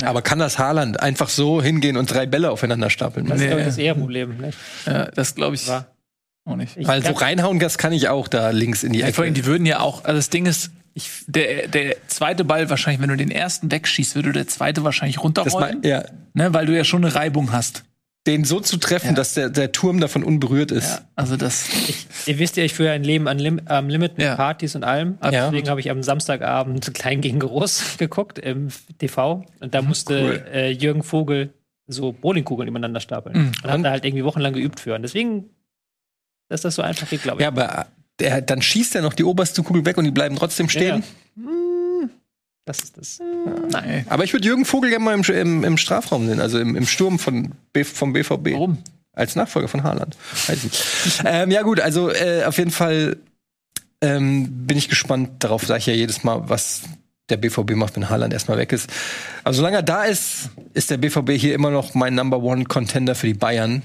[0.02, 3.26] Aber kann das Haaland einfach so hingehen und drei Bälle aufeinander stapeln?
[3.26, 3.46] Das ist, Nee.
[3.48, 4.36] glaube ich, das eher Problem.
[4.36, 4.50] Ne?
[4.86, 5.88] Äh, das glaube ich War.
[6.44, 6.76] auch nicht.
[6.76, 9.16] Ich Weil so reinhauen, das kann ich auch da links in die Ja, Ecke.
[9.16, 12.70] vor allem, die würden ja auch, also das Ding ist, ich, der, der zweite Ball
[12.70, 15.80] wahrscheinlich, wenn du den ersten wegschießt, würde der zweite wahrscheinlich das runterrollen.
[15.80, 16.04] mal, ja,
[16.34, 17.82] ne, weil du ja schon eine Reibung hast.
[18.26, 19.12] Den so zu treffen, Ja.
[19.14, 20.88] dass der, der Turm davon unberührt ist.
[20.90, 21.68] Ja, also das.
[21.88, 24.36] Ich, ihr wisst ja, ich führe ein Leben an Lim am Limit mit Ja.
[24.36, 25.16] Partys und allem.
[25.22, 25.46] Ja.
[25.46, 28.68] Deswegen habe ich am Samstagabend Klein gegen Groß geguckt im
[28.98, 29.44] TV.
[29.60, 30.44] Und da musste Cool.
[30.52, 31.54] äh, Jürgen Vogel
[31.86, 33.36] so Bowlingkugeln übereinander stapeln.
[33.38, 33.52] Mhm.
[33.64, 34.94] Und hat da halt irgendwie wochenlang geübt für.
[34.94, 35.50] Und deswegen,
[36.48, 37.42] dass das so einfach geht, glaube ich.
[37.42, 37.86] Ja, aber
[38.20, 41.02] der, dann schießt er noch die oberste Kugel weg und die bleiben trotzdem stehen.
[42.70, 43.18] Das ist das.
[43.70, 44.06] Nein.
[44.08, 46.86] Aber ich würde Jürgen Vogel gerne mal im, im, im Strafraum sehen, also im, im
[46.86, 48.52] Sturm von B, vom BVB.
[48.52, 48.78] Warum?
[49.12, 50.16] Als Nachfolger von Haaland.
[50.46, 50.84] Weiß nicht.
[51.24, 53.16] ähm, ja, gut, also äh, auf jeden Fall
[54.00, 55.30] ähm, bin ich gespannt.
[55.40, 56.82] Darauf sage ich ja jedes Mal, was
[57.28, 58.88] der BVB macht, wenn Haaland erstmal weg ist.
[59.42, 63.16] Aber solange er da ist, ist der BVB hier immer noch mein Number One Contender
[63.16, 63.82] für die Bayern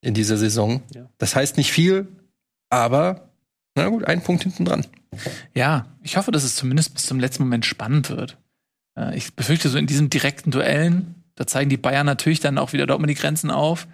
[0.00, 0.80] in dieser Saison.
[0.94, 1.08] Ja.
[1.18, 2.06] Das heißt nicht viel,
[2.70, 3.31] aber
[3.74, 4.86] na gut, ein Punkt hinten dran.
[5.54, 8.38] Ja, ich hoffe, dass es zumindest bis zum letzten Moment spannend wird.
[8.96, 12.72] Äh, ich befürchte, so in diesen direkten Duellen, da zeigen die Bayern natürlich dann auch
[12.72, 13.86] wieder Dortmund die Grenzen auf.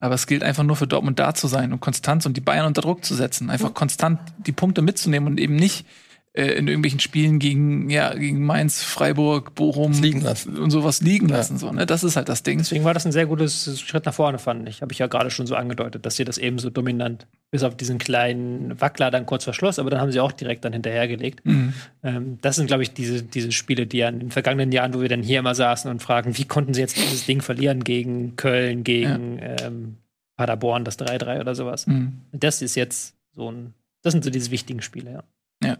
[0.00, 2.66] Aber es gilt einfach nur für Dortmund da zu sein und Konstanz und die Bayern
[2.66, 3.50] unter Druck zu setzen.
[3.50, 5.86] Einfach konstant die Punkte mitzunehmen und eben nicht
[6.34, 10.56] äh, in irgendwelchen Spielen gegen, ja, gegen Mainz, Freiburg, Bochum liegen lassen.
[10.56, 11.36] und sowas liegen Ja.
[11.36, 11.58] lassen.
[11.58, 11.84] So, ne?
[11.84, 12.58] Das ist halt das Ding.
[12.58, 14.80] Deswegen war das ein sehr gutes Schritt nach vorne, fand ich.
[14.80, 17.76] Habe ich ja gerade schon so angedeutet, dass sie das eben so dominant, bis auf
[17.76, 21.44] diesen kleinen Wackler dann kurz verschloss, aber dann haben sie auch direkt dann hinterhergelegt.
[21.44, 21.74] Mhm.
[22.02, 25.02] Ähm, das sind, glaube ich, diese, diese Spiele, die ja in den vergangenen Jahren, wo
[25.02, 28.36] wir dann hier immer saßen und fragen, wie konnten sie jetzt dieses Ding verlieren gegen
[28.36, 29.96] Köln, gegen ähm,
[30.38, 31.86] Paderborn, das 3-3 oder sowas.
[31.86, 32.22] Mhm.
[32.32, 35.22] Das ist jetzt so ein, das sind so diese wichtigen Spiele, ja.
[35.62, 35.76] Ja,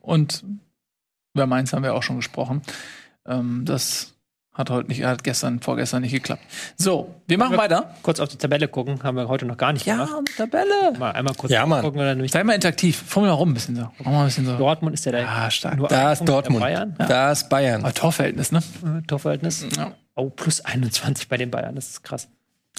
[0.00, 0.44] und
[1.34, 2.62] über Mainz haben wir auch schon gesprochen.
[3.26, 4.12] Ähm, das
[4.52, 6.42] hat heute nicht, hat gestern, vorgestern nicht geklappt.
[6.76, 7.92] So, wir machen wir- weiter.
[8.02, 10.12] Kurz auf die Tabelle gucken, haben wir heute noch gar nicht gemacht.
[10.36, 10.92] Tabelle.
[10.96, 11.82] Mal einmal kurz Ja, Mann.
[11.82, 12.30] gucken wir dann nämlich.
[12.30, 12.96] Sei mal interaktiv.
[13.04, 13.90] Fummel mal rum ein bisschen so.
[13.98, 14.56] Mach mal ein bisschen so.
[14.56, 15.24] Dortmund ist ja da.
[15.26, 15.76] Ah, stark.
[15.76, 16.60] nur Da ist Punkt Dortmund.
[16.60, 16.94] Bayern.
[16.98, 17.82] Da ist Bayern.
[17.82, 18.60] Aber Torverhältnis, ne?
[18.84, 19.66] Äh, Torverhältnis.
[19.76, 19.92] Ja.
[20.14, 22.28] Oh, plus 21 bei den Bayern, das ist krass.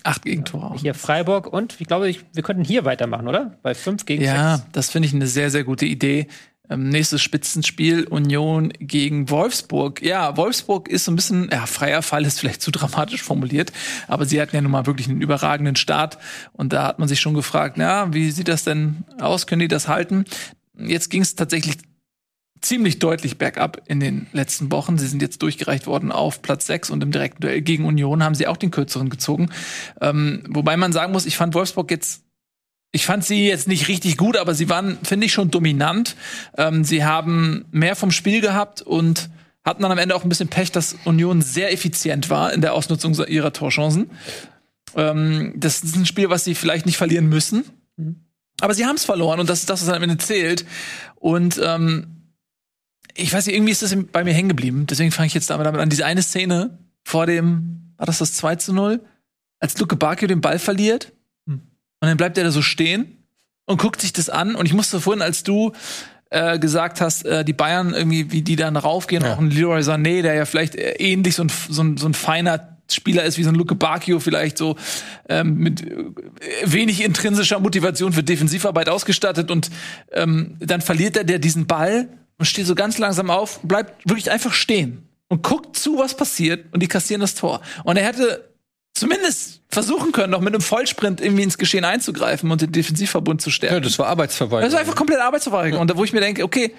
[0.04, 0.78] Acht Gegentore.
[0.78, 3.58] Hier Freiburg und ich glaube, ich, wir könnten hier weitermachen, oder?
[3.64, 4.70] Bei 5 gegen Ja, 6.
[4.72, 6.28] das finde ich eine sehr, sehr gute Idee.
[6.70, 10.02] Ähm, nächstes Spitzenspiel Union gegen Wolfsburg.
[10.02, 13.72] Ja, Wolfsburg ist so ein bisschen, ja, freier Fall ist vielleicht zu dramatisch formuliert,
[14.08, 16.18] aber sie hatten ja nun mal wirklich einen überragenden Start
[16.54, 19.48] und da hat man sich schon gefragt, na, wie sieht das denn aus?
[19.48, 20.26] Können die das halten?
[20.78, 21.78] Jetzt ging es tatsächlich
[22.62, 24.98] ziemlich deutlich bergab in den letzten Wochen.
[24.98, 28.36] Sie sind jetzt durchgereicht worden auf Platz 6 und im direkten Duell gegen Union haben
[28.36, 29.50] sie auch den kürzeren gezogen.
[30.02, 32.25] Ähm, wobei man sagen muss, ich fand Wolfsburg jetzt
[32.92, 36.16] ich fand sie jetzt nicht richtig gut, aber sie waren, finde ich, schon dominant.
[36.58, 39.30] Ähm, sie haben mehr vom Spiel gehabt und
[39.66, 42.74] hatten dann am Ende auch ein bisschen Pech, dass Union sehr effizient war in der
[42.74, 44.12] Ausnutzung ihrer Torchancen.
[44.96, 47.66] Ähm, das ist ein Spiel, was sie vielleicht nicht verlieren müssen.
[48.62, 50.66] Aber sie haben es verloren und das ist das, was am Ende zählt.
[51.16, 52.16] Und ähm,
[53.16, 54.86] ich weiß nicht, irgendwie ist das bei mir hängen geblieben.
[54.88, 55.90] Deswegen fange ich jetzt damit an.
[55.90, 59.02] Diese eine Szene vor dem, war das das 2 zu 0?
[59.60, 61.12] Als Luke Bakio den Ball verliert.
[62.02, 63.24] Und dann bleibt er da so stehen
[63.66, 64.56] und guckt sich das an.
[64.56, 65.72] Und ich musste vorhin, als du
[66.30, 69.34] äh, gesagt hast, äh, die Bayern irgendwie, wie die dann raufgehen, Ja.
[69.34, 72.14] auch ein Leroy Sané, der ja vielleicht äh, ähnlich so ein, so ein, so ein
[72.14, 74.76] feiner Spieler ist wie so ein Luke Bakio vielleicht so
[75.28, 76.04] ähm, mit äh,
[76.66, 79.72] wenig intrinsischer Motivation für Defensivarbeit ausgestattet und
[80.12, 84.30] ähm, dann verliert er der diesen Ball und steht so ganz langsam auf, bleibt wirklich
[84.30, 87.62] einfach stehen und guckt zu, was passiert und die kassieren das Tor.
[87.86, 88.44] Und er hätte
[88.96, 93.52] zumindest versuchen können, noch mit einem Vollsprint irgendwie ins Geschehen einzugreifen und den Defensivverbund zu
[93.52, 93.76] stärken.
[93.76, 94.62] Ja, das war Arbeitsverwaltung.
[94.62, 95.82] Das ist einfach komplett Arbeitsverweigerung.
[95.82, 96.74] Und da, wo ich mir denke, okay,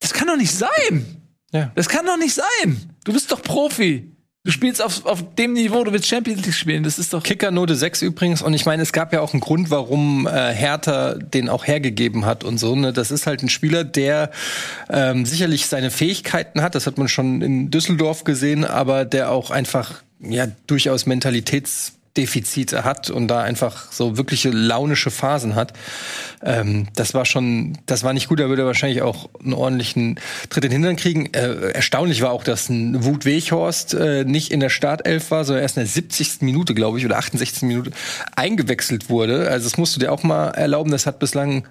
[0.00, 1.22] das kann doch nicht sein.
[1.52, 1.70] Ja.
[1.76, 2.90] Das kann doch nicht sein.
[3.04, 4.10] Du bist doch Profi.
[4.46, 6.82] Du spielst auf, auf dem Niveau, du willst Champions League spielen.
[6.82, 7.22] Das ist doch.
[7.22, 8.42] Kickernote 6 übrigens.
[8.42, 12.26] Und ich meine, es gab ja auch einen Grund, warum äh, Hertha den auch hergegeben
[12.26, 12.76] hat und so.
[12.76, 12.92] Ne?
[12.92, 14.30] Das ist halt ein Spieler, der
[14.90, 16.74] ähm, sicherlich seine Fähigkeiten hat.
[16.74, 23.10] Das hat man schon in Düsseldorf gesehen, aber der auch einfach ja durchaus Mentalitätsdefizite hat
[23.10, 25.72] und da einfach so wirkliche launische Phasen hat.
[26.42, 28.40] Ähm, das war schon, das war nicht gut.
[28.40, 30.20] Da würde er wahrscheinlich auch einen ordentlichen
[30.50, 31.32] Tritt in den Hintern kriegen.
[31.32, 35.62] Äh, erstaunlich war auch, dass ein Wut Weghorst äh, nicht in der Startelf war, sondern
[35.62, 36.42] erst in der 70.
[36.42, 37.62] Minute, glaube ich, oder 68.
[37.62, 37.90] Minute
[38.36, 39.48] eingewechselt wurde.
[39.48, 40.90] Also das musst du dir auch mal erlauben.
[40.90, 41.66] Das hat bislang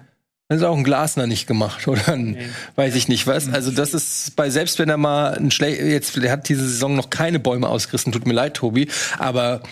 [0.48, 2.36] das ist auch ein Glasner nicht gemacht oder ein,
[2.76, 3.48] weiß ich nicht was.
[3.48, 6.96] Also das ist bei selbst wenn er mal ein schlecht jetzt der hat diese Saison
[6.96, 8.12] noch keine Bäume ausgerissen.
[8.12, 8.88] Tut mir leid, Tobi,
[9.18, 9.62] aber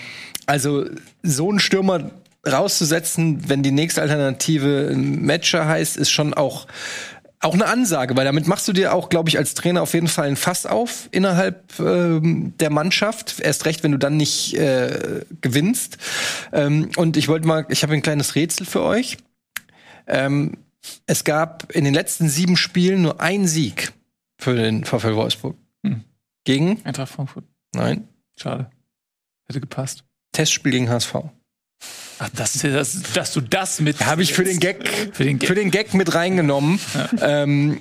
[0.47, 0.87] also
[1.23, 2.11] so einen Stürmer
[2.51, 6.67] rauszusetzen, wenn die nächste Alternative ein Matcher heißt, ist schon auch
[7.43, 10.07] auch eine Ansage, weil damit machst du dir auch, glaube ich, als Trainer auf jeden
[10.07, 13.41] Fall ein Fass auf innerhalb ähm, der Mannschaft.
[13.41, 15.99] Erst recht, wenn du dann nicht äh, gewinnst.
[16.53, 19.17] Ähm, und ich wollte mal, ich habe ein kleines Rätsel für euch.
[20.07, 20.59] Ähm,
[21.07, 23.93] es gab in den letzten sieben Spielen nur einen Sieg
[24.39, 25.57] für den VfL Wolfsburg.
[25.85, 26.05] Hm.
[26.45, 26.85] Gegen?
[26.85, 27.45] Eintracht Frankfurt.
[27.75, 28.09] Nein.
[28.37, 28.71] Schade.
[29.47, 30.05] Hätte gepasst.
[30.33, 31.17] Testspiel gegen HSV.
[32.23, 34.05] Ach, das, das, dass du das mit.
[34.05, 35.49] Habe ich für den Gag, Für den Gag.
[35.49, 36.79] für den Gag mit reingenommen.
[37.21, 37.81] Ähm,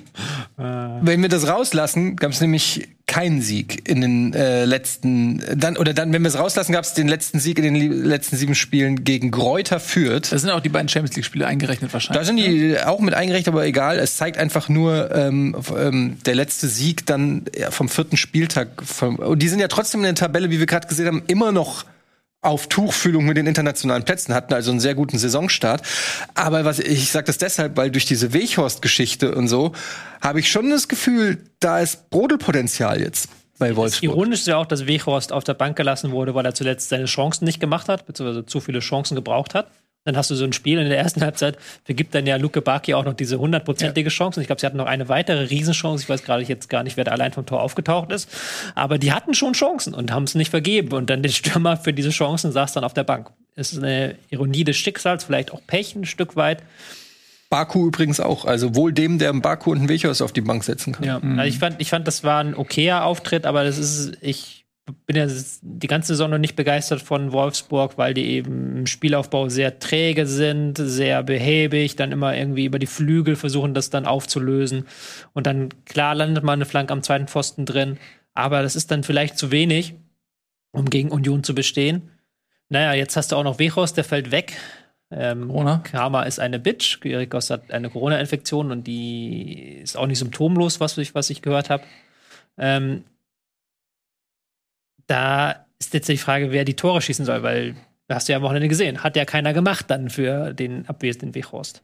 [0.56, 5.92] wenn wir das rauslassen, gab es nämlich keinen Sieg in den äh, letzten, dann oder
[5.94, 9.04] dann, wenn wir es rauslassen, gab es den letzten Sieg in den letzten sieben Spielen
[9.04, 10.32] gegen Gräuter Fürth.
[10.32, 12.20] Da sind auch die beiden Champions League-Spiele eingerechnet wahrscheinlich.
[12.20, 13.98] Da sind die auch mit eingerechnet, aber egal.
[13.98, 18.82] Es zeigt einfach nur ähm, ähm, der letzte Sieg dann ja, vom vierten Spieltag.
[18.82, 21.52] Vom, und die sind ja trotzdem in der Tabelle, wie wir gerade gesehen haben, immer
[21.52, 21.84] noch
[22.42, 25.82] auf Tuchfühlung mit den internationalen Plätzen hatten, also einen sehr guten Saisonstart.
[26.34, 29.72] Aber was ich sage das deshalb, weil durch diese Weghorst-Geschichte und so
[30.20, 33.28] habe ich schon das Gefühl, da ist Brodelpotenzial jetzt
[33.58, 34.02] bei Wolfsburg.
[34.02, 37.04] Ironisch ist ja auch, dass Weghorst auf der Bank gelassen wurde, weil er zuletzt seine
[37.04, 39.68] Chancen nicht gemacht hat, beziehungsweise zu viele Chancen gebraucht hat.
[40.04, 42.94] Dann hast du so ein Spiel in der ersten Halbzeit, vergibt dann ja Luke Baki
[42.94, 44.40] auch noch diese hundertprozentige Chance.
[44.40, 46.02] Und ich glaube, sie hatten noch eine weitere Riesenchance.
[46.02, 48.28] Ich weiß gerade jetzt gar nicht, wer da allein vom Tor aufgetaucht ist.
[48.74, 50.92] Aber die hatten schon Chancen und haben es nicht vergeben.
[50.92, 53.30] Und dann der Stürmer für diese Chancen saß dann auf der Bank.
[53.54, 56.62] Es ist eine Ironie des Schicksals, vielleicht auch Pech ein Stück weit.
[57.48, 58.44] Baku übrigens auch.
[58.44, 61.04] Also wohl dem, der einen Baku und einen Weghorst auf die Bank setzen kann.
[61.04, 64.61] Ja, also ich fand, ich fand, das war ein okayer Auftritt, aber das ist, ich
[65.06, 65.26] bin ja
[65.62, 70.26] die ganze Saison noch nicht begeistert von Wolfsburg, weil die eben im Spielaufbau sehr träge
[70.26, 74.86] sind, sehr behäbig, dann immer irgendwie über die Flügel versuchen, das dann aufzulösen.
[75.34, 77.98] Und dann, klar, landet mal eine Flanke am zweiten Pfosten drin,
[78.34, 79.94] aber das ist dann vielleicht zu wenig,
[80.72, 82.10] um gegen Union zu bestehen.
[82.68, 84.56] Naja, jetzt hast du auch noch Wechos, der fällt weg.
[85.10, 85.78] Ähm, Corona.
[85.84, 87.00] Karma ist eine Bitch.
[87.00, 91.68] Gerikos hat eine Corona-Infektion und die ist auch nicht symptomlos, was ich, was ich gehört
[91.68, 91.84] habe.
[92.56, 93.04] Ähm,
[95.06, 97.74] da ist jetzt die Frage, wer die Tore schießen soll, weil
[98.14, 99.02] hast du ja am Wochenende gesehen.
[99.02, 101.82] Hat ja keiner gemacht dann für den abwesenden Weghorst.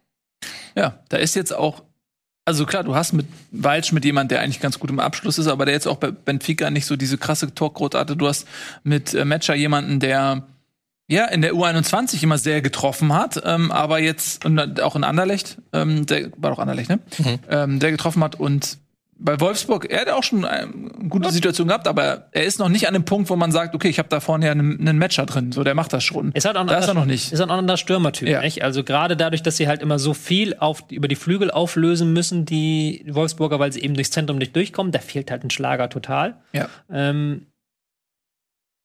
[0.74, 1.82] Ja, da ist jetzt auch,
[2.44, 5.48] also klar, du hast mit Walsch mit jemand, der eigentlich ganz gut im Abschluss ist,
[5.48, 8.16] aber der jetzt auch bei Benfica nicht so diese krasse Torquote hatte.
[8.16, 8.46] Du hast
[8.84, 10.46] mit äh, Matcher jemanden, der
[11.08, 15.56] ja in der U21 immer sehr getroffen hat, ähm, aber jetzt und auch in Anderlecht,
[15.72, 17.00] ähm, der war doch Anderlecht, ne?
[17.48, 18.78] Ähm, der getroffen hat und
[19.20, 20.70] bei Wolfsburg, er hat auch schon eine
[21.08, 23.88] gute Situation gehabt, aber er ist noch nicht an dem Punkt, wo man sagt, okay,
[23.88, 26.30] ich habe da vorne ja einen, einen Matcher drin, so der macht das schon.
[26.32, 27.32] Ist halt auch da ist er noch nicht.
[27.32, 28.40] Ist halt auch ein anderer Stürmertyp, Ja.
[28.40, 28.62] nicht?
[28.62, 32.44] Also gerade dadurch, dass sie halt immer so viel auf, über die Flügel auflösen müssen,
[32.44, 36.36] die Wolfsburger, weil sie eben durchs Zentrum nicht durchkommen, da fehlt halt ein Schlager total.
[36.52, 36.68] Ja.
[36.90, 37.46] Ähm,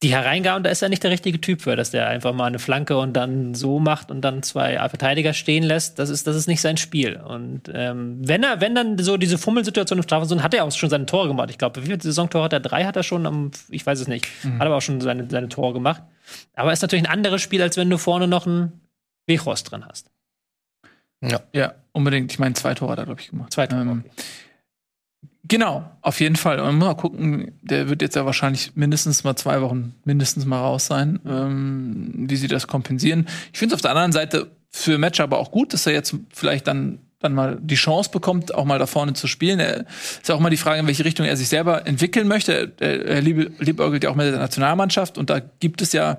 [0.02, 2.58] die Hereingabe, da ist er nicht der richtige Typ für, dass der einfach mal eine
[2.58, 5.98] Flanke und dann so macht und dann zwei Verteidiger stehen lässt.
[5.98, 7.16] Das ist, das ist nicht sein Spiel.
[7.16, 10.90] Und ähm, wenn er, wenn dann so diese Fummelsituation im Strafraum hat er auch schon
[10.90, 11.48] seine Tore gemacht.
[11.50, 12.60] Ich glaube, wie viele Saisontore hat er?
[12.60, 14.26] Drei hat er schon, am, ich weiß es nicht.
[14.58, 16.02] Hat aber auch schon seine, seine Tore gemacht.
[16.54, 18.80] Aber ist natürlich ein anderes Spiel, als wenn du vorne noch einen
[19.26, 20.10] Wechhorst drin hast.
[21.54, 22.30] Ja, unbedingt.
[22.30, 23.52] Ich meine, zwei Tore hat er, glaube ich, gemacht.
[23.52, 24.22] Zwei Tore, Ähm, okay.
[25.46, 26.58] Genau, auf jeden Fall.
[26.58, 30.86] Und mal gucken, der wird jetzt ja wahrscheinlich mindestens mal zwei Wochen mindestens mal raus
[30.86, 33.26] sein, ähm, wie sie das kompensieren.
[33.52, 36.16] Ich finde es auf der anderen Seite für Match aber auch gut, dass er jetzt
[36.32, 39.58] vielleicht dann dann mal die Chance bekommt, auch mal da vorne zu spielen.
[39.58, 42.72] Er, ist ja auch mal die Frage, in welche Richtung er sich selber entwickeln möchte.
[42.78, 46.18] Er, er liebäugelt ja auch mit der Nationalmannschaft und da gibt es ja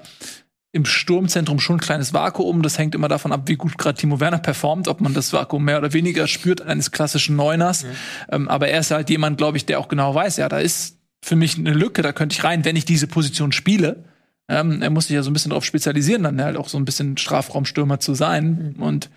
[0.76, 2.62] im Sturmzentrum schon ein kleines Vakuum.
[2.62, 5.64] Das hängt immer davon ab, wie gut gerade Timo Werner performt, ob man das Vakuum
[5.64, 7.86] mehr oder weniger spürt eines klassischen Neuners.
[8.30, 10.98] Ähm, aber er ist halt jemand, glaube ich, der auch genau weiß, ja, da ist
[11.24, 14.04] für mich eine Lücke, da könnte ich rein, wenn ich diese Position spiele.
[14.50, 16.84] Ähm, er muss sich ja so ein bisschen darauf spezialisieren, dann halt auch so ein
[16.84, 18.76] bisschen Strafraumstürmer zu sein.
[18.78, 19.10] Und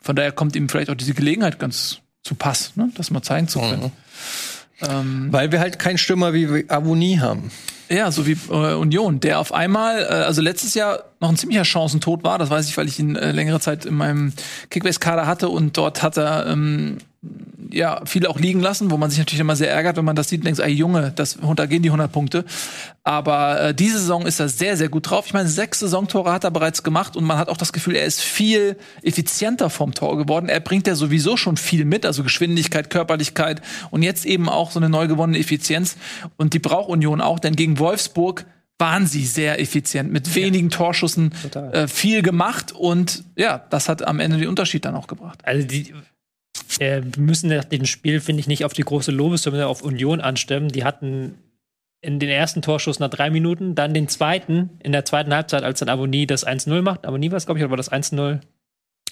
[0.00, 2.90] von daher kommt ihm vielleicht auch diese Gelegenheit ganz zu Pass, ne?
[2.94, 3.90] das mal zeigen zu können.
[4.82, 7.50] Ähm, Weil wir halt keinen Stürmer wie Avoni haben.
[7.88, 11.64] ja, so wie äh, Union, der auf einmal, äh, also letztes Jahr noch ein ziemlicher
[11.64, 12.38] Chancentod war.
[12.38, 14.32] Das weiß ich, weil ich ihn äh, längere Zeit in meinem
[14.70, 16.98] Kickbase-Kader hatte und dort hat er ähm,
[17.74, 20.28] ja viele auch liegen lassen, wo man sich natürlich immer sehr ärgert, wenn man das
[20.28, 22.44] sieht und denkt, ey Junge, das, da gehen die 100 Punkte.
[23.02, 25.26] Aber äh, diese Saison ist er sehr, sehr gut drauf.
[25.26, 28.04] Ich meine, sechs Saisontore hat er bereits gemacht und man hat auch das Gefühl, er
[28.04, 30.48] ist viel effizienter vom Tor geworden.
[30.48, 33.60] Er bringt ja sowieso schon viel mit, also Geschwindigkeit, Körperlichkeit
[33.90, 35.96] und jetzt eben auch so eine neu gewonnene Effizienz.
[36.36, 38.46] Und die braucht Union auch, denn gegen Wolfsburg
[38.78, 41.32] waren sie sehr effizient, mit wenigen Torschüssen
[41.72, 45.38] äh, viel gemacht und ja, das hat am Ende den Unterschied dann auch gebracht.
[45.44, 45.94] Also die
[46.80, 50.20] äh, wir müssen nach dem Spiel, finde ich, nicht auf die große Lobeshymne auf Union
[50.20, 50.68] anstimmen.
[50.68, 51.38] Die hatten
[52.00, 55.80] in den ersten Torschuss nach drei Minuten, dann den zweiten in der zweiten Halbzeit, als
[55.80, 57.06] dann Aboni das 1-0 macht.
[57.06, 58.40] Aboni war es, glaube ich, oder war das 1-0?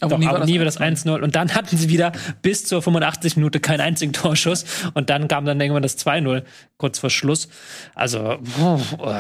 [0.01, 1.21] Aber Doch, nie aber nie war das 1-0.
[1.21, 2.13] Und dann hatten sie wieder
[2.43, 4.65] bis zur 85 Minute keinen einzigen Torschuss.
[4.95, 6.43] Und dann kam dann irgendwann das 2-0
[6.77, 7.49] kurz vor Schluss.
[7.95, 9.15] Also, oh, oh.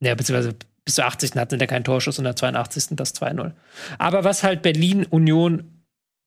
[0.00, 1.36] ja, beziehungsweise bis zur 80.
[1.36, 2.96] hatten sie keinen Torschuss und der 82.
[2.96, 3.52] das 2-0.
[3.98, 5.77] Aber was halt Berlin, Union,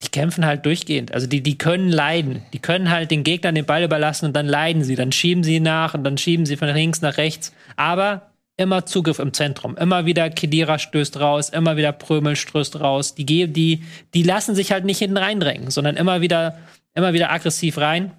[0.04, 1.14] die kämpfen halt durchgehend.
[1.14, 2.42] Also die, die können leiden.
[2.54, 4.96] Die können halt den Gegnern den Ball überlassen und dann leiden sie.
[4.96, 7.54] Dann schieben sie nach und dann schieben sie von links nach rechts.
[7.76, 9.78] Aber immer Zugriff im Zentrum.
[9.78, 13.16] Immer wieder Kedira stößt raus, immer wieder Prömel stößt raus.
[13.16, 13.84] Die, die,
[14.14, 16.58] die lassen sich halt nicht hinten reindrängen, sondern immer wieder,
[16.94, 18.12] immer wieder aggressiv rein.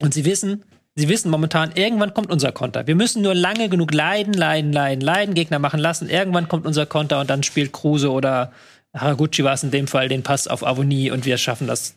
[0.00, 0.64] Und sie wissen,
[0.94, 2.86] sie wissen momentan, irgendwann kommt unser Konter.
[2.86, 6.08] Wir müssen nur lange genug leiden, leiden, leiden, leiden, Gegner machen lassen.
[6.08, 8.52] Irgendwann kommt unser Konter und dann spielt Kruse oder
[8.94, 11.96] Haraguchi war es in dem Fall den Pass auf Avonie und wir schaffen das,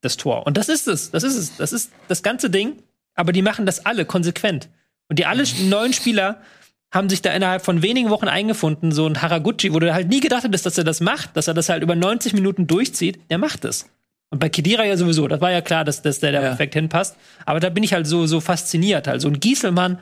[0.00, 0.46] das Tor.
[0.46, 1.10] Und das ist es.
[1.10, 1.56] Das ist es.
[1.56, 2.74] Das ist das ganze Ding.
[3.14, 4.68] Aber die machen das alle konsequent.
[5.08, 6.40] Und die alle neuen Spieler
[6.92, 8.92] haben sich da innerhalb von wenigen Wochen eingefunden.
[8.92, 11.54] So ein Haraguchi, wo du halt nie gedacht hättest, dass er das macht, dass er
[11.54, 13.88] das halt über 90 Minuten durchzieht, der macht es.
[14.32, 16.48] Und bei Kedira ja sowieso, das war ja klar, dass, dass der da Ja.
[16.48, 17.16] perfekt hinpasst.
[17.46, 19.08] Aber da bin ich halt so, so fasziniert.
[19.08, 19.20] Halt.
[19.20, 19.98] So ein Gieselmann,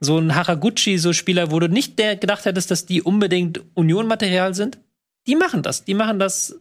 [0.00, 4.54] so ein Haraguchi, so Spieler, wo du nicht der gedacht hättest, dass die unbedingt Union-Material
[4.54, 4.78] sind.
[5.30, 5.84] Die machen das.
[5.84, 6.56] Die machen das.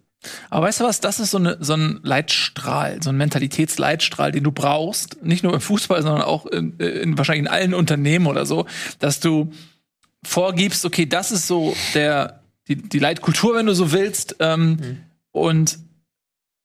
[0.51, 4.43] Aber weißt du was, das ist so, eine, so ein Leitstrahl, so ein Mentalitätsleitstrahl, den
[4.43, 8.45] du brauchst, nicht nur im Fußball, sondern auch in, in wahrscheinlich in allen Unternehmen oder
[8.45, 8.67] so,
[8.99, 9.51] dass du
[10.23, 14.97] vorgibst, okay, das ist so der, die, die Leitkultur, wenn du so willst, ähm,
[15.31, 15.79] und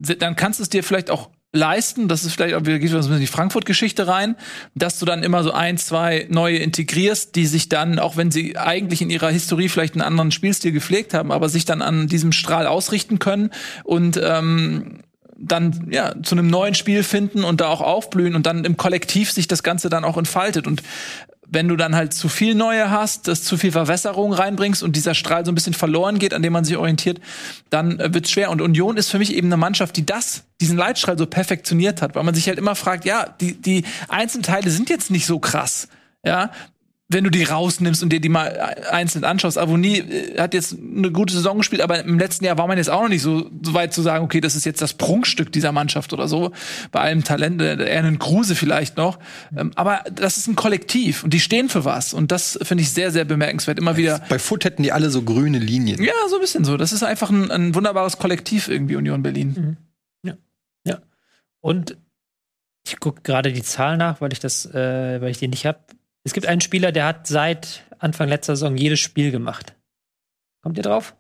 [0.01, 2.89] se- dann kannst du es dir vielleicht auch leisten, das ist vielleicht auch, wir gehen
[2.89, 4.37] so ein bisschen in die Frankfurt-Geschichte rein,
[4.75, 8.59] dass du dann immer so ein, zwei neue integrierst, die sich dann, auch wenn sie
[8.59, 12.33] eigentlich in ihrer Historie vielleicht einen anderen Spielstil gepflegt haben, aber sich dann an diesem
[12.33, 13.51] Strahl ausrichten können
[13.85, 15.01] und ähm,
[15.37, 19.31] dann ja zu einem neuen Spiel finden und da auch aufblühen und dann im Kollektiv
[19.31, 20.67] sich das Ganze dann auch entfaltet.
[20.67, 20.83] Und
[21.47, 25.15] wenn du dann halt zu viel neue hast, das zu viel Verwässerung reinbringst und dieser
[25.15, 27.21] Strahl so ein bisschen verloren geht, an dem man sich orientiert,
[27.71, 28.51] dann äh, wird's schwer.
[28.51, 32.15] Und Union ist für mich eben eine Mannschaft, die das, diesen Leitstrahl so perfektioniert hat,
[32.15, 35.89] weil man sich halt immer fragt, ja, die, die Einzelteile sind jetzt nicht so krass.
[36.25, 36.51] Ja,
[37.15, 41.11] wenn du die rausnimmst und dir die mal einzeln anschaust, Avonie äh, hat jetzt eine
[41.11, 43.73] gute Saison gespielt, aber im letzten Jahr war man jetzt auch noch nicht so, so
[43.73, 46.53] weit zu sagen, okay, das ist jetzt das Prunkstück dieser Mannschaft oder so.
[46.93, 49.19] Bei allem Talent, äh, eher einen Kruse vielleicht noch.
[49.57, 52.13] Ähm, aber das ist ein Kollektiv und die stehen für was.
[52.13, 53.79] Und das finde ich sehr, sehr bemerkenswert.
[53.79, 54.21] Immer wieder.
[54.29, 56.03] Bei Foot hätten die alle so grüne Linien.
[56.03, 56.77] Ja, so ein bisschen so.
[56.77, 59.77] Das ist einfach ein, ein wunderbares Kollektiv irgendwie, Union Berlin.
[60.23, 60.99] Ja.
[61.61, 61.97] Und
[62.87, 65.79] ich gucke gerade die Zahl nach, weil ich das, äh, weil ich die nicht habe.
[66.25, 69.75] Es gibt einen Spieler, der hat seit Anfang letzter Saison jedes Spiel gemacht.
[70.63, 71.15] Kommt ihr drauf?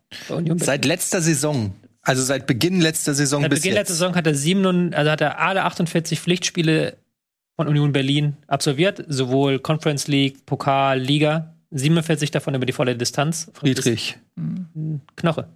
[0.56, 1.74] Seit letzter Saison.
[2.00, 3.88] Also seit Beginn letzter Saison Seit bis Beginn jetzt.
[3.88, 6.96] letzter Saison hat er, 7, also hat er alle 48 Pflichtspiele
[7.56, 11.54] von Union Berlin absolviert, sowohl Conference League, Pokal, Liga.
[11.70, 13.50] 47 davon über die volle Distanz.
[13.54, 14.16] Friedrich.
[15.16, 15.48] Knoche.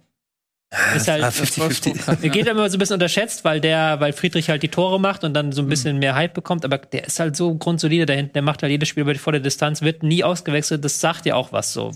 [0.95, 2.21] Ist halt, Ah, 50-50.
[2.21, 5.23] Er geht immer so ein bisschen unterschätzt, weil der, weil Friedrich halt die Tore macht
[5.23, 5.69] und dann so ein Mhm.
[5.69, 8.69] bisschen mehr Hype bekommt, aber der ist halt so grundsolide da hinten, der macht halt
[8.71, 11.91] jedes Spiel über die volle Distanz, wird nie ausgewechselt, das sagt ja auch was so.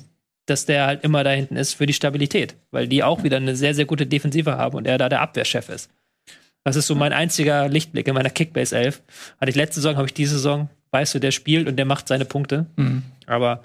[0.48, 3.56] Dass der halt immer da hinten ist für die Stabilität, weil die auch wieder eine
[3.56, 5.90] sehr, sehr gute Defensive haben und er da der Abwehrchef ist.
[6.66, 9.02] Das ist so mein einziger Lichtblick in meiner Kickbase 11.
[9.40, 12.08] Hatte ich letzte Saison, habe ich diese Saison, weißt du, der spielt und der macht
[12.08, 12.66] seine Punkte.
[12.78, 13.04] Mhm.
[13.28, 13.64] Aber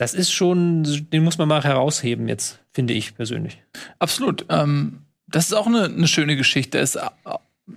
[0.00, 0.82] das ist schon,
[1.12, 3.62] den muss man mal herausheben jetzt, finde ich persönlich.
[3.98, 4.46] Absolut.
[4.48, 6.78] Ähm, das ist auch eine, eine schöne Geschichte.
[6.78, 7.02] Ist äh,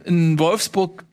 [0.06, 1.04] in Wolfsburg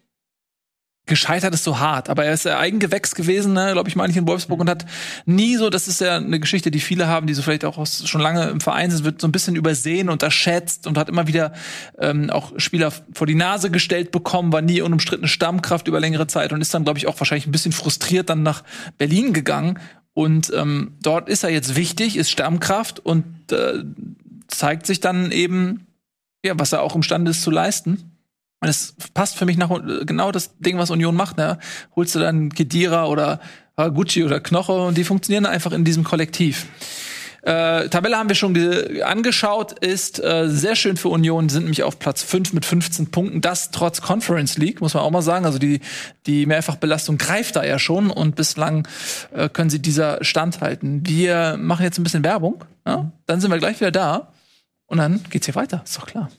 [1.06, 4.16] gescheitert ist so hart, aber er ist ja Eigengewächs gewesen, ne, glaube ich, meine ich
[4.16, 4.86] in Wolfsburg und hat
[5.26, 8.06] nie so, das ist ja eine Geschichte, die viele haben, die so vielleicht auch aus,
[8.08, 11.52] schon lange im Verein sind, wird so ein bisschen übersehen, unterschätzt und hat immer wieder
[11.98, 16.52] ähm, auch Spieler vor die Nase gestellt bekommen, war nie unumstrittene Stammkraft über längere Zeit
[16.52, 18.62] und ist dann, glaube ich, auch wahrscheinlich ein bisschen frustriert dann nach
[18.96, 19.80] Berlin gegangen
[20.14, 23.84] und ähm, dort ist er jetzt wichtig, ist Stammkraft und äh,
[24.48, 25.86] zeigt sich dann eben,
[26.44, 28.16] ja, was er auch imstande ist zu leisten.
[28.62, 29.70] Und es passt für mich nach
[30.04, 31.38] genau das Ding, was Union macht.
[31.38, 31.58] Ne?
[31.96, 33.40] Holst du dann Kedira oder
[33.88, 36.66] Gucci oder Knoche und die funktionieren einfach in diesem Kollektiv.
[37.42, 41.82] Äh, Tabelle haben wir schon ge- angeschaut, ist äh, sehr schön für Union, sind nämlich
[41.82, 43.40] auf Platz 5 mit 15 Punkten.
[43.40, 45.46] Das trotz Conference League, muss man auch mal sagen.
[45.46, 45.80] Also die,
[46.26, 48.86] die Mehrfachbelastung greift da ja schon und bislang
[49.34, 51.06] äh, können sie dieser standhalten.
[51.06, 53.10] Wir machen jetzt ein bisschen Werbung, ja?
[53.26, 54.32] dann sind wir gleich wieder da
[54.86, 56.30] und dann geht's hier weiter, ist doch klar.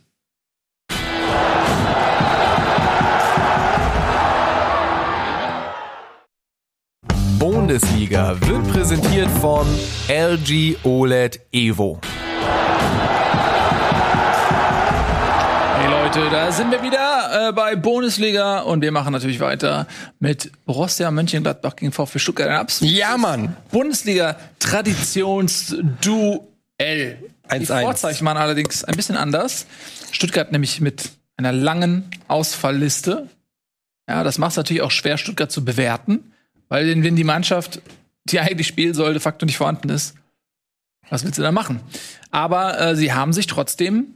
[7.71, 9.65] Bundesliga wird präsentiert von
[10.09, 12.01] LG OLED Evo.
[15.77, 19.87] Hey Leute, da sind wir wieder äh, bei Bundesliga und wir machen natürlich weiter
[20.19, 22.49] mit Borussia Mönchengladbach gegen VfB Stuttgart.
[22.49, 23.55] Ein absolutes Ja, Mann.
[23.71, 26.43] Bundesliga Traditionsduell.
[26.77, 27.83] Die 1-1.
[27.83, 29.65] Vorzeichen waren allerdings ein bisschen anders.
[30.11, 33.29] Stuttgart nämlich mit einer langen Ausfallliste.
[34.09, 36.30] Ja, das macht es natürlich auch schwer, Stuttgart zu bewerten,
[36.71, 37.81] weil wenn die Mannschaft,
[38.23, 40.15] die eigentlich spielen soll, de facto nicht vorhanden ist,
[41.09, 41.81] was willst du da machen?
[42.31, 44.15] Aber äh, sie haben sich trotzdem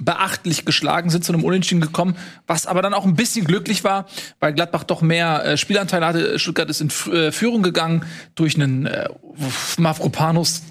[0.00, 2.16] beachtlich geschlagen, sind zu einem Unentschieden gekommen,
[2.48, 4.06] was aber dann auch ein bisschen glücklich war,
[4.40, 6.40] weil Gladbach doch mehr äh, Spielanteil hatte.
[6.40, 8.04] Stuttgart ist in F äh, Führung gegangen
[8.34, 9.08] durch einen äh,
[9.78, 10.62] Mavropanos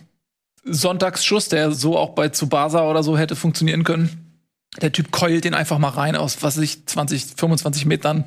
[0.66, 4.42] Sonntagsschuss, der so auch bei Tsubasa oder so hätte funktionieren können.
[4.82, 8.26] Der Typ keult den einfach mal rein aus, was weiß ich, 20, 25 Metern.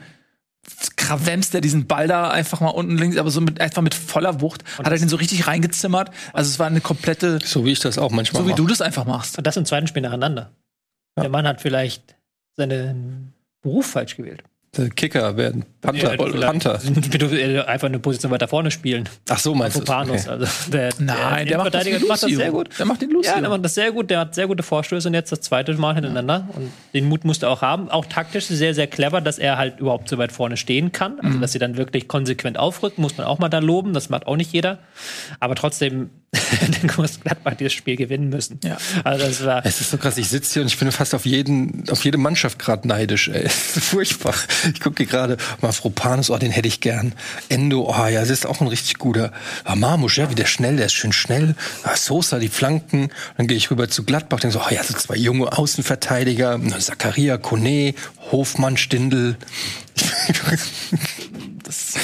[0.96, 4.40] Krawemst der diesen Ball da einfach mal unten links, aber so mit, einfach mit voller
[4.40, 4.64] Wucht.
[4.78, 6.10] hat er den so richtig reingezimmert.
[6.32, 8.62] Also es war eine komplette, So wie ich das auch manchmal so wie mache.
[8.62, 9.36] du das einfach machst.
[9.38, 10.50] Und das im zweiten Spiel nacheinander.
[11.20, 12.16] Der Mann hat vielleicht
[12.56, 14.42] seinen Beruf falsch gewählt.
[14.76, 16.14] Der Kicker werden Panther.
[16.14, 16.80] Ja, Panther.
[16.82, 19.08] Wie du äh, einfach eine Position weiter vorne spielen.
[19.28, 19.82] Ach so, meinst du?
[19.82, 20.18] Okay.
[20.28, 22.70] Also der, Nein, der macht das, macht das sehr gut.
[22.78, 23.32] Der macht den Lucio.
[23.34, 24.10] Ja, der macht das sehr gut.
[24.10, 26.48] Der hat sehr gute Vorstöße und jetzt das zweite Mal hintereinander.
[26.54, 27.90] Und den Mut musste er auch haben.
[27.90, 31.20] Auch taktisch sehr, sehr clever, dass er halt überhaupt so weit vorne stehen kann.
[31.20, 33.92] Also, dass sie dann wirklich konsequent aufrücken, muss man auch mal da loben.
[33.92, 34.78] Das macht auch nicht jeder.
[35.40, 36.10] Aber trotzdem,
[36.82, 38.58] den muss Gladbach dieses Spiel gewinnen müssen.
[38.64, 38.76] Ja.
[39.04, 39.64] Also, das war.
[39.64, 42.18] Es ist so krass, ich sitze hier und ich bin fast auf jeden, auf jede
[42.18, 43.44] Mannschaft gerade neidisch, ey.
[43.54, 44.34] Es ist furchtbar.
[44.72, 47.14] Ich gucke hier gerade, Mafropanus, oh, den hätte ich gern.
[47.48, 49.32] Endo, oh ja, das ist auch ein richtig guter.
[49.64, 51.54] Ah, Marmusch, ja, wie der schnell, der ist schön schnell.
[51.82, 53.10] Ah, Sosa, die Flanken.
[53.36, 57.38] Dann gehe ich rüber zu Gladbach, denke so, oh ja, so zwei junge Außenverteidiger, Zakaria,
[57.38, 57.94] Kone,
[58.30, 59.36] Hofmann, Stindl.
[61.62, 61.94] das,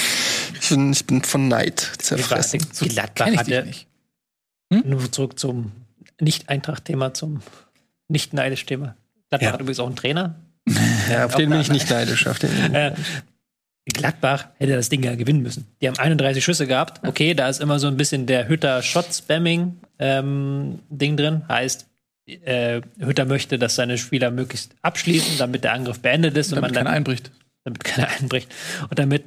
[0.60, 2.60] ich, bin, ich bin von Neid zerfressen.
[2.88, 3.89] Gladbach hatte, dich
[4.70, 4.86] nicht.
[4.86, 5.72] Nur zurück zum
[6.20, 7.40] Nicht-Eintracht-Thema, zum
[8.08, 8.94] Nicht-Neidisch-Thema.
[9.28, 9.52] Gladbach Ja.
[9.52, 10.34] hat übrigens auch einen Trainer.
[11.10, 12.26] Ja, auf den bin ich nicht neidisch.
[12.28, 12.94] Auf den Äh,
[13.92, 15.66] Gladbach hätte das Ding ja gewinnen müssen.
[15.82, 17.04] Die haben 31 Schüsse gehabt.
[17.06, 18.46] Okay, da ist immer so ein bisschen der
[20.00, 21.42] Hütter-Shot-Spamming-Ding drin.
[21.48, 21.86] Heißt,
[22.26, 26.70] äh, Hütter möchte, dass seine Spieler möglichst abschließen, damit der Angriff beendet ist und Damit
[26.70, 27.30] man dann keiner einbricht.
[27.64, 28.48] damit keiner einbricht.
[28.88, 29.24] Und damit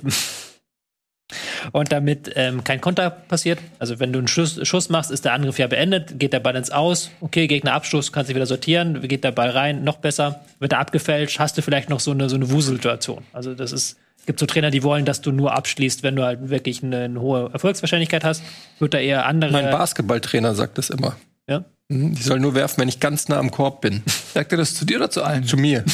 [1.72, 3.60] und damit ähm, kein Konter passiert.
[3.80, 6.56] Also wenn du einen Schuss, Schuss machst, ist der Angriff ja beendet, geht der Ball
[6.56, 10.42] ins Aus, okay, Gegner Abschluss, kannst du wieder sortieren, geht der Ball rein, noch besser,
[10.60, 13.24] wird er abgefälscht, hast du vielleicht noch so eine, so eine Wuselsituation.
[13.34, 16.24] Also das ist, es gibt so Trainer, die wollen, dass du nur abschließt, wenn du
[16.24, 18.42] halt wirklich eine, eine hohe Erfolgswahrscheinlichkeit hast.
[18.80, 19.52] Wird da eher andere.
[19.52, 21.18] Mein Basketballtrainer sagt das immer.
[21.50, 21.66] ja?
[21.90, 24.02] Mhm, Die soll nur werfen, wenn ich ganz nah am Korb bin.
[24.34, 25.44] Sagt er das zu dir oder zu allen?
[25.44, 25.84] Zu mir.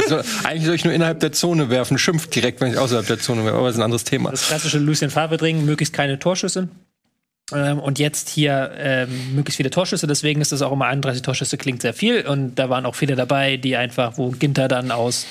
[0.00, 3.06] Ich soll, eigentlich soll ich nur innerhalb der Zone werfen, schimpft direkt, wenn ich außerhalb
[3.06, 4.30] der Zone werfe, aber das ist ein anderes Thema.
[4.30, 6.68] Das klassische Lucien Favre-Ding, möglichst keine Torschüsse.
[7.52, 11.56] Ähm, und jetzt hier ähm, möglichst viele Torschüsse, deswegen ist das auch immer 31 Torschüsse,
[11.56, 12.26] klingt sehr viel.
[12.26, 15.26] Und da waren auch viele dabei, die einfach, wo Ginter dann aus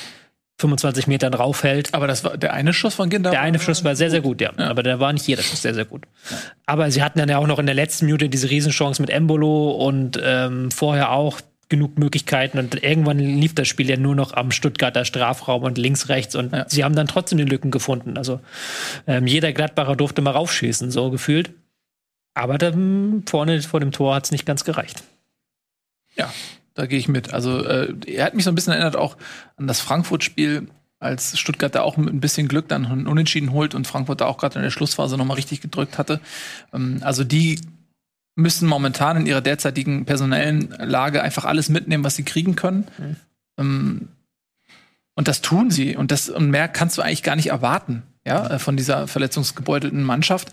[0.60, 1.94] 25 Metern raufhält.
[1.94, 3.32] Aber das war der eine Schuss von Ginter.
[3.32, 4.52] Der eine Schuss war sehr, sehr gut, ja.
[4.58, 6.04] Aber da war nicht jeder Schuss sehr, sehr gut.
[6.66, 9.72] Aber sie hatten dann ja auch noch in der letzten Minute diese Riesenchance mit Embolo
[9.72, 11.40] und ähm, vorher auch
[11.70, 12.58] genug Möglichkeiten.
[12.60, 16.36] Und irgendwann lief das Spiel ja nur noch am Stuttgarter Strafraum und links, rechts.
[16.36, 16.68] Und Ja.
[16.68, 18.18] sie haben dann trotzdem die Lücken gefunden.
[18.18, 18.42] Also
[19.08, 21.52] ähm, jeder Gladbacher durfte mal raufschießen, so gefühlt.
[22.34, 25.04] Aber dann vorne vor dem Tor hat es nicht ganz gereicht.
[26.16, 26.34] Ja,
[26.74, 27.34] da gehe ich mit.
[27.34, 29.18] Also äh, er hat mich so ein bisschen erinnert auch
[29.58, 30.68] an das Frankfurt-Spiel,
[31.00, 34.38] als Stuttgart da auch mit ein bisschen Glück dann Unentschieden holt und Frankfurt da auch
[34.38, 36.20] gerade in der Schlussphase nochmal richtig gedrückt hatte.
[36.74, 37.60] Ähm, also die
[38.36, 42.88] müssen momentan in ihrer derzeitigen personellen Lage einfach alles mitnehmen, was sie kriegen können.
[43.58, 44.10] Ähm,
[45.16, 45.98] und das tun sie.
[45.98, 50.02] Und das und mehr kannst du eigentlich gar nicht erwarten, ja, äh, von dieser verletzungsgebeutelten
[50.02, 50.50] Mannschaft,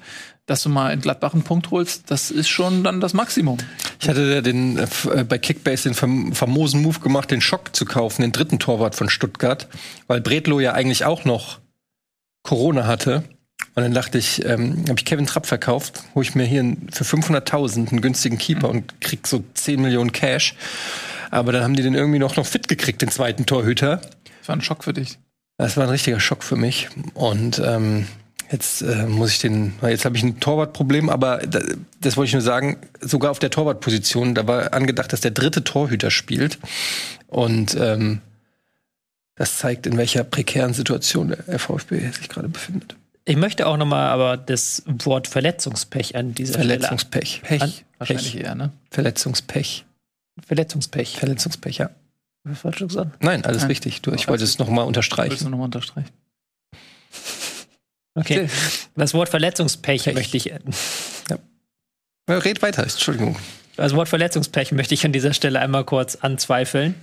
[0.47, 2.11] dass du mal in Gladbach einen Punkt holst.
[2.11, 3.59] Das ist schon dann das Maximum.
[4.01, 7.77] Ich hatte ja den, äh, äh, bei Kickbase den fam famosen Move gemacht, den Schock
[7.77, 9.69] zu kaufen, den dritten Torwart von Stuttgart,
[10.09, 11.61] weil Bredlo ja eigentlich auch noch
[12.43, 13.23] Corona hatte.
[13.77, 17.05] Und dann dachte ich, ähm, habe ich Kevin Trapp verkauft, hole ich mir hier für
[17.05, 20.55] 500.000 einen günstigen Keeper und krieg so 10 Millionen Cash.
[21.31, 24.01] Aber dann haben die den irgendwie noch, noch fit gekriegt, den zweiten Torhüter.
[24.39, 25.19] Das war ein Schock für dich.
[25.59, 26.89] Das war ein richtiger Schock für mich.
[27.13, 28.07] Und ähm,
[28.51, 31.61] jetzt äh, muss ich den, weil jetzt habe ich ein Torwartproblem, aber da,
[32.01, 35.65] das wollte ich nur sagen, sogar auf der Torwartposition, da war angedacht, dass der dritte
[35.65, 36.59] Torhüter spielt.
[37.27, 38.23] Und ähm,
[39.35, 42.97] das zeigt, in welcher prekären Situation der VfB sich gerade befindet.
[43.29, 47.43] Ich möchte auch nochmal aber das Wort Verletzungspech an dieser Verletzungspech.
[47.43, 47.61] Pech.
[47.63, 48.43] An- wahrscheinlich Pech.
[48.45, 48.73] eher, ne?
[48.91, 49.85] Verletzungspech.
[50.37, 50.47] Stelle.
[50.47, 51.17] Verletzungspech.
[51.19, 51.91] Verletzungspech, ja.
[52.55, 53.23] Falsch gesagt?
[53.25, 53.69] Nein, alles Nein.
[53.69, 54.03] richtig.
[54.03, 55.45] Du, ich wollte es nochmal Wolltest unterstreichen.
[55.45, 56.11] du nochmal unterstreichen?
[58.15, 58.49] Okay.
[58.95, 60.15] Das Wort Verletzungspech Pech.
[60.15, 60.59] möchte ich, Ja,
[62.29, 63.37] Red weiter, Entschuldigung.
[63.77, 66.95] das Wort Verletzungspech möchte ich an dieser Stelle einmal kurz anzweifeln,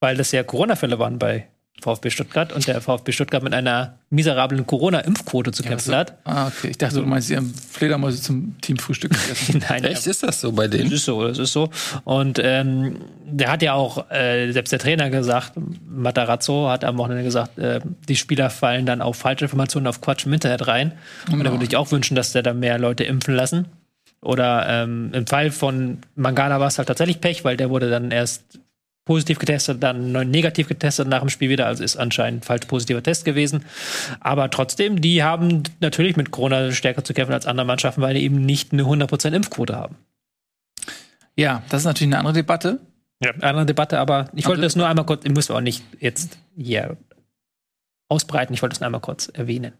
[0.00, 1.48] weil das ja Corona-Fälle waren bei
[1.80, 6.16] VfB Stuttgart und der VfB Stuttgart mit einer miserablen Corona-Impfquote zu kämpfen hat.
[6.24, 6.68] Ah, okay.
[6.68, 9.64] Ich dachte, du meinst, sie haben Fledermäuse zum Teamfrühstück gegessen.
[9.68, 10.92] Nein, Echt, ist das so bei Das denen?
[10.92, 11.70] ist so, das ist so.
[12.04, 15.54] Und ähm, der hat ja auch, äh, selbst der Trainer gesagt,
[15.88, 20.26] Matarazzo hat am Wochenende gesagt, äh, die Spieler fallen dann auf falsche Informationen, auf Quatsch
[20.26, 20.92] im Internet rein.
[21.32, 23.66] Und da würde ich auch wünschen, dass der da mehr Leute impfen lassen.
[24.20, 28.12] Oder ähm, im Fall von Mangala war es halt tatsächlich Pech, weil der wurde dann
[28.12, 28.60] erst
[29.04, 31.66] positiv getestet, dann negativ getestet nach dem Spiel wieder.
[31.66, 33.64] Also ist anscheinend falsch positiver Test gewesen.
[34.20, 38.22] Aber trotzdem, die haben natürlich mit Corona stärker zu kämpfen als andere Mannschaften, weil die
[38.22, 39.96] eben nicht eine 100% Impfquote haben.
[41.36, 42.80] Ja, das ist natürlich eine andere Debatte.
[43.24, 45.60] Ja, eine andere Debatte, aber ich wollte Also- das nur einmal kurz, ich muss auch
[45.60, 46.96] nicht jetzt hier
[48.08, 49.72] ausbreiten, ich wollte es nur einmal kurz erwähnen.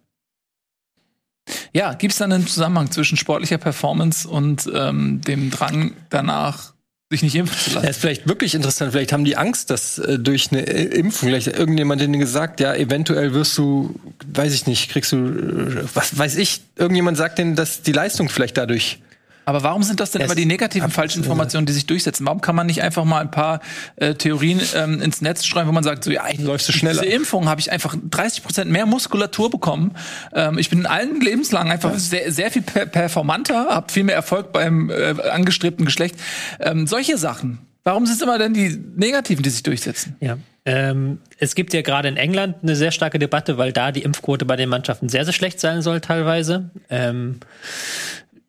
[1.75, 6.73] Ja, gibt es dann einen Zusammenhang zwischen sportlicher Performance und ähm, dem Drang danach,
[7.13, 7.89] sich nicht impfen zu Das lassen?
[7.89, 8.93] ist vielleicht wirklich interessant.
[8.93, 12.75] Vielleicht haben die Angst, dass äh, durch eine äh, Impfung, vielleicht irgendjemand denen gesagt, ja,
[12.75, 13.95] eventuell wirst du,
[14.33, 18.29] weiß ich nicht, kriegst du, äh, was weiß ich, irgendjemand sagt denen, dass die Leistung
[18.29, 18.99] vielleicht dadurch.
[19.45, 22.25] Aber warum sind das denn Es- immer die negativen Falschinformationen, die sich durchsetzen?
[22.27, 23.61] Warum kann man nicht einfach mal ein paar
[23.97, 27.01] äh, Theorien ähm, ins Netz streuen, wo man sagt, so ja, ich, Läufst du schneller.
[27.03, 29.93] diese Impfung habe ich einfach 30 Prozent mehr Muskulatur bekommen.
[30.35, 34.15] Ähm, ich bin in allen Lebenslang einfach sehr, sehr viel per performanter, habe viel mehr
[34.15, 36.17] Erfolg beim äh, angestrebten Geschlecht.
[36.61, 37.59] Ähm, solche Sachen.
[37.85, 40.15] Warum sind es immer denn die negativen, die sich durchsetzen?
[40.21, 40.39] Ja.
[40.65, 44.45] Ähm, es gibt ja gerade in England eine sehr starke Debatte, weil da die Impfquote
[44.45, 46.71] bei den Mannschaften sehr, sehr schlecht sein soll teilweise.
[46.89, 47.41] Ähm,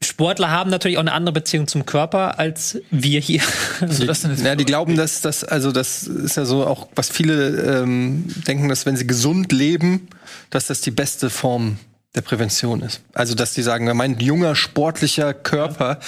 [0.03, 3.41] Sportler haben natürlich auch eine andere Beziehung zum Körper als wir hier.
[3.81, 6.87] Also das sind jetzt Ja, die glauben, dass das, also das ist ja so auch,
[6.95, 10.07] was viele ähm, denken, dass wenn sie gesund leben,
[10.49, 11.77] dass das die beste Form
[12.15, 13.01] der Prävention ist.
[13.13, 15.99] Also, dass die sagen, mein junger, sportlicher Körper,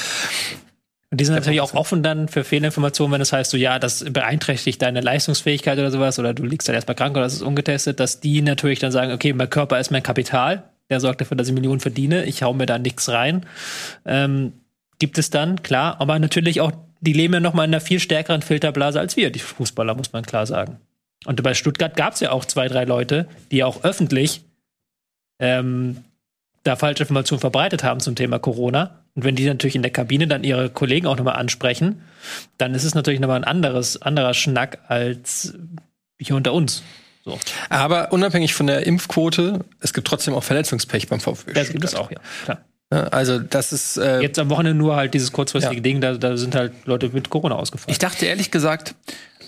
[1.11, 4.05] Und die sind natürlich auch offen dann für Fehlinformationen, wenn es heißt, so ja, das
[4.07, 7.99] beeinträchtigt deine Leistungsfähigkeit oder sowas, oder du liegst dann erstmal krank oder es ist ungetestet,
[7.99, 11.47] dass die natürlich dann sagen, okay, mein Körper ist mein Kapital, der sorgt dafür, dass
[11.47, 13.45] ich Millionen verdiene, ich hau mir da nichts rein.
[14.05, 14.53] Ähm,
[14.99, 16.71] gibt es dann, klar, aber natürlich auch,
[17.01, 20.13] die leben ja noch mal in einer viel stärkeren Filterblase als wir, die Fußballer, muss
[20.13, 20.79] man klar sagen.
[21.25, 24.43] Und bei Stuttgart gab es ja auch zwei, drei Leute, die auch öffentlich
[25.39, 26.03] ähm,
[26.63, 29.03] da falsche Informationen verbreitet haben zum Thema Corona.
[29.15, 32.01] Und wenn die natürlich in der Kabine dann ihre Kollegen auch nochmal ansprechen,
[32.57, 35.53] dann ist es natürlich nochmal ein anderes, anderer Schnack als
[36.19, 36.83] hier unter uns.
[37.25, 37.39] So.
[37.69, 41.53] aber unabhängig von der Impfquote, es gibt trotzdem auch Verletzungspech beim VfB.
[41.53, 42.19] Das gibt es auch, ja.
[42.43, 42.59] Klar.
[42.93, 45.81] Ja, Also, das ist, äh, Jetzt am Wochenende nur halt dieses kurzfristige Ja.
[45.81, 47.91] Ding, da, da sind halt Leute mit Corona ausgefallen.
[47.91, 48.93] Ich dachte ehrlich gesagt,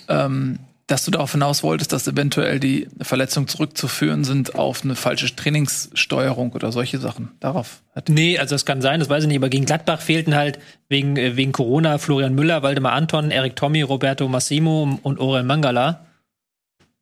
[0.08, 5.36] ähm, dass du darauf hinaus wolltest, dass eventuell die Verletzungen zurückzuführen sind auf eine falsche
[5.36, 7.30] Trainingssteuerung oder solche Sachen.
[7.40, 10.34] Darauf hat Nee, also das kann sein, das weiß ich nicht, aber gegen Gladbach fehlten
[10.34, 15.44] halt wegen, äh, wegen Corona Florian Müller, Waldemar Anton, Erik Tommy, Roberto Massimo und Orel
[15.44, 16.06] Mangala.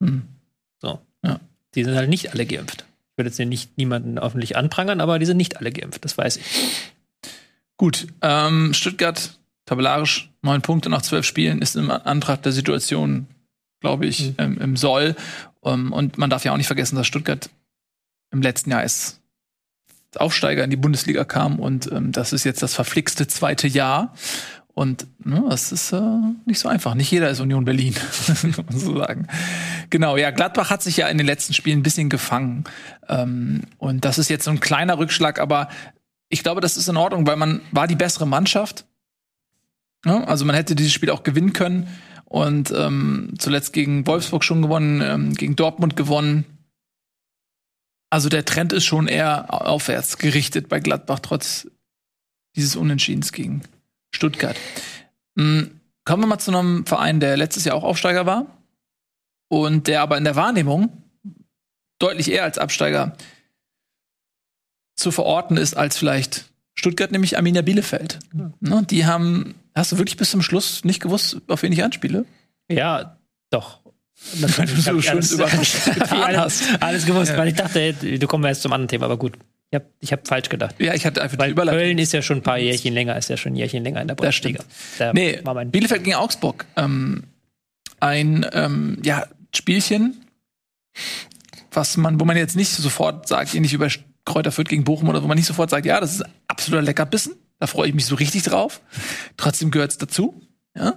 [0.02, 0.24] Hm.
[0.80, 1.00] So.
[1.24, 1.40] Ja.
[1.74, 2.84] Die sind halt nicht alle geimpft.
[3.12, 6.16] Ich würde jetzt hier nicht niemanden öffentlich anprangern, aber die sind nicht alle geimpft, das
[6.18, 6.44] weiß ich.
[7.76, 13.26] Gut, ähm, Stuttgart tabellarisch neun Punkte nach zwölf Spielen ist im Antrag der Situation,
[13.80, 15.16] glaube ich, ähm, im Soll.
[15.64, 17.50] Ähm, und man darf ja auch nicht vergessen, dass Stuttgart
[18.30, 19.20] im letzten Jahr als
[20.14, 24.14] Aufsteiger in die Bundesliga kam und ähm, das ist jetzt das verflixte zweite Jahr.
[24.78, 26.02] Und ne, das ist äh,
[26.44, 26.94] nicht so einfach.
[26.94, 27.94] Nicht jeder ist Union Berlin,
[28.54, 29.26] kann so sagen.
[29.88, 32.64] Genau, ja, Gladbach hat sich ja in den letzten Spielen ein bisschen gefangen.
[33.08, 35.70] Ähm, und das ist jetzt so ein kleiner Rückschlag, aber
[36.28, 38.84] ich glaube, das ist in Ordnung, weil man war die bessere Mannschaft.
[40.04, 41.88] Ja, also man hätte dieses Spiel auch gewinnen können
[42.26, 46.44] und ähm, zuletzt gegen Wolfsburg schon gewonnen, ähm, gegen Dortmund gewonnen.
[48.10, 51.66] Also der Trend ist schon eher aufwärts gerichtet bei Gladbach, trotz
[52.56, 53.62] dieses Unentschiedens gegen
[54.14, 54.56] Stuttgart.
[55.34, 55.80] Mhm.
[56.04, 58.46] Kommen wir mal zu einem Verein, der letztes Jahr auch Aufsteiger war
[59.48, 61.02] und der aber in der Wahrnehmung
[61.98, 63.16] deutlich eher als Absteiger
[64.96, 68.18] zu verorten ist als vielleicht Stuttgart, nämlich Arminia Bielefeld.
[68.60, 72.24] Ne, die haben, hast du wirklich bis zum Schluss nicht gewusst, auf wen ich anspiele?
[72.70, 73.18] Ja,
[73.50, 73.80] doch.
[74.40, 76.12] Weil du so alles, hast.
[76.82, 77.38] alles gewusst, Ja.
[77.38, 79.36] weil ich dachte, du kommst jetzt zum anderen Thema, aber gut.
[79.70, 80.76] Ich habe ich hab falsch gedacht.
[80.78, 81.80] Ja, ich hatte einfach Weil die Überleitung.
[81.80, 84.06] Köln ist ja schon ein paar Jährchen länger, ist ja schon ein Jährchen länger in
[84.08, 84.60] der Das Bundesliga.
[84.62, 85.00] stimmt.
[85.00, 86.66] Da Nee, war mein Bielefeld gegen Augsburg.
[86.76, 87.24] Ähm,
[88.00, 90.24] ein ähm, ja, Spielchen,
[91.72, 93.88] was man, wo man jetzt nicht sofort sagt, ähnlich wie bei
[94.24, 97.34] Kräuter Fürth gegen Bochum oder wo man nicht sofort sagt, ja, das ist absoluter Leckerbissen.
[97.58, 98.80] Da freue ich mich so richtig drauf.
[99.36, 100.40] Trotzdem gehört es dazu.
[100.76, 100.94] Ja?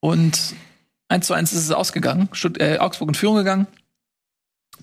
[0.00, 0.54] Und
[1.08, 2.28] 1 zu 1 ist es ausgegangen.
[2.32, 3.66] Stutt äh, Augsburg in Führung gegangen.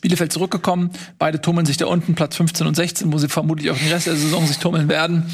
[0.01, 0.91] Bielefeld zurückgekommen.
[1.17, 4.07] Beide tummeln sich da unten, Platz 15 und 16, wo sie vermutlich auch den Rest
[4.07, 5.25] der Saison sich tummeln werden.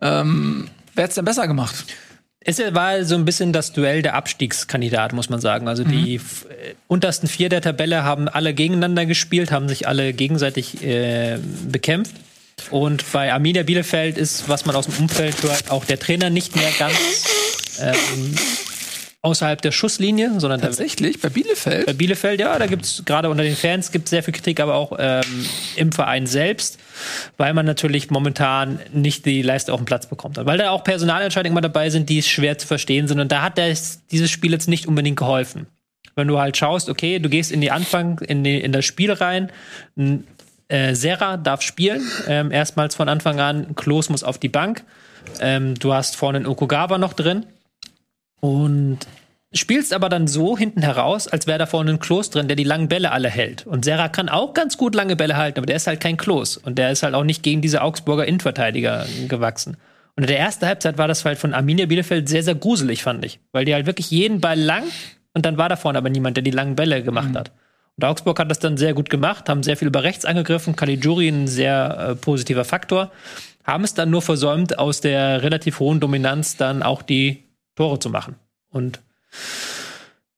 [0.00, 1.74] Ähm, wer hat's denn besser gemacht?
[2.40, 5.66] Es war so ein bisschen das Duell der Abstiegskandidaten, muss man sagen.
[5.66, 10.12] Also die f- äh, untersten vier der Tabelle haben alle gegeneinander gespielt, haben sich alle
[10.12, 11.38] gegenseitig äh,
[11.68, 12.14] bekämpft.
[12.70, 16.54] Und bei Arminia Bielefeld ist, was man aus dem Umfeld hört, auch der Trainer nicht
[16.54, 16.94] mehr ganz
[17.80, 18.34] ähm,
[19.26, 21.86] außerhalb der Schusslinie, sondern Tatsächlich, bei Bielefeld?
[21.86, 24.92] bei Bielefeld, ja, da gibt's gerade unter den Fans gibt sehr viel Kritik, aber auch
[24.98, 25.22] ähm,
[25.74, 26.78] im Verein selbst,
[27.36, 30.36] weil man natürlich momentan nicht die Leistung auf den Platz bekommt.
[30.36, 33.18] Weil da auch Personalentscheidungen immer dabei sind, die schwer zu verstehen sind.
[33.18, 35.66] Und da hat das, dieses Spiel jetzt nicht unbedingt geholfen.
[36.14, 39.12] Wenn du halt schaust, okay, du gehst in die Anfang, in, die, in das Spiel
[39.12, 39.50] rein,
[40.68, 44.84] äh, Serra darf spielen, ähm, erstmals von Anfang an, Klos muss auf die Bank.
[45.40, 47.44] Ähm, du hast vorne einen Okugawa noch drin.
[48.40, 48.98] Und
[49.60, 52.64] spielst aber dann so hinten heraus, als wäre da vorne ein Klos drin, der die
[52.64, 53.66] langen Bälle alle hält.
[53.66, 56.56] Und Serra kann auch ganz gut lange Bälle halten, aber der ist halt kein Klos.
[56.56, 59.76] Und der ist halt auch nicht gegen diese Augsburger Innenverteidiger gewachsen.
[60.16, 63.24] Und in der ersten Halbzeit war das halt von Arminia Bielefeld sehr, sehr gruselig, fand
[63.24, 63.38] ich.
[63.52, 64.84] Weil die halt wirklich jeden Ball lang
[65.34, 67.52] und dann war da vorne aber niemand, der die langen Bälle gemacht hat.
[67.96, 70.76] Und Augsburg hat das dann sehr gut gemacht, haben sehr viel über rechts angegriffen.
[70.76, 73.10] Caligiuri ein sehr äh, positiver Faktor.
[73.64, 78.08] Haben es dann nur versäumt, aus der relativ hohen Dominanz dann auch die Tore zu
[78.10, 78.36] machen.
[78.70, 79.00] Und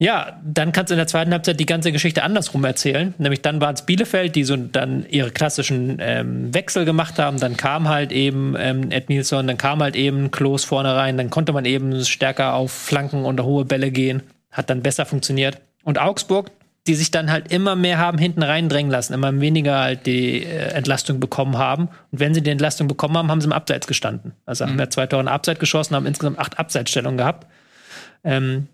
[0.00, 3.14] ja, dann kannst du in der zweiten Halbzeit die ganze Geschichte andersrum erzählen.
[3.18, 7.40] Nämlich dann war es Bielefeld, die so dann ihre klassischen ähm, Wechsel gemacht haben.
[7.40, 11.16] Dann kam halt eben ähm, Ed Nilsson, dann kam halt eben Klos vorne rein.
[11.16, 14.22] Dann konnte man eben stärker auf Flanken und hohe Bälle gehen.
[14.52, 15.60] Hat dann besser funktioniert.
[15.82, 16.52] Und Augsburg,
[16.86, 20.74] die sich dann halt immer mehr haben hinten reindrängen lassen, immer weniger halt die äh,
[20.74, 21.88] Entlastung bekommen haben.
[22.12, 24.32] Und wenn sie die Entlastung bekommen haben, haben sie im Abseits gestanden.
[24.46, 27.48] Also haben ja zwei Tore in Abseits geschossen, haben insgesamt acht Abseitsstellungen gehabt.
[28.22, 28.68] Ähm,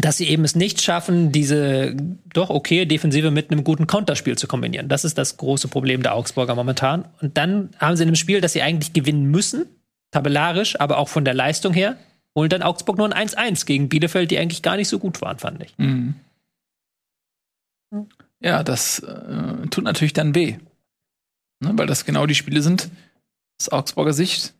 [0.00, 1.94] dass sie eben es nicht schaffen, diese
[2.32, 4.88] doch okay Defensive mit einem guten Konterspiel zu kombinieren.
[4.88, 7.04] Das ist das große Problem der Augsburger momentan.
[7.20, 9.66] Und dann haben sie in einem Spiel, das sie eigentlich gewinnen müssen,
[10.12, 11.96] tabellarisch, aber auch von der Leistung her,
[12.36, 15.38] holen dann Augsburg nur ein 1-1 gegen Bielefeld, die eigentlich gar nicht so gut waren,
[15.38, 15.76] fand ich.
[15.78, 16.14] Mhm.
[18.40, 20.58] Ja, das äh, tut natürlich dann weh.
[21.60, 22.88] Ne, weil das genau die Spiele sind,
[23.60, 24.54] aus Augsburger Sicht,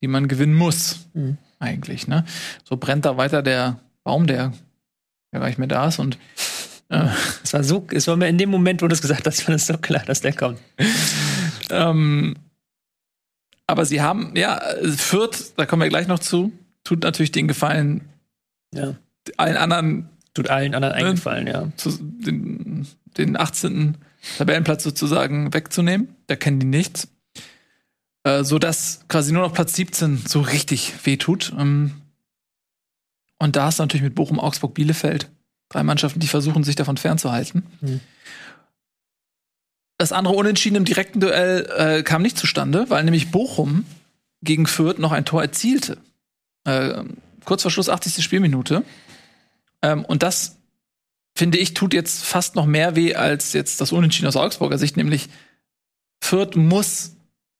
[0.00, 1.08] die man gewinnen muss.
[1.14, 1.38] Mhm.
[1.58, 2.24] Eigentlich, ne?
[2.62, 4.52] So brennt da weiter der Baum, der
[5.32, 6.18] ja gar nicht mehr da ist und
[6.88, 7.06] äh,
[7.42, 9.54] Es war so, es war mir in dem Moment, wo du es gesagt hast, war
[9.54, 10.58] es so klar, dass der kommt.
[11.70, 12.34] Ähm,
[13.66, 16.52] aber sie haben, ja, äh, Fürth, da kommen wir gleich noch zu,
[16.82, 18.08] tut natürlich den Gefallen,
[18.74, 18.96] Ja.
[19.36, 21.72] allen anderen Tut allen anderen eingefallen, ja.
[21.76, 22.86] zu, den,
[23.18, 23.96] den 18.
[24.38, 26.14] Tabellenplatz sozusagen wegzunehmen.
[26.28, 27.08] Da kennen die nichts.
[28.22, 31.52] Äh, so dass quasi nur noch Platz 17 so richtig wehtut.
[31.58, 31.94] Ähm,
[33.40, 35.30] und da hast du natürlich mit Bochum, Augsburg, Bielefeld
[35.70, 37.64] drei Mannschaften, die versuchen, sich davon fernzuhalten.
[37.80, 38.00] Mhm.
[39.98, 43.84] Das andere Unentschieden im direkten Duell äh, kam nicht zustande, weil nämlich Bochum
[44.42, 45.98] gegen Fürth noch ein Tor erzielte.
[46.64, 47.04] Äh,
[47.44, 48.22] kurz vor Schluss 80.
[48.22, 48.82] Spielminute.
[49.82, 50.58] Ähm, und das,
[51.36, 54.96] finde ich, tut jetzt fast noch mehr weh als jetzt das Unentschieden aus Augsburger Sicht,
[54.96, 55.28] nämlich
[56.22, 57.16] Fürth muss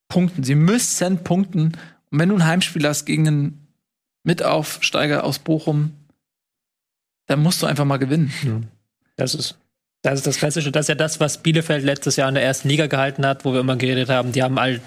[0.08, 0.42] punkten.
[0.42, 1.76] Sie müssen punkten.
[2.10, 3.59] Und wenn du ein Heimspiel hast gegen einen
[4.22, 5.92] Mitaufsteiger aus Bochum,
[7.26, 8.68] dann musst du einfach mal gewinnen.
[9.16, 9.56] Das ist,
[10.02, 10.72] das ist das Klassische.
[10.72, 13.52] Das ist ja das, was Bielefeld letztes Jahr in der ersten Liga gehalten hat, wo
[13.52, 14.82] wir immer geredet haben, die haben halt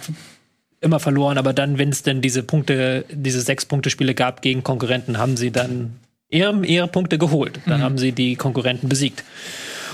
[0.81, 4.63] immer verloren, aber dann, wenn es denn diese Punkte, diese sechs Punkte Spiele gab gegen
[4.63, 5.99] Konkurrenten, haben sie dann
[6.29, 7.59] ihre, ihre Punkte geholt.
[7.65, 9.23] Dann haben sie die Konkurrenten besiegt.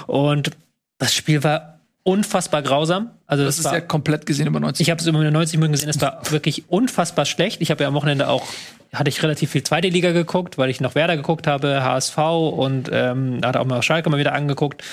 [0.07, 0.51] Und
[0.97, 3.11] das Spiel war unfassbar grausam.
[3.27, 4.85] Also Das das ist war, ja komplett gesehen über 90.
[4.85, 7.61] ich habe es über 90 Minuten gesehen, es war wirklich unfassbar schlecht.
[7.61, 8.47] Ich habe ja am Wochenende auch,
[8.93, 12.89] hatte ich relativ viel zweite Liga geguckt, weil ich noch Werder geguckt habe, HSV und
[12.91, 14.83] ähm, hatte auch mal Schalke mal wieder angeguckt.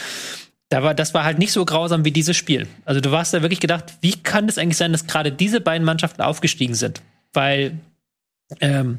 [0.69, 2.67] Da war, das war halt nicht so grausam wie dieses Spiel.
[2.85, 5.85] Also du warst da wirklich gedacht, wie kann es eigentlich sein, dass gerade diese beiden
[5.85, 7.03] Mannschaften aufgestiegen sind?
[7.33, 7.79] Weil,
[8.61, 8.99] ähm,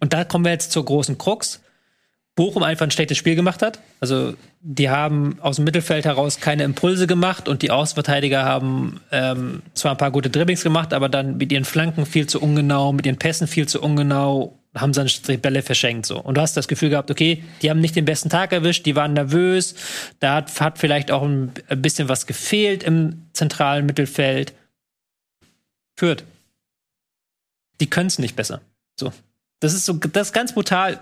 [0.00, 1.62] und da kommen wir jetzt zur großen Krux.
[2.34, 3.80] Bochum einfach ein schlechtes Spiel gemacht hat.
[4.00, 9.62] Also die haben aus dem Mittelfeld heraus keine Impulse gemacht und die Außenverteidiger haben ähm,
[9.74, 13.04] zwar ein paar gute Dribblings gemacht, aber dann mit ihren Flanken viel zu ungenau, mit
[13.04, 16.18] ihren Pässen viel zu ungenau, haben dann die Bälle verschenkt so.
[16.18, 18.96] Und du hast das Gefühl gehabt, okay, die haben nicht den besten Tag erwischt, die
[18.96, 19.74] waren nervös,
[20.20, 24.54] da hat, hat vielleicht auch ein, ein bisschen was gefehlt im zentralen Mittelfeld.
[25.96, 26.24] Führt.
[27.80, 28.62] Die können es nicht besser.
[28.98, 29.12] So.
[29.60, 30.98] Das ist so, das ist ganz brutal.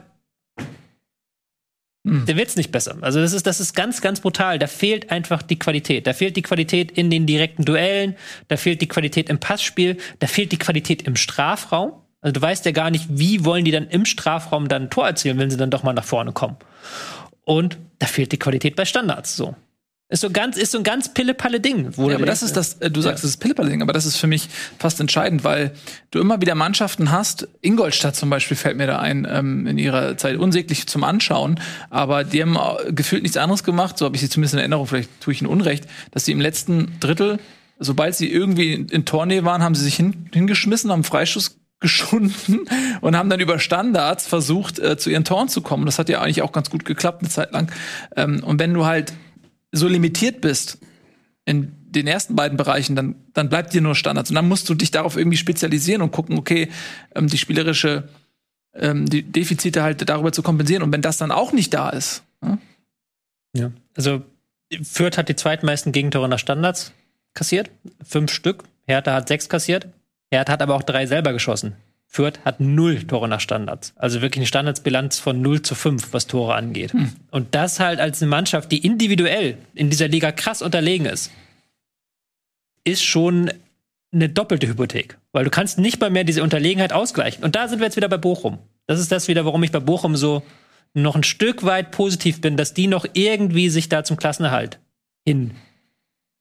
[2.02, 2.96] Der wird's nicht besser.
[3.02, 4.58] Also das ist, das ist ganz, ganz brutal.
[4.58, 6.06] Da fehlt einfach die Qualität.
[6.06, 8.16] Da fehlt die Qualität in den direkten Duellen.
[8.48, 9.98] Da fehlt die Qualität im Passspiel.
[10.18, 11.92] Da fehlt die Qualität im Strafraum.
[12.22, 15.06] Also du weißt ja gar nicht, wie wollen die dann im Strafraum dann ein Tor
[15.06, 16.56] erzielen, wenn sie dann doch mal nach vorne kommen.
[17.44, 19.36] Und da fehlt die Qualität bei Standards.
[19.36, 19.54] So.
[20.10, 21.96] Ist so ganz, ist so ein ganz pille-palle Ding.
[21.96, 24.06] Wo Ja, du aber das ist das, äh, du sagst, das ist Pillepalle-Ding, aber das
[24.06, 25.70] ist für mich fast entscheidend, weil
[26.10, 27.46] du immer wieder Mannschaften hast.
[27.60, 31.60] Ingolstadt zum Beispiel fällt mir da ein, ähm, in ihrer Zeit unsäglich zum Anschauen,
[31.90, 34.88] aber die haben äh, gefühlt nichts anderes gemacht, so habe ich sie zumindest in Erinnerung,
[34.88, 37.38] vielleicht tue ich ihnen Unrecht, dass sie im letzten Drittel,
[37.78, 42.66] sobald sie irgendwie in, in Tornähe waren, haben sie sich hin, hingeschmissen, haben Freischuss geschunden
[43.00, 45.86] und haben dann über Standards versucht, äh, zu ihren Toren zu kommen.
[45.86, 47.70] Das hat ja eigentlich auch ganz gut geklappt eine Zeit lang.
[48.16, 49.12] Ähm, und wenn du halt
[49.72, 50.78] so limitiert bist
[51.44, 54.30] in den ersten beiden Bereichen, dann, dann bleibt dir nur Standards.
[54.30, 56.68] Und dann musst du dich darauf irgendwie spezialisieren und gucken, okay,
[57.14, 58.08] ähm, die spielerische,
[58.74, 60.82] ähm, die Defizite halt darüber zu kompensieren.
[60.82, 62.58] Und wenn das dann auch nicht da ist, ja?
[63.56, 63.72] Ja.
[63.96, 64.22] Also
[64.82, 66.92] Fürth hat die zweitmeisten Gegentore nach Standards
[67.34, 67.70] kassiert,
[68.04, 68.64] fünf Stück.
[68.86, 69.88] Hertha hat sechs kassiert.
[70.30, 71.74] Hertha hat aber auch drei selber geschossen.
[72.12, 73.92] Fürth hat null Tore nach Standards.
[73.94, 76.92] Also wirklich eine Standardsbilanz von 0 zu 5, was Tore angeht.
[76.92, 77.12] Hm.
[77.30, 81.30] Und das halt als eine Mannschaft, die individuell in dieser Liga krass unterlegen ist,
[82.82, 83.52] ist schon
[84.10, 85.18] eine doppelte Hypothek.
[85.30, 87.44] Weil du kannst nicht mal mehr diese Unterlegenheit ausgleichen.
[87.44, 88.58] Und da sind wir jetzt wieder bei Bochum.
[88.88, 90.42] Das ist das wieder, warum ich bei Bochum so
[90.94, 94.80] noch ein Stück weit positiv bin, dass die noch irgendwie sich da zum Klassenerhalt
[95.24, 95.52] hin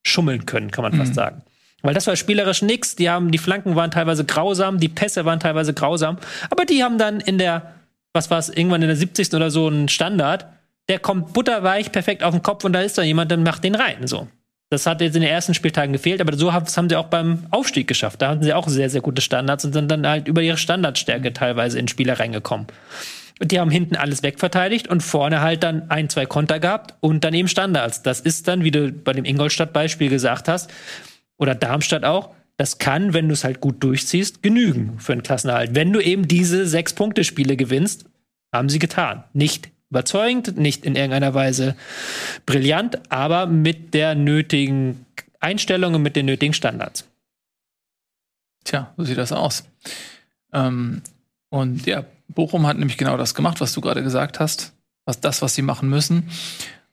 [0.02, 1.44] schummeln können, kann man fast sagen.
[1.82, 2.96] Weil das war spielerisch nix.
[2.96, 6.18] Die haben, die Flanken waren teilweise grausam, die Pässe waren teilweise grausam.
[6.50, 7.74] Aber die haben dann in der,
[8.14, 9.34] was war es, irgendwann in der 70.
[9.34, 10.46] oder so einen Standard.
[10.90, 13.76] Der kommt butterweich, perfekt auf den Kopf und da ist da jemand, dann macht den
[13.76, 14.08] rein.
[14.08, 14.28] So.
[14.72, 17.46] Das hat jetzt in den ersten Spieltagen gefehlt, aber so haben, haben sie auch beim
[17.50, 18.22] Aufstieg geschafft.
[18.22, 21.34] Da hatten sie auch sehr, sehr gute Standards und sind dann halt über ihre Standardstärke
[21.34, 22.68] teilweise in Spiele reingekommen.
[23.40, 27.24] Und die haben hinten alles wegverteidigt und vorne halt dann ein, zwei Konter gehabt und
[27.24, 28.04] dann eben Standards.
[28.04, 30.70] Das ist dann, wie du bei dem Ingolstadt-Beispiel gesagt hast,
[31.40, 35.74] oder Darmstadt auch, das kann, wenn du es halt gut durchziehst, genügen für einen Klassenerhalt.
[35.74, 38.06] Wenn du eben diese sechs Punkte Spiele gewinnst,
[38.54, 39.24] haben sie getan.
[39.34, 41.76] Nicht überzeugend, nicht in irgendeiner Weise
[42.46, 45.06] brillant, aber mit der nötigen
[45.40, 47.08] Einstellung und mit den nötigen Standards.
[48.66, 49.64] Tja, so sieht das aus.
[50.52, 51.02] Ähm,
[51.50, 54.74] und ja, Bochum hat nämlich genau das gemacht, was du gerade gesagt hast.
[55.06, 56.30] Was das, was sie machen müssen.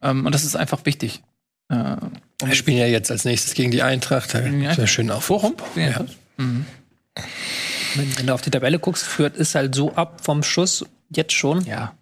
[0.00, 1.22] Ähm, und das ist einfach wichtig.
[1.68, 1.96] Äh,
[2.42, 4.34] Wir spielen ja jetzt als nächstes gegen die Eintracht.
[4.34, 5.28] Da die ja schön auf.
[5.28, 5.54] Bochum?
[5.74, 6.04] Ja.
[6.36, 11.32] Wenn, wenn du auf die Tabelle guckst, führt ist halt so ab vom Schuss jetzt
[11.32, 11.64] schon.
[11.64, 11.94] Ja.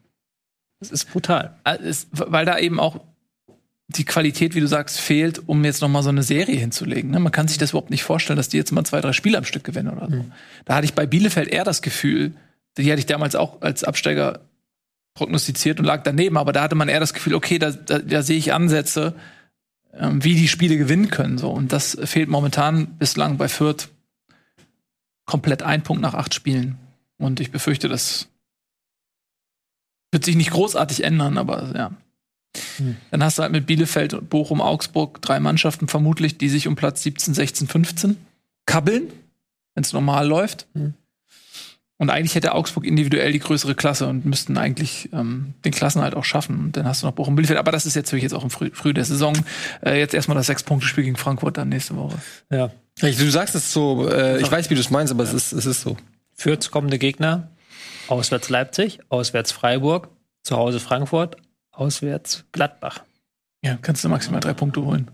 [0.81, 1.57] Das ist brutal.
[1.65, 3.01] Äh, Es, weil da eben auch
[3.89, 7.11] die Qualität, wie du sagst, fehlt, um jetzt noch mal so eine Serie hinzulegen.
[7.11, 7.21] Ne?
[7.21, 9.45] Man kann sich das überhaupt nicht vorstellen, dass die jetzt mal zwei, drei Spiele am
[9.45, 10.25] Stück gewinnen oder so.
[10.65, 12.33] Da hatte ich bei Bielefeld eher das Gefühl,
[12.77, 14.41] die hatte ich damals auch als Absteiger
[15.15, 18.23] prognostiziert und lag daneben, aber da hatte man eher das Gefühl, okay, da, da, da
[18.23, 19.15] sehe ich Ansätze,
[19.99, 21.39] wie die Spiele gewinnen können.
[21.39, 21.51] So.
[21.51, 23.89] Und das fehlt momentan bislang bei Fürth
[25.25, 26.79] komplett ein Punkt nach acht Spielen.
[27.19, 28.29] Und ich befürchte, das
[30.11, 31.93] wird sich nicht großartig ändern, aber ja.
[33.11, 36.77] Dann hast du halt mit Bielefeld und Bochum, Augsburg drei Mannschaften vermutlich, die sich um
[36.77, 38.17] Platz 17, 16, 15
[38.65, 39.09] kabbeln,
[39.75, 40.67] wenn es normal läuft.
[40.75, 40.95] Mhm.
[41.97, 46.25] Und eigentlich hätte Augsburg individuell die größere Klasse und müssten eigentlich ähm, den Klassenhalt auch
[46.25, 46.59] schaffen.
[46.59, 47.59] Und dann hast du noch Bochum Bielefeld.
[47.59, 49.35] Aber das ist jetzt wirklich jetzt auch im Früh, früh der Saison.
[49.85, 52.19] Äh, jetzt erstmal das Sechs-Punkte-Spiel gegen Frankfurt dann nächste Woche.
[52.51, 52.71] Ja.
[53.01, 55.67] Du sagst es so, äh, ich weiß, wie du es meinst, aber es, ist, es
[55.67, 55.97] ist so.
[56.35, 57.49] Fürths kommende Gegner,
[58.09, 60.09] auswärts Leipzig, auswärts Freiburg,
[60.43, 61.37] zu Hause Frankfurt,
[61.71, 63.03] auswärts Gladbach.
[63.63, 65.11] Ja, kannst du maximal drei Punkte holen.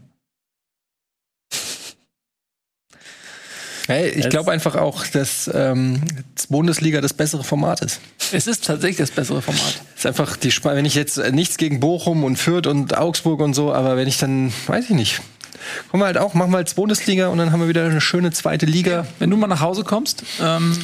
[3.86, 6.00] Hey, ich Es- glaube einfach auch, dass ähm,
[6.48, 8.00] Bundesliga das bessere Format ist.
[8.32, 9.80] Es ist tatsächlich das bessere Format.
[9.96, 13.40] ist einfach die Sp wenn ich jetzt äh, nichts gegen Bochum und Fürth und Augsburg
[13.40, 15.20] und so, aber wenn ich dann, weiß ich nicht.
[15.90, 18.30] Kommen wir halt auch, machen wir als Bundesliga und dann haben wir wieder eine schöne
[18.32, 19.06] zweite Liga.
[19.18, 20.76] Wenn du mal nach Hause kommst, ähm,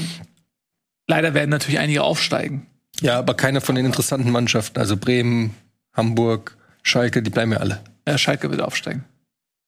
[1.09, 2.66] leider werden natürlich einige aufsteigen.
[3.01, 4.78] Ja, aber keine von den interessanten Mannschaften.
[4.78, 5.55] Also Bremen,
[5.94, 7.81] Hamburg, Schalke, die bleiben ja alle.
[8.05, 9.05] Äh, Schalke wird aufsteigen.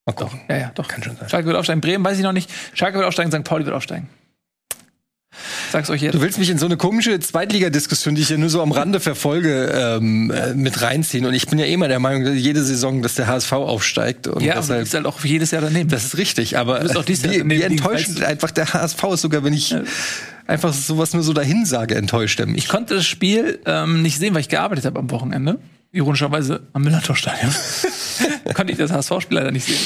[0.09, 0.41] Mal gucken.
[0.49, 0.89] Ja, ja, doch.
[0.89, 1.29] Kann schon sein.
[1.29, 1.83] Schalke wird aufsteigen.
[1.83, 2.51] Bremen weiß ich noch nicht.
[2.73, 3.45] Schalke wird aufsteigen, St.
[3.45, 4.09] Pauli wird aufsteigen.
[5.71, 6.15] Sag's euch jetzt.
[6.15, 9.01] Du willst mich in so eine komische Zweitligadiskussion, die ich ja nur so am Rande
[9.01, 11.27] verfolge, ähm, äh, mit reinziehen.
[11.27, 14.29] Und ich bin ja eh mal der Meinung, dass jede Saison, dass der HSV aufsteigt.
[14.29, 15.91] Und ja, aber du deshalb, bist halt auch jedes Jahr daneben.
[15.91, 16.57] das ist richtig.
[16.57, 19.77] Aber bist auch dieses Jahr wie, wie enttäuschend einfach der HSV ist, sogar wenn ich
[20.47, 22.65] einfach sowas nur so dahin sage, enttäuscht er mich.
[22.65, 25.59] Ich konnte das Spiel ähm, nicht sehen, weil ich gearbeitet habe am Wochenende.
[25.93, 27.55] Ironischerweise am Millantor-Stadion.
[28.55, 29.79] konnte ich das HSV-Spiel leider nicht sehen.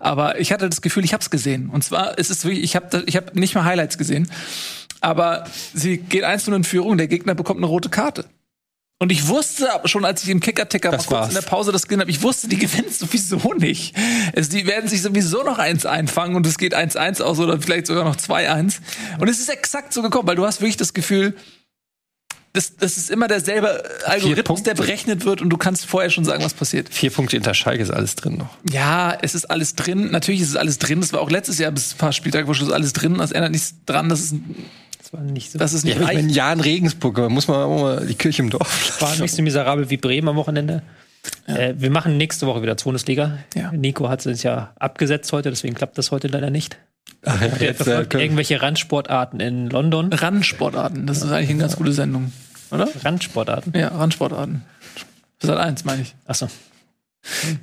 [0.00, 1.70] Aber ich hatte das Gefühl, ich habe es gesehen.
[1.70, 4.30] Und zwar ist es wirklich, ich habe ich hab nicht mal Highlights gesehen.
[5.00, 5.44] Aber
[5.74, 8.24] sie geht 1 in Führung, der Gegner bekommt eine rote Karte.
[8.98, 11.28] Und ich wusste aber schon, als ich im Kicker-Ticker kurz war's.
[11.28, 13.94] in der Pause das gesehen habe, ich wusste, die gewinnen sowieso nicht.
[14.32, 17.86] Es, die werden sich sowieso noch eins einfangen und es geht 1-1 aus oder vielleicht
[17.86, 18.78] sogar noch 2-1.
[19.18, 21.36] Und es ist exakt so gekommen, weil du hast wirklich das Gefühl,
[22.54, 26.42] das, das ist immer derselbe Algorithmus, der berechnet wird und du kannst vorher schon sagen,
[26.42, 26.88] was passiert.
[26.88, 28.56] Vier Punkte hinter Schalke ist alles drin noch.
[28.70, 30.10] Ja, es ist alles drin.
[30.10, 31.00] Natürlich ist es alles drin.
[31.00, 33.18] Das war auch letztes Jahr bis ein paar Spieltage vor Schluss alles drin.
[33.18, 34.32] Das ändert nichts dran, Das
[35.12, 36.30] war nicht so, dass es Ja, nicht ich meine, reicht.
[36.36, 39.22] ja, in Regensburg, aber muss man auch mal die Kirche im Dorf war lassen.
[39.22, 40.82] nicht so miserabel wie Bremen am Wochenende.
[41.46, 43.38] Äh, wir machen nächste Woche wieder Bundesliga.
[43.54, 43.72] Ja.
[43.72, 46.78] Nico hat es ja abgesetzt heute, deswegen klappt das heute leider nicht.
[47.24, 50.12] Ach ja, Der verfolgt irgendwelche Randsportarten in London.
[50.12, 52.32] Randsportarten, das ist eigentlich eine ganz gute Sendung,
[52.70, 52.88] oder?
[53.02, 53.72] Randsportarten.
[53.74, 54.62] Ja, Randsportarten.
[55.40, 56.14] Sat 1, meine ich.
[56.26, 56.48] Achso.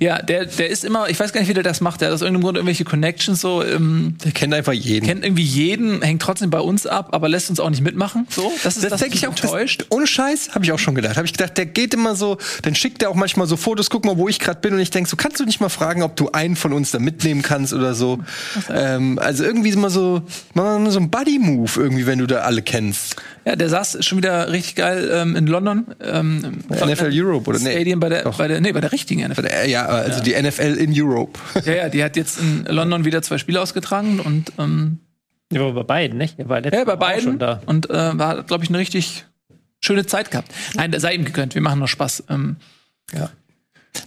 [0.00, 2.00] Ja, der, der ist immer, ich weiß gar nicht, wie der das macht.
[2.00, 5.06] Der hat aus irgendeinem Grund irgendwelche Connections so, ähm, Der kennt einfach jeden.
[5.06, 8.26] kennt irgendwie jeden, hängt trotzdem bei uns ab, aber lässt uns auch nicht mitmachen.
[8.30, 9.34] So, das ist das, Das denke ich auch.
[9.34, 9.86] Das, enttäuscht.
[9.90, 11.16] ohne Scheiß, habe ich auch schon gedacht.
[11.16, 14.04] Habe ich gedacht, der geht immer so, dann schickt er auch manchmal so Fotos, guck
[14.04, 14.74] mal, wo ich gerade bin.
[14.74, 16.98] Und ich denke, so kannst du nicht mal fragen, ob du einen von uns da
[16.98, 18.18] mitnehmen kannst oder so.
[18.70, 20.22] Ähm, also irgendwie immer so,
[20.54, 23.16] mal so ein Buddy-Move irgendwie, wenn du da alle kennst.
[23.44, 25.86] Ja, der saß schon wieder richtig geil ähm, in London.
[26.00, 27.72] Ähm, NFL Europe oder nee?
[27.72, 28.38] Stadium bei der, Doch.
[28.38, 29.46] bei der, nee, bei der richtigen NFL.
[29.46, 31.38] Äh, Ja, also die NFL in Europe.
[31.64, 35.00] Ja, ja, die hat jetzt in London wieder zwei Spiele ausgetragen und ähm,
[35.52, 36.38] Ja, aber bei beiden, nicht?
[36.38, 37.60] Er war ja, bei beiden schon da.
[37.66, 39.24] und äh, war, glaube ich, eine richtig
[39.80, 40.52] schöne Zeit gehabt.
[40.74, 42.24] Nein, sei ihm gegönnt, wir machen nur Spaß.
[42.30, 42.56] Ähm,
[43.12, 43.30] Ja.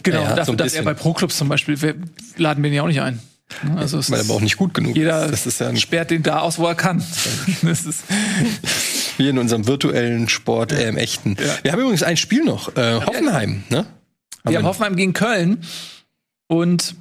[0.02, 1.94] genau, Ja, ja, dafür, so dass er bei Pro-Clubs zum Beispiel, wir
[2.38, 3.20] laden wir ihn ja auch nicht ein.
[3.62, 4.96] Ne, Also es Weil ist, aber auch nicht gut genug.
[4.96, 7.04] jeder ist ja ein, sperrt den da aus, wo er kann.
[7.62, 8.04] das ist,
[9.18, 11.36] in unserem virtuellen Sport, äh, im echten.
[11.62, 12.76] Wir haben übrigens ein Spiel noch.
[12.76, 13.86] Äh, Hoffenheim, ne?
[14.44, 15.64] Wir haben Hoffenheim gegen Köln
[16.46, 16.94] und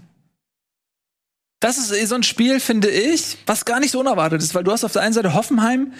[1.59, 4.63] das ist eh so ein Spiel, finde ich, was gar nicht so unerwartet ist, weil
[4.63, 5.93] du hast auf der einen Seite Hoffenheim,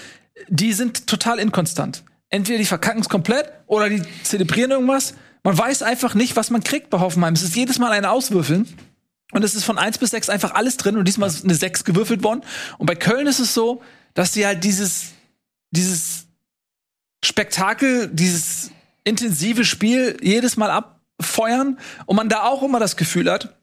[0.48, 2.04] die sind total inkonstant.
[2.30, 5.14] Entweder die verkacken es komplett oder die zelebrieren irgendwas.
[5.44, 7.34] Man weiß einfach nicht, was man kriegt bei Hoffenheim.
[7.34, 8.68] Es ist jedes Mal ein Auswürfeln.
[9.32, 11.84] Und es ist von 1 bis 6 einfach alles drin und diesmal ist eine 6
[11.84, 12.42] gewürfelt worden.
[12.78, 13.82] Und bei Köln ist es so,
[14.14, 15.14] dass sie halt dieses,
[15.76, 16.27] dieses
[17.23, 18.72] Spektakel, dieses
[19.03, 23.56] intensive Spiel jedes Mal abfeuern und man da auch immer das Gefühl hat,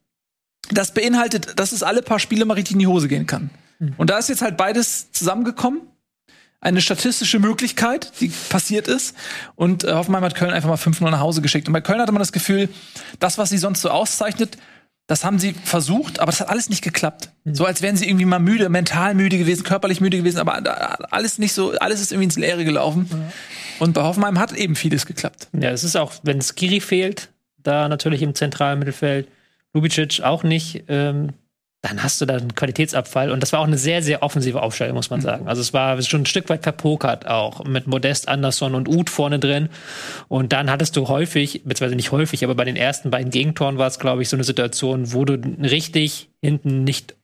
[0.70, 3.50] das beinhaltet, dass es alle paar Spiele mal richtig in die Hose gehen kann.
[3.96, 5.82] Und da ist jetzt halt beides zusammengekommen.
[6.60, 9.16] Eine statistische Möglichkeit, die passiert ist.
[9.56, 11.66] Und äh, Hoffenheim hat Köln einfach mal 5-0 nach Hause geschickt.
[11.66, 12.68] Und bei Köln hatte man das Gefühl,
[13.18, 14.58] das, was sie sonst so auszeichnet,
[15.06, 17.30] das haben sie versucht, aber das hat alles nicht geklappt.
[17.44, 21.38] So als wären sie irgendwie mal müde, mental müde gewesen, körperlich müde gewesen, aber alles
[21.38, 23.08] nicht so, alles ist irgendwie ins Leere gelaufen.
[23.78, 25.48] Und bei Hoffenheim hat eben vieles geklappt.
[25.52, 29.28] Ja, es ist auch, wenn Skiri fehlt, da natürlich im zentralen Mittelfeld,
[29.74, 31.30] Lubicic auch nicht, ähm,
[31.82, 33.32] dann hast du da einen Qualitätsabfall.
[33.32, 35.48] Und das war auch eine sehr, sehr offensive Aufstellung, muss man sagen.
[35.48, 39.40] Also es war schon ein Stück weit verpokert auch mit Modest, Anderson und Uth vorne
[39.40, 39.68] drin.
[40.28, 43.88] Und dann hattest du häufig, beziehungsweise nicht häufig, aber bei den ersten beiden Gegentoren war
[43.88, 47.16] es, glaube ich, so eine Situation, wo du richtig hinten nicht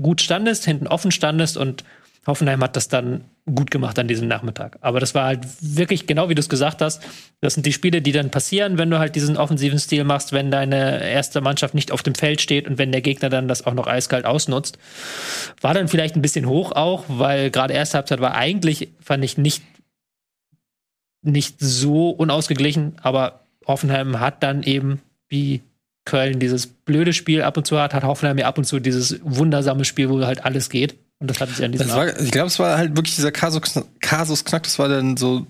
[0.00, 1.82] gut standest, hinten offen standest und
[2.26, 4.78] Hoffenheim hat das dann gut gemacht an diesem Nachmittag.
[4.80, 7.02] Aber das war halt wirklich genau wie du es gesagt hast.
[7.40, 10.52] Das sind die Spiele, die dann passieren, wenn du halt diesen offensiven Stil machst, wenn
[10.52, 13.74] deine erste Mannschaft nicht auf dem Feld steht und wenn der Gegner dann das auch
[13.74, 14.78] noch eiskalt ausnutzt.
[15.60, 19.36] War dann vielleicht ein bisschen hoch auch, weil gerade erste Halbzeit war eigentlich, fand ich,
[19.36, 19.64] nicht,
[21.22, 25.62] nicht so unausgeglichen, aber Hoffenheim hat dann eben, wie
[26.04, 29.20] Köln dieses blöde Spiel ab und zu hat, hat Hoffenheim ja ab und zu dieses
[29.22, 30.96] wundersame Spiel, wo halt alles geht.
[31.22, 33.30] Und das hatten sie an diesem Das war, ich glaube, es war halt wirklich dieser
[33.30, 33.62] Kasus,
[34.00, 34.64] Kasus Knack.
[34.64, 35.46] Das war dann so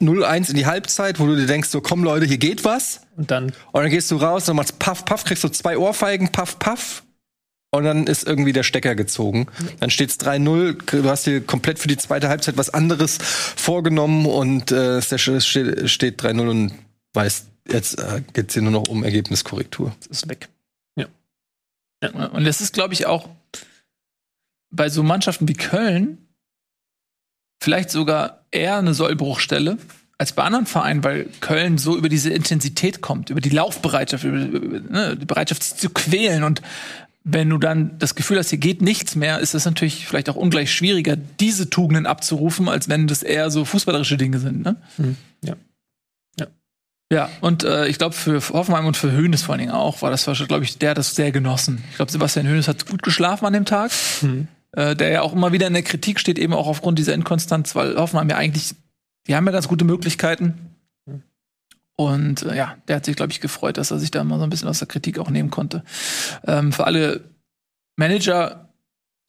[0.00, 3.02] 0-1 in die Halbzeit, wo du dir denkst, so komm Leute, hier geht was.
[3.16, 6.32] Und dann Und dann gehst du raus und machst Puff, Puff, kriegst so zwei Ohrfeigen,
[6.32, 7.04] Puff, Puff.
[7.70, 9.46] Und dann ist irgendwie der Stecker gezogen.
[9.80, 11.02] Dann steht's 3-0.
[11.02, 15.88] Du hast dir komplett für die zweite Halbzeit was anderes vorgenommen und äh, es steht,
[15.88, 16.72] steht 3-0 und
[17.14, 19.94] weißt, jetzt äh, geht's hier nur noch um Ergebniskorrektur.
[20.10, 20.48] ist es weg.
[22.10, 23.28] Und das ist, glaube ich, auch
[24.72, 26.18] bei so Mannschaften wie Köln
[27.62, 29.78] vielleicht sogar eher eine Sollbruchstelle
[30.18, 34.38] als bei anderen Vereinen, weil Köln so über diese Intensität kommt, über die Laufbereitschaft, über,
[34.38, 36.44] über ne, die Bereitschaft, sich zu quälen.
[36.44, 36.62] Und
[37.24, 40.36] wenn du dann das Gefühl hast, hier geht nichts mehr, ist es natürlich vielleicht auch
[40.36, 44.62] ungleich schwieriger, diese Tugenden abzurufen, als wenn das eher so fußballerische Dinge sind.
[44.62, 44.76] Ne?
[45.42, 45.56] Ja.
[47.12, 50.10] Ja, und äh, ich glaube, für Hoffenheim und für Hönes vor allen Dingen auch, war
[50.10, 51.84] das, glaube ich, der hat das sehr genossen.
[51.90, 53.90] Ich glaube, Sebastian Hönes hat gut geschlafen an dem Tag.
[54.74, 57.74] Äh, der ja auch immer wieder in der Kritik steht, eben auch aufgrund dieser Inkonstanz,
[57.74, 58.74] weil Hoffenheim ja eigentlich,
[59.26, 60.76] die haben ja ganz gute Möglichkeiten.
[61.94, 64.44] Und äh, ja, der hat sich, glaube ich, gefreut, dass er sich da mal so
[64.44, 65.84] ein bisschen aus der Kritik auch nehmen konnte.
[66.46, 67.22] Ähm, für alle
[67.96, 68.70] Manager,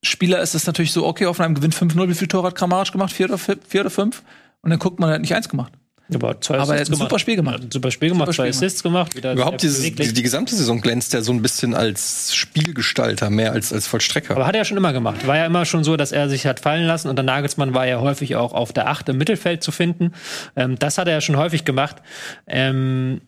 [0.02, 3.12] Spieler ist es natürlich so, okay, Hoffenheim gewinnt 5-0, wie viel Tore hat Kramaric gemacht?
[3.12, 4.24] Vier oder, vier oder fünf?
[4.62, 5.74] Und dann guckt man, er hat nicht eins gemacht.
[6.16, 7.60] Aber, zwei Aber er hat ein super Spiel gemacht.
[7.60, 9.16] Ja, ein super Spiel gemacht, Super zwei Spiel Assists gemacht.
[9.16, 13.52] Wieder Überhaupt dieses, die, die gesamte Saison glänzt er so ein bisschen als Spielgestalter, mehr
[13.52, 14.36] als als Vollstrecker.
[14.36, 15.26] Aber hat er ja schon immer gemacht.
[15.28, 17.86] War ja immer schon so, dass er sich hat fallen lassen und der Nagelsmann war
[17.86, 20.14] ja häufig auch auf der Acht im Mittelfeld zu finden.
[20.56, 21.98] Ähm, das hat er ja schon häufig gemacht.
[22.48, 23.22] Ähm,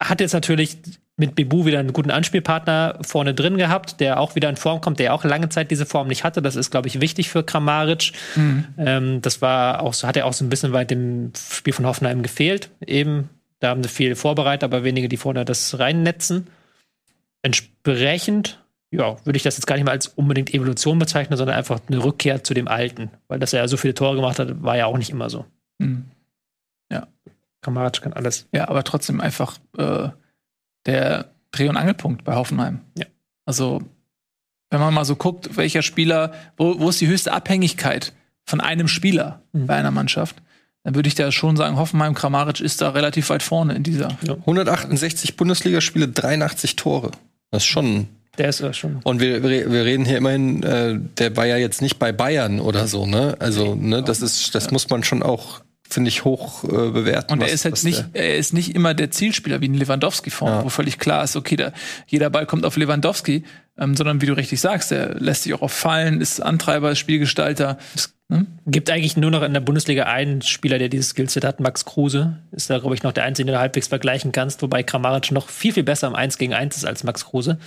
[0.00, 0.78] hat jetzt natürlich
[1.20, 4.98] mit Bebu wieder einen guten Anspielpartner vorne drin gehabt, der auch wieder in Form kommt,
[4.98, 6.42] der auch lange Zeit diese Form nicht hatte.
[6.42, 8.12] Das ist, glaube ich, wichtig für Kramaric.
[8.78, 11.86] Ähm, das war auch so, hat er auch so ein bisschen bei dem Spiel von
[11.86, 12.70] Hoffenheim gefehlt.
[12.84, 13.28] Eben,
[13.60, 16.48] da haben sie viel vorbereitet, aber wenige, die vorne das reinnetzen.
[17.42, 18.58] Entsprechend
[18.90, 22.02] ja, würde ich das jetzt gar nicht mal als unbedingt Evolution bezeichnen, sondern einfach eine
[22.02, 23.10] Rückkehr zu dem Alten.
[23.28, 25.44] Weil dass er so viele Tore gemacht hat, war ja auch nicht immer so.
[25.78, 26.06] Mhm.
[27.62, 28.48] Kramaric kann alles.
[28.52, 30.08] Ja, aber trotzdem einfach äh,
[30.86, 32.80] der Dreh- und Angelpunkt bei Hoffenheim.
[32.98, 33.06] Ja.
[33.46, 33.82] Also,
[34.70, 38.12] wenn man mal so guckt, welcher Spieler, wo, wo ist die höchste Abhängigkeit
[38.44, 39.66] von einem Spieler Mhm.
[39.66, 40.36] bei einer Mannschaft,
[40.84, 44.08] dann würde ich da schon sagen, Hoffenheim, Kramaric ist da relativ weit vorne in dieser.
[44.22, 47.10] 168 Bundesligaspiele, 83 Tore.
[47.50, 48.06] Das ist schon.
[48.38, 49.00] Der ist ja schon.
[49.02, 52.60] Und wir, wir wir reden hier immerhin, äh, der war ja jetzt nicht bei Bayern
[52.60, 53.36] oder so, ne?
[53.40, 57.32] Also, ne, das ist, das muss man schon auch, finde ich, hoch äh, bewerten.
[57.32, 60.64] Und er ist halt nicht, er ist nicht immer der Zielspieler wie ein Lewandowski-Form, Ja.
[60.64, 61.72] wo völlig klar ist, okay, da,
[62.06, 63.44] jeder Ball kommt auf Lewandowski,
[63.80, 66.98] ähm, sondern wie du richtig sagst, er lässt sich auch auf Fallen, ist Antreiber, ist
[66.98, 67.78] Spielgestalter.
[67.94, 68.46] Ist, ne?
[68.66, 72.38] Gibt eigentlich nur noch in der Bundesliga einen Spieler, der dieses Skillset hat, Max Kruse.
[72.52, 75.48] Ist da, glaube ich, noch der Einzige, den du halbwegs vergleichen kannst, wobei Kramaric noch
[75.48, 77.58] viel, viel besser im 1 gegen 1 ist als Max Kruse.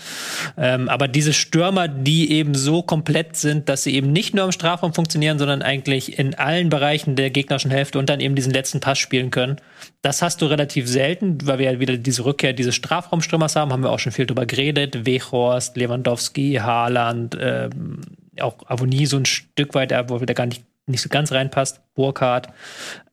[0.56, 4.52] Ähm, aber diese Stürmer, die eben so komplett sind, dass sie eben nicht nur im
[4.52, 8.80] Strafraum funktionieren, sondern eigentlich in allen Bereichen der gegnerischen Hälfte und dann eben diesen letzten
[8.80, 9.58] Pass spielen können,
[10.04, 13.84] das hast du relativ selten, weil wir ja wieder diese Rückkehr dieses Strafraumstürmers haben, haben
[13.84, 15.06] wir auch schon viel drüber geredet.
[15.06, 18.02] Weghorst, Lewandowski, Haaland, ähm,
[18.38, 22.50] auch Avonie so ein Stück weit, wo der gar nicht, nicht so ganz reinpasst, Burkhardt.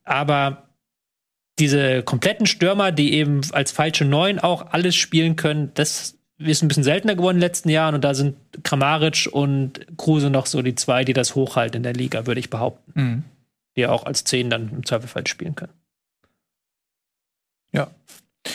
[0.03, 0.65] Aber
[1.61, 6.69] diese kompletten Stürmer, die eben als falsche Neun auch alles spielen können, das ist ein
[6.69, 10.61] bisschen seltener geworden in den letzten Jahren und da sind Kramaric und Kruse noch so
[10.61, 12.93] die zwei, die das hochhalten in der Liga, würde ich behaupten.
[13.01, 13.25] Mhm.
[13.77, 15.73] Die auch als Zehn dann im Zweifelsfall spielen können.
[17.73, 17.91] Ja.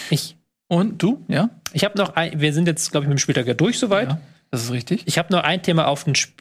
[0.10, 0.36] Ich,
[0.68, 1.24] Und du?
[1.28, 1.50] Ja?
[1.74, 4.10] ich habe noch ein, wir sind jetzt, glaube ich, mit dem Spieltag ja durch soweit.
[4.10, 4.22] Ja,
[4.52, 5.04] das ist richtig.
[5.06, 6.34] Ich habe nur ein Thema auf den Sp-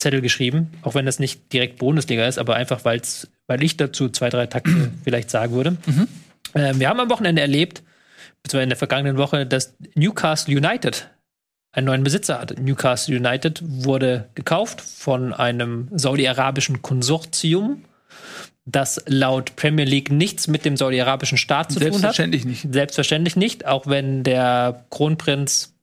[0.00, 4.08] Zettel geschrieben, auch wenn das nicht direkt Bundesliga ist, aber einfach, weil's, weil ich dazu
[4.08, 5.76] zwei, drei Takte vielleicht sagen würde.
[6.54, 7.82] Ähm, wir haben am Wochenende erlebt,
[8.42, 11.10] beziehungsweise in der vergangenen Woche, dass Newcastle United
[11.72, 12.58] einen neuen Besitzer hat.
[12.60, 17.84] Newcastle United wurde gekauft von einem saudi-arabischen Konsortium,
[18.70, 21.92] das laut Premier League nichts mit dem saudi-arabischen Staat zu tun hat.
[21.92, 22.66] Selbstverständlich nicht.
[22.70, 25.74] Selbstverständlich nicht, auch wenn der Kronprinz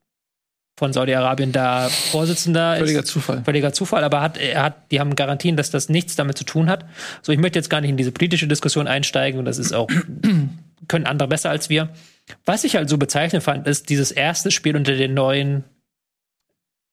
[0.78, 3.08] von Saudi-Arabien da Vorsitzender Völliger ist.
[3.08, 3.42] Zufall.
[3.42, 6.68] Völliger Zufall, aber hat, er hat, die haben Garantien, dass das nichts damit zu tun
[6.68, 6.84] hat.
[7.22, 9.88] So, ich möchte jetzt gar nicht in diese politische Diskussion einsteigen und das ist auch,
[10.88, 11.88] können andere besser als wir.
[12.44, 15.64] Was ich halt so bezeichnend fand, ist dieses erste Spiel unter den neuen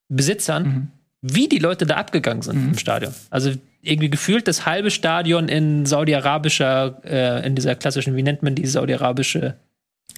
[0.07, 0.87] Besitzern, Mhm.
[1.23, 3.13] Wie die Leute da abgegangen sind im Stadion.
[3.29, 8.55] Also irgendwie gefühlt das halbe Stadion in saudi-arabischer, äh, in dieser klassischen, wie nennt man
[8.55, 9.55] die saudi-arabische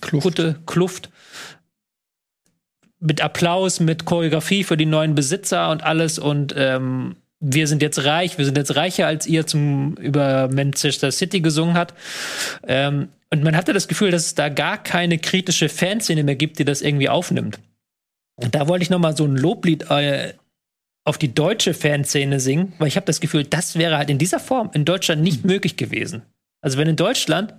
[0.02, 1.10] Kutte, Kluft.
[3.00, 8.04] Mit Applaus, mit Choreografie für die neuen Besitzer und alles und ähm, wir sind jetzt
[8.04, 11.94] reich, wir sind jetzt reicher als ihr zum über Manchester City gesungen hat.
[12.68, 16.58] Ähm, und man hatte das Gefühl, dass es da gar keine kritische Fanszene mehr gibt,
[16.58, 17.60] die das irgendwie aufnimmt.
[18.38, 20.34] Und da wollte ich noch mal so ein Loblied äh,
[21.06, 24.40] auf die deutsche Fanszene singen, weil ich habe das Gefühl, das wäre halt in dieser
[24.40, 26.24] Form in Deutschland nicht möglich gewesen.
[26.62, 27.54] Also wenn in Deutschland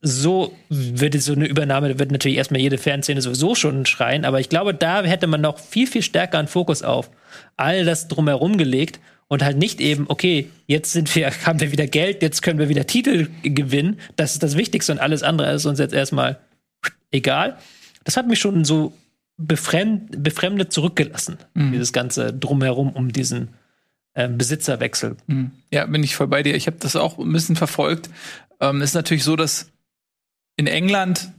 [0.00, 4.38] so würde so eine Übernahme, da wird natürlich erstmal jede Fanszene sowieso schon schreien, aber
[4.38, 7.10] ich glaube, da hätte man noch viel, viel stärker einen Fokus auf
[7.56, 11.86] all das drumherum gelegt und halt nicht eben, okay, jetzt sind wir, haben wir wieder
[11.86, 15.66] Geld, jetzt können wir wieder Titel gewinnen, das ist das Wichtigste und alles andere ist
[15.66, 16.38] uns jetzt erstmal
[17.10, 17.56] egal.
[18.04, 18.92] Das hat mich schon so
[19.38, 23.54] befremd, befremdet zurückgelassen, dieses ganze drumherum um diesen
[24.14, 25.16] ähm, Besitzerwechsel.
[25.28, 25.52] Mhm.
[25.72, 26.54] Ja, bin ich voll bei dir.
[26.56, 28.10] Ich habe das auch ein bisschen verfolgt.
[28.60, 29.70] Ähm, ist natürlich so, dass
[30.56, 31.30] in England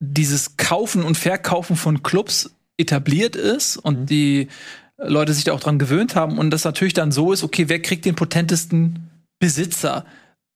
[0.00, 4.48] dieses Kaufen und Verkaufen von Clubs etabliert ist und die
[4.96, 7.80] Leute sich da auch dran gewöhnt haben und das natürlich dann so ist, okay, wer
[7.80, 10.04] kriegt den potentesten Besitzer?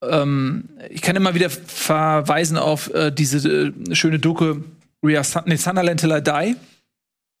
[0.03, 4.57] Ähm, ich kann immer wieder verweisen auf äh, diese äh, schöne Doku
[5.05, 6.55] Nee, Sunderland Till I Die,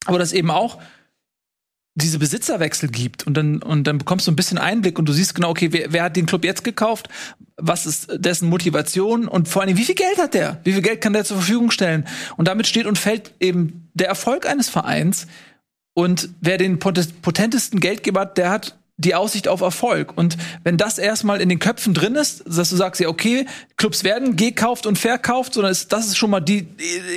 [0.05, 0.79] aber das eben auch
[1.97, 5.33] diese Besitzerwechsel gibt und dann und dann bekommst du ein bisschen Einblick und du siehst
[5.33, 7.07] genau, okay, wer, wer hat den Club jetzt gekauft?
[7.55, 10.59] Was ist dessen Motivation und vor allem, wie viel Geld hat der?
[10.65, 12.05] Wie viel Geld kann der zur Verfügung stellen?
[12.35, 15.27] Und damit steht und fällt eben der Erfolg eines Vereins.
[15.93, 20.17] Und wer den potent- potentesten Geldgeber hat, der hat die Aussicht auf Erfolg.
[20.17, 23.45] Und wenn das erstmal in den Köpfen drin ist, dass du sagst, ja, okay,
[23.75, 26.67] Clubs werden gekauft und verkauft, sondern ist, das ist schon mal die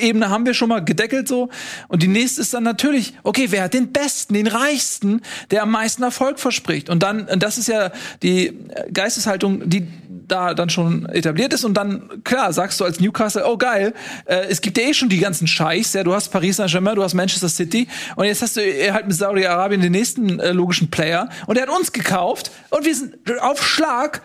[0.00, 1.50] Ebene haben wir schon mal gedeckelt so.
[1.86, 5.22] Und die nächste ist dann natürlich, okay, wer hat den besten, den reichsten,
[5.52, 6.90] der am meisten Erfolg verspricht?
[6.90, 7.92] Und dann, und das ist ja
[8.22, 8.59] die
[8.92, 9.86] Geisteshaltung, die
[10.28, 11.64] da dann schon etabliert ist.
[11.64, 13.94] Und dann klar sagst du als Newcastle oh geil
[14.26, 17.02] äh, es gibt ja eh schon die ganzen Scheichs ja du hast Paris Saint-Germain du
[17.02, 17.88] hast Manchester City.
[18.16, 21.28] Und jetzt hast du äh, halt mit Saudi-Arabien den nächsten äh, logischen Player.
[21.46, 22.50] Und der hat uns gekauft.
[22.70, 24.22] Und wir sind auf Schlag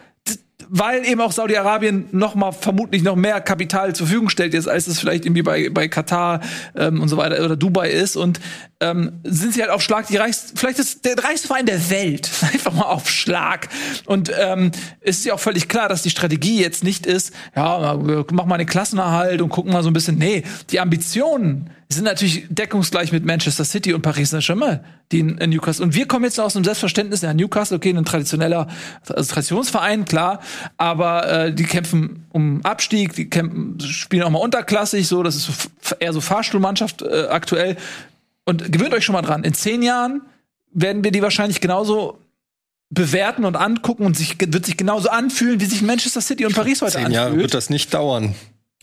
[0.76, 4.88] weil eben auch Saudi-Arabien noch mal vermutlich noch mehr Kapital zur Verfügung stellt jetzt, als
[4.88, 6.40] es vielleicht irgendwie bei, bei Katar
[6.76, 8.16] ähm, und so weiter oder Dubai ist.
[8.16, 8.40] Und
[8.80, 12.32] ähm, sind sie halt auf Schlag die reichst, vielleicht ist der reichste Verein der Welt
[12.54, 13.70] einfach mal auf Schlag.
[14.08, 17.94] Und ähm, ist ja auch völlig klar, dass die Strategie jetzt nicht ist, ja,
[18.32, 20.42] machen mal den Klassenerhalt und gucken mal so ein bisschen, nee,
[20.72, 24.80] die Ambitionen sind natürlich deckungsgleich mit Manchester City und Paris Saint-Germain,
[25.12, 25.86] die in, in Newcastle.
[25.86, 28.68] Und wir kommen jetzt aus einem Selbstverständnis, ja, Newcastle, okay, ein traditioneller
[29.08, 30.40] also Traditionsverein, klar,
[30.78, 35.70] aber äh, die kämpfen um Abstieg, die kämpfen, spielen auch mal unterklassig, so, das ist
[36.00, 37.78] eher so Fahrstuhlmannschaft äh, aktuell.
[38.46, 40.22] Und gewöhnt euch schon mal dran, in zehn Jahren
[40.74, 42.20] werden wir die wahrscheinlich genauso
[42.90, 46.82] bewerten und angucken und sich, wird sich genauso anfühlen, wie sich Manchester City und Paris
[46.82, 47.16] heute Zehn anfühlt.
[47.16, 48.36] Jahre wird das nicht dauern.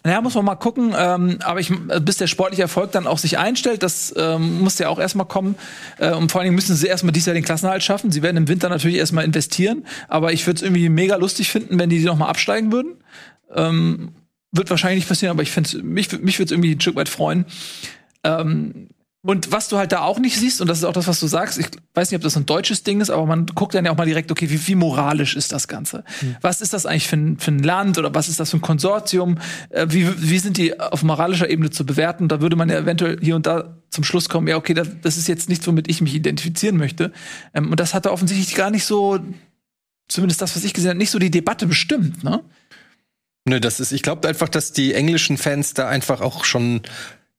[0.07, 0.95] Ja, muss man mal gucken.
[0.97, 1.71] Ähm, aber ich,
[2.03, 5.57] bis der sportliche Erfolg dann auch sich einstellt, das ähm, muss ja auch erstmal kommen.
[5.99, 8.11] Äh, und vor allen Dingen müssen sie erstmal dieses Jahr den Klassenhalt schaffen.
[8.11, 9.85] Sie werden im Winter natürlich erstmal investieren.
[10.09, 12.95] Aber ich würde es irgendwie mega lustig finden, wenn die noch mal absteigen würden.
[13.55, 14.13] Ähm,
[14.53, 17.09] wird wahrscheinlich nicht passieren, aber ich finde mich, mich würde es irgendwie ein Stück weit
[17.09, 17.45] freuen.
[18.25, 18.89] Ähm,
[19.23, 21.27] und was du halt da auch nicht siehst, und das ist auch das, was du
[21.27, 23.91] sagst, ich weiß nicht, ob das ein deutsches Ding ist, aber man guckt dann ja
[23.91, 26.05] auch mal direkt, okay, wie, wie moralisch ist das Ganze?
[26.41, 28.63] Was ist das eigentlich für ein, für ein Land oder was ist das für ein
[28.63, 29.39] Konsortium?
[29.69, 32.29] Äh, wie, wie sind die auf moralischer Ebene zu bewerten?
[32.29, 35.19] Da würde man ja eventuell hier und da zum Schluss kommen, ja, okay, das, das
[35.19, 37.13] ist jetzt nichts, womit ich mich identifizieren möchte.
[37.53, 39.19] Ähm, und das hat da offensichtlich gar nicht so,
[40.09, 42.43] zumindest das, was ich gesehen habe, nicht so die Debatte bestimmt, ne?
[43.47, 46.83] Nö, das ist, ich glaube einfach, dass die englischen Fans da einfach auch schon,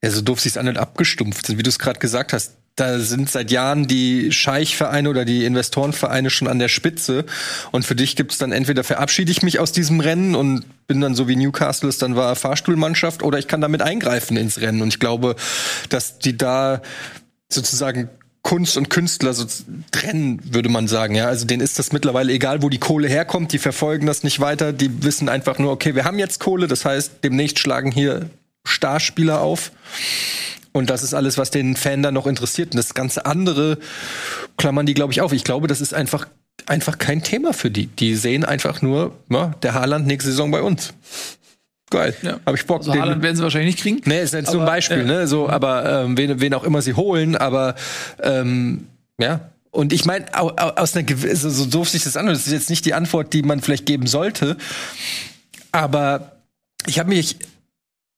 [0.03, 2.53] ja, so doof sich's an und abgestumpft sind, wie du es gerade gesagt hast.
[2.75, 7.25] Da sind seit Jahren die Scheichvereine oder die Investorenvereine schon an der Spitze.
[7.71, 11.13] Und für dich gibt's dann entweder verabschiede ich mich aus diesem Rennen und bin dann
[11.13, 14.81] so wie Newcastle es dann war Fahrstuhlmannschaft oder ich kann damit eingreifen ins Rennen.
[14.81, 15.35] Und ich glaube,
[15.89, 16.81] dass die da
[17.49, 18.09] sozusagen
[18.41, 19.45] Kunst und Künstler so
[19.91, 21.13] trennen, würde man sagen.
[21.13, 23.51] Ja, also denen ist das mittlerweile egal, wo die Kohle herkommt.
[23.51, 24.73] Die verfolgen das nicht weiter.
[24.73, 26.67] Die wissen einfach nur, okay, wir haben jetzt Kohle.
[26.67, 28.29] Das heißt, demnächst schlagen hier
[28.65, 29.71] Starspieler auf.
[30.73, 32.71] Und das ist alles, was den Fan dann noch interessiert.
[32.73, 33.77] Und das ganze andere
[34.57, 35.33] klammern die, glaube ich, auf.
[35.33, 36.27] Ich glaube, das ist einfach,
[36.65, 37.87] einfach kein Thema für die.
[37.87, 40.93] Die sehen einfach nur, ja, der Haaland nächste Saison bei uns.
[41.89, 42.15] Geil.
[42.21, 42.39] Ja.
[42.45, 42.79] Hab ich Bock.
[42.79, 44.01] Also Den- Haaland werden sie wahrscheinlich nicht kriegen.
[44.05, 45.27] Nee, ist jetzt nur ein Aber, Beispiel, äh, ne?
[45.27, 47.75] So, aber ähm, wen, wen auch immer sie holen, aber
[48.23, 48.87] ähm,
[49.19, 49.41] ja.
[49.71, 52.47] Und ich meine, au, au, aus einer gewissen, so, so doof sich das an, das
[52.47, 54.55] ist jetzt nicht die Antwort, die man vielleicht geben sollte.
[55.73, 56.37] Aber
[56.87, 57.37] ich habe mich,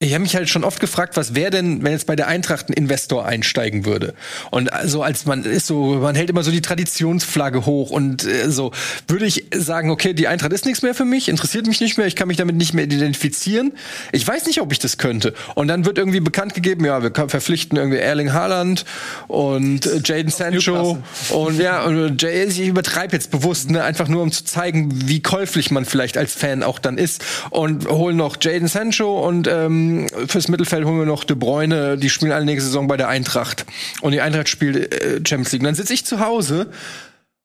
[0.03, 2.69] ich habe mich halt schon oft gefragt, was wäre denn, wenn jetzt bei der Eintracht
[2.69, 4.13] ein Investor einsteigen würde?
[4.51, 8.49] Und also als man ist so, man hält immer so die Traditionsflagge hoch und äh,
[8.49, 8.71] so
[9.07, 12.07] würde ich sagen, okay, die Eintracht ist nichts mehr für mich, interessiert mich nicht mehr,
[12.07, 13.73] ich kann mich damit nicht mehr identifizieren.
[14.11, 15.33] Ich weiß nicht, ob ich das könnte.
[15.55, 18.85] Und dann wird irgendwie bekannt gegeben, ja, wir verpflichten irgendwie Erling Haaland
[19.27, 20.97] und äh, Jaden Sancho
[21.29, 25.21] und ja, und Jay, ich übertreibe jetzt bewusst, ne, einfach nur um zu zeigen, wie
[25.21, 29.92] käuflich man vielleicht als Fan auch dann ist und holen noch Jaden Sancho und ähm,
[30.27, 33.65] fürs Mittelfeld holen wir noch De Bruyne, die spielen alle nächste Saison bei der Eintracht
[34.01, 35.61] und die Eintracht spielt äh, Champions League.
[35.61, 36.69] Und dann sitze ich zu Hause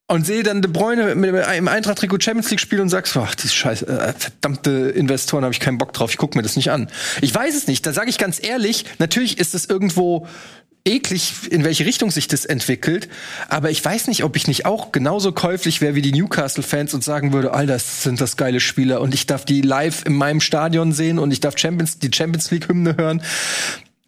[0.07, 3.53] und sehe dann De Bruyne mit einem Eintracht-Trikot Champions League spielen und sagst, ach, diese
[3.53, 6.89] scheiß äh, verdammte Investoren, habe ich keinen Bock drauf, ich gucke mir das nicht an.
[7.21, 10.27] Ich weiß es nicht, da sage ich ganz ehrlich, natürlich ist es irgendwo
[10.85, 13.09] eklig, in welche Richtung sich das entwickelt,
[13.49, 17.05] aber ich weiß nicht, ob ich nicht auch genauso käuflich wäre wie die Newcastle-Fans und
[17.05, 20.41] sagen würde, Alter, das sind das geile Spieler und ich darf die live in meinem
[20.41, 23.23] Stadion sehen und ich darf Champions, die Champions League-Hymne hören.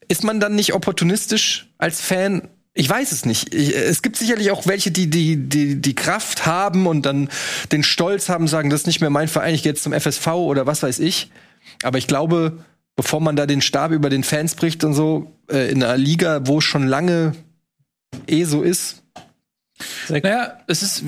[0.08, 2.48] Ist man dann nicht opportunistisch als Fan?
[2.72, 3.54] Ich weiß es nicht.
[3.54, 7.28] Ich, es gibt sicherlich auch welche, die, die die die Kraft haben und dann
[7.72, 10.26] den Stolz haben, sagen, das ist nicht mehr mein Verein, ich gehe jetzt zum FSV
[10.28, 11.30] oder was weiß ich.
[11.82, 12.64] Aber ich glaube,
[13.00, 16.46] bevor man da den Stab über den Fans bricht und so, äh, in einer Liga,
[16.46, 17.32] wo schon lange
[18.26, 19.02] eh so ist,
[20.10, 21.04] Naja, es ist,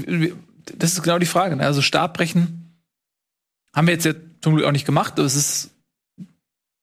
[0.75, 1.55] das ist genau die Frage.
[1.55, 1.67] Ne?
[1.67, 2.79] Also Startbrechen
[3.77, 5.19] haben wir jetzt ja zum Glück auch nicht gemacht.
[5.19, 5.72] aber Es ist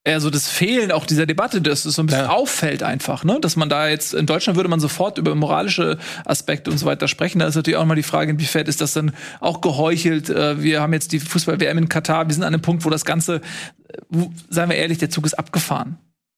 [0.10, 2.30] eher so das Fehlen auch dieser Debatte, dass es so ein bisschen Ja.
[2.30, 3.40] auffällt einfach, ne?
[3.40, 7.08] Dass man da jetzt, in Deutschland würde man sofort über moralische Aspekte und so weiter
[7.08, 7.40] sprechen.
[7.40, 10.30] Da ist natürlich auch mal die Frage, inwiefern ist das dann auch geheuchelt?
[10.30, 13.06] Äh, Wir haben jetzt die Fußball-WM in Katar, wir sind an einem Punkt, wo das
[13.06, 15.98] Ganze, äh, wo, seien wir ehrlich, der Zug ist abgefahren.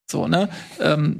[0.10, 0.49] So, ne?
[0.80, 1.18] Ähm,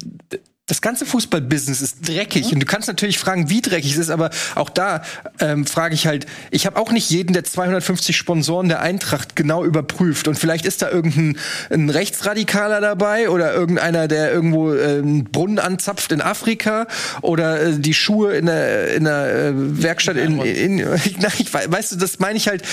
[0.72, 2.54] das ganze Fußballbusiness ist dreckig.
[2.54, 5.02] Und du kannst natürlich fragen, wie dreckig es ist, aber auch da
[5.42, 9.66] ähm, frage ich halt, ich habe auch nicht jeden der 250 Sponsoren der Eintracht genau
[9.66, 10.30] überprüft.
[10.30, 11.38] Und vielleicht ist da irgendein
[11.70, 16.88] ein Rechtsradikaler dabei oder irgendeiner, der irgendwo äh, einen Brunnen anzapft in Afrika
[17.22, 20.90] oder äh, die Schuhe in der, in der äh, Werkstatt in, in, in
[21.20, 22.64] Nein, ich, wei- weißt du, das meine ich halt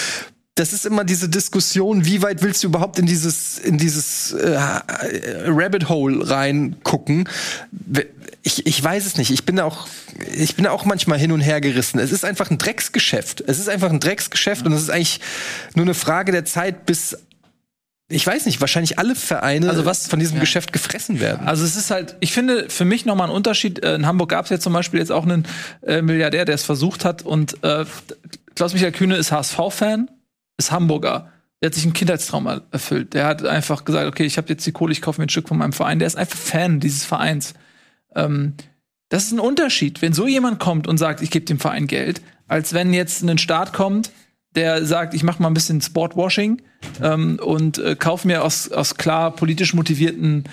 [0.59, 4.59] das ist immer diese Diskussion, wie weit willst du überhaupt in dieses in dieses äh,
[5.47, 7.29] Rabbit Hole reingucken?
[8.43, 9.31] Ich, ich weiß es nicht.
[9.31, 9.87] Ich bin auch,
[10.35, 11.99] ich bin auch manchmal hin und her gerissen.
[11.99, 13.43] Es ist einfach ein Drecksgeschäft.
[13.47, 15.21] Es ist einfach ein Drecksgeschäft und es ist eigentlich
[15.75, 17.17] nur eine Frage der Zeit, bis
[18.11, 20.41] ich weiß nicht, wahrscheinlich alle Vereine Also was- von diesem ja.
[20.41, 21.47] Geschäft gefressen werden.
[21.47, 23.85] Also es ist halt, ich finde für mich nochmal ein Unterschied.
[23.85, 25.47] Äh, In Hamburg gab es ja zum Beispiel jetzt auch einen
[25.87, 27.21] äh, Milliardär, der es versucht hat.
[27.23, 27.85] Und äh,
[28.55, 30.09] Klaus-Michael Kühne ist HSV-Fan,
[30.59, 31.33] ist Hamburger.
[31.63, 33.15] Der hat sich einen Kindheitstraum er- erfüllt.
[33.15, 35.49] Der hat einfach gesagt, okay, ich habe jetzt die Kohle, ich kaufe mir ein Stück
[35.49, 35.99] von meinem Verein.
[35.99, 37.55] Der ist einfach Fan dieses Vereins.
[38.15, 38.55] Ähm,
[39.09, 42.21] das ist ein Unterschied, wenn so jemand kommt und sagt, ich gebe dem Verein Geld,
[42.47, 44.11] als wenn jetzt ein Staat kommt,
[44.55, 46.63] der sagt, ich mache mal ein bisschen Sportwashing
[47.03, 50.45] ähm, und äh, kaufe mir aus, aus klar politisch motivierten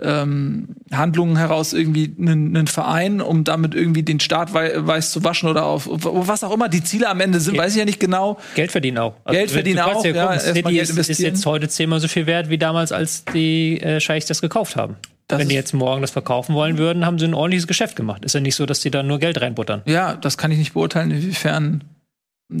[0.00, 5.48] ähm, Handlungen heraus irgendwie einen, Verein, um damit irgendwie den Staat wei weiß zu waschen
[5.48, 8.38] oder auf was auch immer die Ziele am Ende sind, weiß ich ja nicht genau.
[8.54, 9.14] Geld verdienen auch.
[9.24, 12.26] Also, Geld verdienen auch, Ja, ja, City Geld ist, ist jetzt heute zehnmal so viel
[12.26, 14.96] wert wie damals, als die äh, Scheichs das gekauft haben.
[15.28, 18.24] Das Wenn die jetzt morgen das verkaufen wollen würden, haben sie ein ordentliches Geschäft gemacht.
[18.24, 19.82] Ist ja nicht so, dass die da nur Geld reinbuttern.
[19.86, 21.84] Ja, das kann ich nicht beurteilen, inwiefern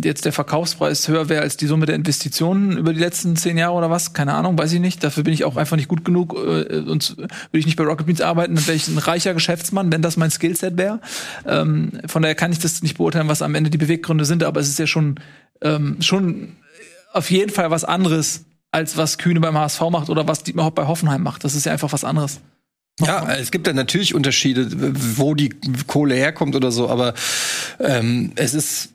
[0.02, 3.74] jetzt der Verkaufspreis höher wäre als die Summe der Investitionen über die letzten zehn Jahre
[3.74, 4.12] oder was.
[4.12, 5.04] Keine Ahnung, weiß ich nicht.
[5.04, 6.34] Dafür bin ich auch einfach nicht gut genug.
[6.34, 9.92] Äh, und würde ich nicht bei Rocket Beans arbeiten, dann wäre ich ein reicher Geschäftsmann,
[9.92, 11.00] wenn das mein Skillset wäre.
[11.46, 14.42] Ähm, von daher kann ich das nicht beurteilen, was am Ende die Beweggründe sind.
[14.42, 15.20] Aber es ist ja schon,
[15.60, 16.56] ähm, schon
[17.12, 20.74] auf jeden Fall was anderes, als was Kühne beim HSV macht oder was Dietmar Hopp
[20.74, 21.44] bei Hoffenheim macht.
[21.44, 22.40] Das ist ja einfach was anderes.
[23.00, 24.68] Ja, es gibt da natürlich Unterschiede,
[25.18, 25.50] wo die
[25.86, 27.14] Kohle herkommt oder so, aber
[27.80, 28.90] ähm, es ist.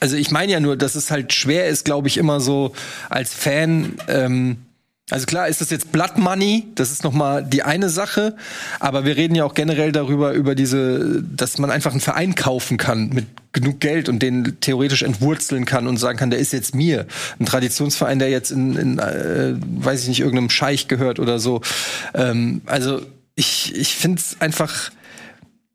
[0.00, 2.72] Also ich meine ja nur, dass es halt schwer ist, glaube ich, immer so
[3.08, 3.94] als Fan.
[4.08, 4.58] Ähm,
[5.10, 8.36] also klar ist das jetzt Blood Money, das ist noch mal die eine Sache,
[8.78, 12.76] aber wir reden ja auch generell darüber über diese, dass man einfach einen Verein kaufen
[12.76, 16.74] kann mit genug Geld und den theoretisch entwurzeln kann und sagen kann, der ist jetzt
[16.74, 17.06] mir.
[17.40, 21.62] Ein Traditionsverein, der jetzt in, in äh, weiß ich nicht, irgendeinem Scheich gehört oder so.
[22.12, 23.00] Ähm, also
[23.34, 24.90] ich, ich finde es einfach,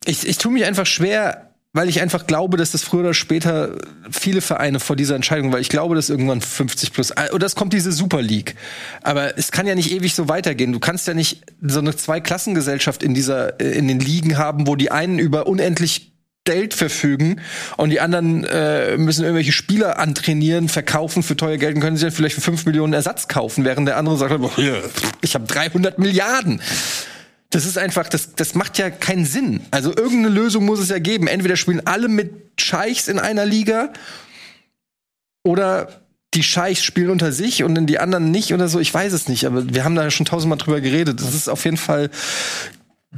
[0.05, 3.75] ich, ich tue mich einfach schwer, weil ich einfach glaube, dass das früher oder später
[4.11, 7.73] viele Vereine vor dieser Entscheidung, weil ich glaube, dass irgendwann 50 plus, oder es kommt
[7.73, 8.55] diese Super League.
[9.01, 10.71] Aber es kann ja nicht ewig so weitergehen.
[10.71, 14.75] Du kannst ja nicht so eine Zweiklassengesellschaft in dieser, äh, in den Ligen haben, wo
[14.75, 16.11] die einen über unendlich
[16.45, 17.39] Geld verfügen
[17.77, 22.05] und die anderen äh, müssen irgendwelche Spieler antrainieren, verkaufen für teuer Geld und können sich
[22.05, 24.83] dann vielleicht für 5 Millionen Ersatz kaufen, während der andere sagt, "Boah, hier,
[25.21, 26.59] ich habe 300 Milliarden.
[27.53, 29.61] Das ist einfach, das, das macht ja keinen Sinn.
[29.69, 31.27] Also irgendeine Lösung muss es ja geben.
[31.27, 33.93] Entweder spielen alle mit Scheichs in einer Liga
[35.43, 35.87] oder
[36.33, 38.79] die Scheichs spielen unter sich und in die anderen nicht oder so.
[38.79, 41.19] Ich weiß es nicht, aber wir haben da schon tausendmal drüber geredet.
[41.19, 42.09] Das ist auf jeden Fall,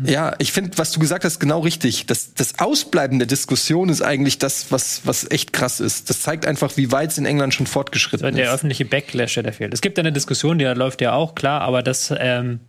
[0.03, 2.05] ja, ich finde, was du gesagt hast, genau richtig.
[2.05, 6.09] Das, das Ausbleiben der Diskussion ist eigentlich das, was, was echt krass ist.
[6.09, 8.51] Das zeigt einfach, wie weit es in England schon fortgeschritten Der ist.
[8.51, 9.73] öffentliche Backlash, der fehlt.
[9.73, 12.59] Es gibt eine Diskussion, die da läuft ja auch, klar, aber das ähm,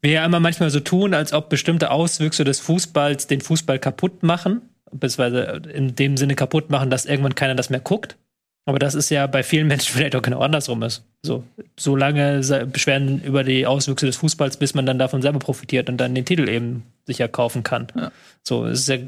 [0.00, 4.22] wir ja immer manchmal so tun, als ob bestimmte Auswüchse des Fußballs den Fußball kaputt
[4.22, 8.16] machen, beziehungsweise in dem Sinne kaputt machen, dass irgendwann keiner das mehr guckt.
[8.64, 11.02] Aber das ist ja bei vielen Menschen vielleicht auch genau andersrum ist.
[11.22, 11.42] So,
[11.78, 12.40] so lange
[12.70, 16.26] beschweren über die Auswüchse des Fußballs, bis man dann davon selber profitiert und dann den
[16.26, 17.88] Titel eben sich erkaufen kann.
[18.42, 18.98] So, es ist ja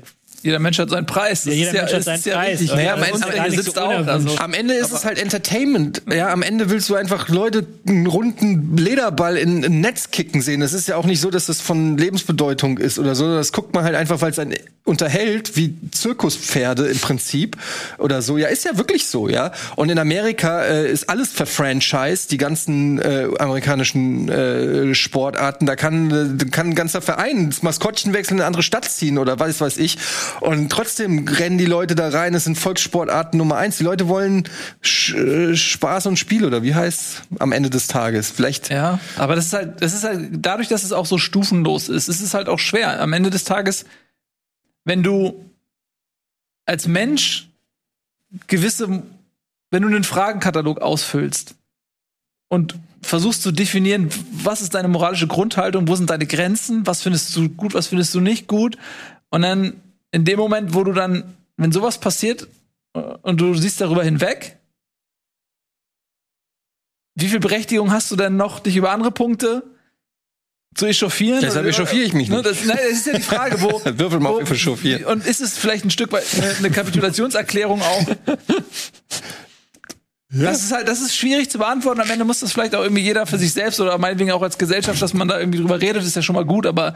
[0.43, 1.45] Jeder Mensch hat seinen Preis.
[1.45, 2.51] Das Ja, jeder ist Mensch hat das seinen ja Preis.
[2.61, 2.71] richtig.
[2.71, 4.07] Und Naja, am Ende sitzt so auch.
[4.07, 4.39] Also.
[4.39, 6.03] Am Ende ist es halt Entertainment.
[6.11, 10.61] Ja, am Ende willst du einfach Leute einen runden Lederball in ein Netz kicken sehen.
[10.61, 13.35] Das ist ja auch nicht so, dass das von Lebensbedeutung ist oder so.
[13.35, 14.55] Das guckt man halt einfach, weil es einen
[14.85, 17.57] unterhält, wie Zirkuspferde im Prinzip
[17.99, 18.39] oder so.
[18.39, 19.53] Ja, ist ja wirklich so, ja.
[19.77, 25.67] Und in Amerika äh, ist alles verfranchised, die ganzen äh, amerikanischen äh, Sportarten.
[25.67, 29.19] Da kann, äh, kann ein ganzer Verein das Maskottchen wechseln, in eine andere Stadt ziehen
[29.19, 29.99] oder weiß weiß ich.
[30.41, 32.35] Und trotzdem rennen die Leute da rein.
[32.35, 33.79] Es sind Volkssportarten Nummer eins.
[33.79, 34.45] Die Leute wollen
[34.83, 38.31] Sch äh, Spaß und Spiel oder wie heißt am Ende des Tages?
[38.31, 38.71] Vielleicht.
[38.71, 42.09] Ja, aber das ist halt, das ist halt, dadurch, dass es auch so stufenlos ist,
[42.09, 43.01] ist es halt auch schwer.
[43.01, 43.85] Am Ende des Tages,
[44.85, 45.45] wenn du
[46.67, 47.49] als Mensch
[48.47, 49.03] gewisse,
[49.71, 51.55] wenn du einen Fragenkatalog ausfüllst
[52.49, 57.35] und versuchst zu definieren, was ist deine moralische Grundhaltung, wo sind deine Grenzen, was findest
[57.35, 58.77] du gut, was findest du nicht gut,
[59.31, 59.75] und dann
[60.13, 62.49] in dem Moment, wo du dann, wenn sowas passiert
[62.95, 64.59] äh, und du siehst darüber hinweg,
[67.15, 69.63] wie viel Berechtigung hast du denn noch, dich über andere Punkte
[70.75, 71.41] zu echauffieren?
[71.41, 72.47] Deshalb echauffiere ich mich Ne, nicht.
[72.47, 73.81] Das, nein, das ist ja die Frage, wo.
[73.99, 75.05] Würfel mal auf echauffieren.
[75.05, 76.25] Und ist es vielleicht ein Stück weit
[76.59, 78.07] eine Kapitulationserklärung auch?
[80.33, 82.01] Das ist halt, das ist schwierig zu beantworten.
[82.01, 84.59] Am Ende muss das vielleicht auch irgendwie jeder für sich selbst oder meinetwegen auch als
[84.59, 86.95] Gesellschaft, dass man da irgendwie drüber redet, ist ja schon mal gut, aber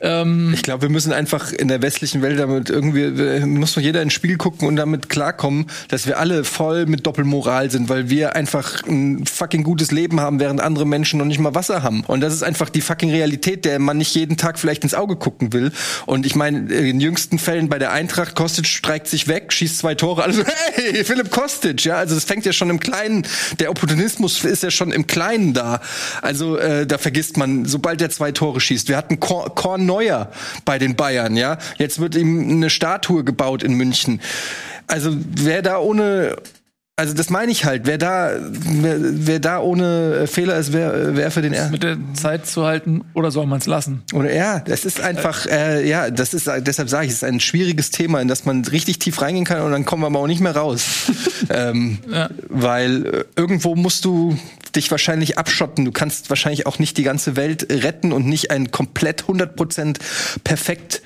[0.00, 3.10] ähm, Ich glaube, wir müssen einfach in der westlichen Welt damit irgendwie,
[3.44, 7.72] muss doch jeder ins Spiel gucken und damit klarkommen, dass wir alle voll mit Doppelmoral
[7.72, 11.56] sind, weil wir einfach ein fucking gutes Leben haben, während andere Menschen noch nicht mal
[11.56, 12.04] Wasser haben.
[12.06, 15.16] Und das ist einfach die fucking Realität, der man nicht jeden Tag vielleicht ins Auge
[15.16, 15.72] gucken will.
[16.06, 19.96] Und ich meine, in jüngsten Fällen bei der Eintracht, Kostic streikt sich weg, schießt zwei
[19.96, 20.44] Tore, also
[20.74, 23.26] hey, Philipp Kostic, ja, also das fängt ja schon im Kleinen,
[23.58, 25.80] der Opportunismus ist ja schon im Kleinen da.
[26.20, 28.88] Also äh, da vergisst man, sobald der zwei Tore schießt.
[28.88, 30.30] Wir hatten Kor Korn Neuer
[30.64, 31.56] bei den Bayern, ja.
[31.78, 34.20] Jetzt wird ihm eine Statue gebaut in München.
[34.86, 36.36] Also wer da ohne
[37.00, 41.30] also das meine ich halt, wer da wer, wer da ohne Fehler ist, wer wer
[41.30, 44.02] für den er mit der Zeit zu halten oder soll man es lassen?
[44.12, 47.40] oder ja, das ist einfach, äh, ja, das ist, deshalb sage ich, es ist ein
[47.40, 50.26] schwieriges Thema, in das man richtig tief reingehen kann und dann kommen wir aber auch
[50.26, 51.10] nicht mehr raus.
[51.50, 51.98] ähm,
[52.48, 54.36] Weil äh, irgendwo musst du
[54.76, 55.84] dich wahrscheinlich abschotten.
[55.84, 59.96] Du kannst wahrscheinlich auch nicht die ganze Welt retten und nicht ein komplett 100%
[60.44, 61.02] perfekt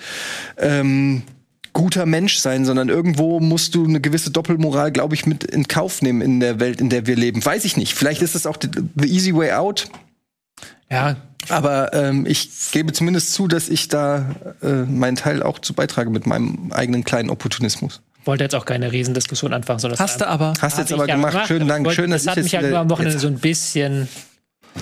[0.58, 1.22] ähm,
[1.74, 6.00] guter Mensch sein, sondern irgendwo musst du eine gewisse Doppelmoral, glaube ich, mit in Kauf
[6.00, 7.44] nehmen in der Welt, in der wir leben.
[7.44, 7.94] Weiß ich nicht.
[7.94, 9.88] Vielleicht ist es auch the easy way out.
[10.90, 11.16] Ja,
[11.50, 16.08] Aber ähm, ich gebe zumindest zu, dass ich da äh, meinen Teil auch zu beitrage
[16.10, 18.00] mit meinem eigenen kleinen Opportunismus.
[18.24, 20.54] Wollte jetzt auch keine Riesendiskussion anfangen, sondern das hast du aber.
[20.62, 21.46] Hast du jetzt aber ja gemacht.
[21.46, 21.84] Schönen Dank.
[21.84, 23.38] Wollte- Schön, dass das hat ich mich jetzt halt nur am Wochenende jetzt- so ein
[23.38, 24.08] bisschen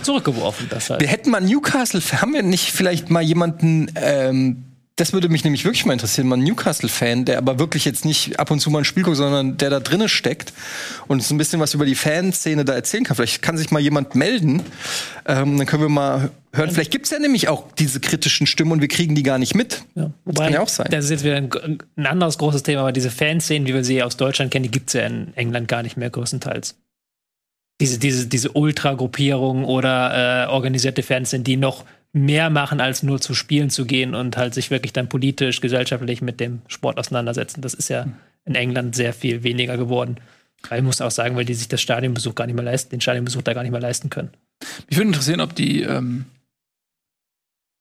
[0.02, 0.66] zurückgeworfen.
[0.70, 1.00] Das halt.
[1.00, 4.64] Wir hätten mal Newcastle, haben wir nicht vielleicht mal jemanden, ähm,
[5.02, 8.38] das würde mich nämlich wirklich mal interessieren, mal einen Newcastle-Fan, der aber wirklich jetzt nicht
[8.38, 10.52] ab und zu mal ein Spiel guckt, sondern der da drinnen steckt
[11.08, 13.16] und so ein bisschen was über die Fanszene da erzählen kann.
[13.16, 14.62] Vielleicht kann sich mal jemand melden,
[15.26, 16.70] ähm, dann können wir mal hören.
[16.70, 19.82] Vielleicht gibt's ja nämlich auch diese kritischen Stimmen und wir kriegen die gar nicht mit.
[19.96, 20.04] Ja.
[20.04, 20.86] Das Wobei, kann ja auch sein.
[20.88, 21.50] Das ist jetzt wieder ein,
[21.96, 24.90] ein anderes großes Thema, aber diese Fanszenen, wie wir sie aus Deutschland kennen, die gibt
[24.90, 26.76] es ja in England gar nicht mehr größtenteils.
[27.80, 33.34] Diese, diese, diese Ultra-Gruppierungen oder äh, organisierte Fanszenen, die noch mehr machen, als nur zu
[33.34, 37.62] Spielen zu gehen und halt sich wirklich dann politisch, gesellschaftlich mit dem Sport auseinandersetzen.
[37.62, 38.06] Das ist ja
[38.44, 40.16] in England sehr viel weniger geworden.
[40.68, 43.00] Weil ich muss auch sagen, weil die sich das Stadionbesuch gar nicht mehr leisten, den
[43.00, 44.30] Stadionbesuch da gar nicht mehr leisten können.
[44.88, 46.26] Mich würde interessieren, ob die ähm,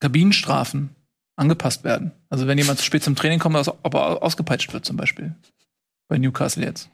[0.00, 0.90] Kabinenstrafen
[1.36, 2.12] angepasst werden.
[2.28, 5.34] Also wenn jemand zu spät zum Training kommt, also ob er ausgepeitscht wird zum Beispiel.
[6.08, 6.90] Bei Newcastle jetzt.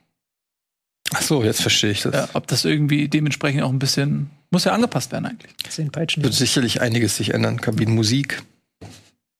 [1.14, 2.14] Ach so, jetzt verstehe ich das.
[2.14, 5.52] Ja, ob das irgendwie dementsprechend auch ein bisschen, muss ja angepasst werden eigentlich.
[5.68, 6.22] Zehn Peitschen.
[6.22, 7.60] Wird sicherlich einiges sich ändern.
[7.60, 8.42] Kabinenmusik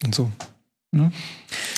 [0.05, 0.31] und so.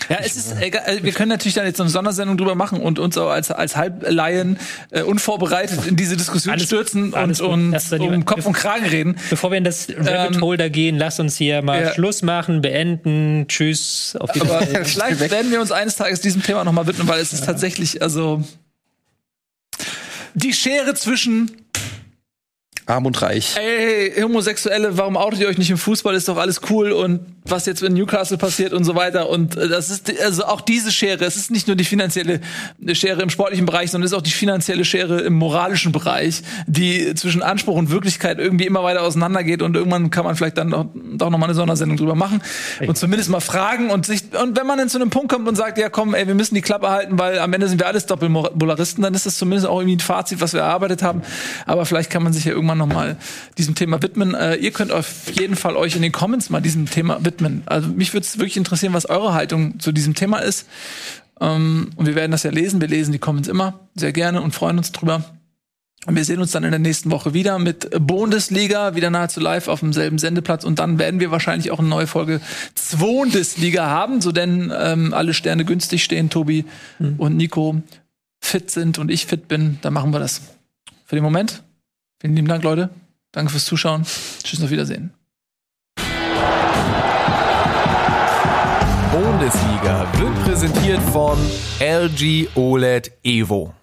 [0.09, 0.82] Ja, es ist egal.
[0.86, 3.51] also Wir können natürlich dann jetzt so eine Sondersendung drüber machen und uns auch als,
[3.51, 4.57] als Halblaien
[4.90, 9.16] äh, unvorbereitet in diese Diskussion Alles- stürzen alles und, und um Kopf und Kragen reden.
[9.28, 11.93] Bevor wir in das Rabbit Ähm, Hole da gehen, lasst uns hier mal ja.
[11.93, 13.47] Schluss machen, beenden.
[13.48, 14.16] Tschüss.
[14.20, 14.85] Auf Aber Wiedersehen.
[14.85, 18.44] vielleicht werden wir uns eines Tages diesem Thema nochmal widmen, weil es ist tatsächlich, also
[20.35, 21.51] die Schere zwischen
[22.90, 23.56] Arm und reich.
[23.56, 27.66] ey, Homosexuelle, warum outet ihr euch nicht im Fußball, ist doch alles cool und was
[27.66, 29.28] jetzt in Newcastle passiert und so weiter.
[29.28, 32.40] Und äh, das ist also auch diese Schere, es ist nicht nur die finanzielle
[32.92, 37.14] Schere im sportlichen Bereich, sondern es ist auch die finanzielle Schere im moralischen Bereich, die
[37.14, 40.86] zwischen Anspruch und Wirklichkeit irgendwie immer weiter auseinandergeht und irgendwann kann man vielleicht dann doch,
[41.14, 42.42] doch noch mal eine Sondersendung drüber machen
[42.86, 45.56] und zumindest mal fragen und sich und wenn man dann zu einem Punkt kommt und
[45.56, 48.06] sagt, ja komm, ey, wir müssen die Klappe halten, weil am Ende sind wir alles
[48.06, 51.22] Doppelmolaristen, dann ist das zumindest auch irgendwie ein Fazit, was wir erarbeitet haben.
[51.66, 53.16] Aber vielleicht kann man sich ja irgendwann noch mal
[53.59, 54.35] diesem Thema widmen.
[54.35, 57.62] Äh, ihr könnt auf jeden Fall euch in den Comments mal diesem Thema widmen.
[57.66, 60.66] Also mich würde es wirklich interessieren, was eure Haltung zu diesem Thema ist.
[61.40, 62.81] Ähm, und wir werden das ja lesen.
[62.81, 65.24] Wir lesen die Comments immer sehr gerne und freuen uns drüber.
[66.07, 69.69] Und wir sehen uns dann in der nächsten Woche wieder mit Bundesliga, wieder nahezu live
[69.69, 70.65] auf demselben Sendeplatz.
[70.65, 72.40] Und dann werden wir wahrscheinlich auch eine neue Folge
[72.74, 76.65] Zwondesliga haben, so denn ähm, alle Sterne günstig stehen, Tobi
[77.19, 77.82] und Nico
[78.40, 79.78] fit sind und ich fit bin.
[79.82, 80.40] Dann machen wir das.
[81.05, 81.62] Für den Moment.
[82.20, 82.90] Vielen lieben Dank, Leute.
[83.32, 84.05] Danke fürs Zuschauen.
[84.42, 85.14] Tschüss, auf Wiedersehen.
[89.12, 91.38] Bundesliga wird präsentiert von
[91.80, 93.74] LG OLED Evo.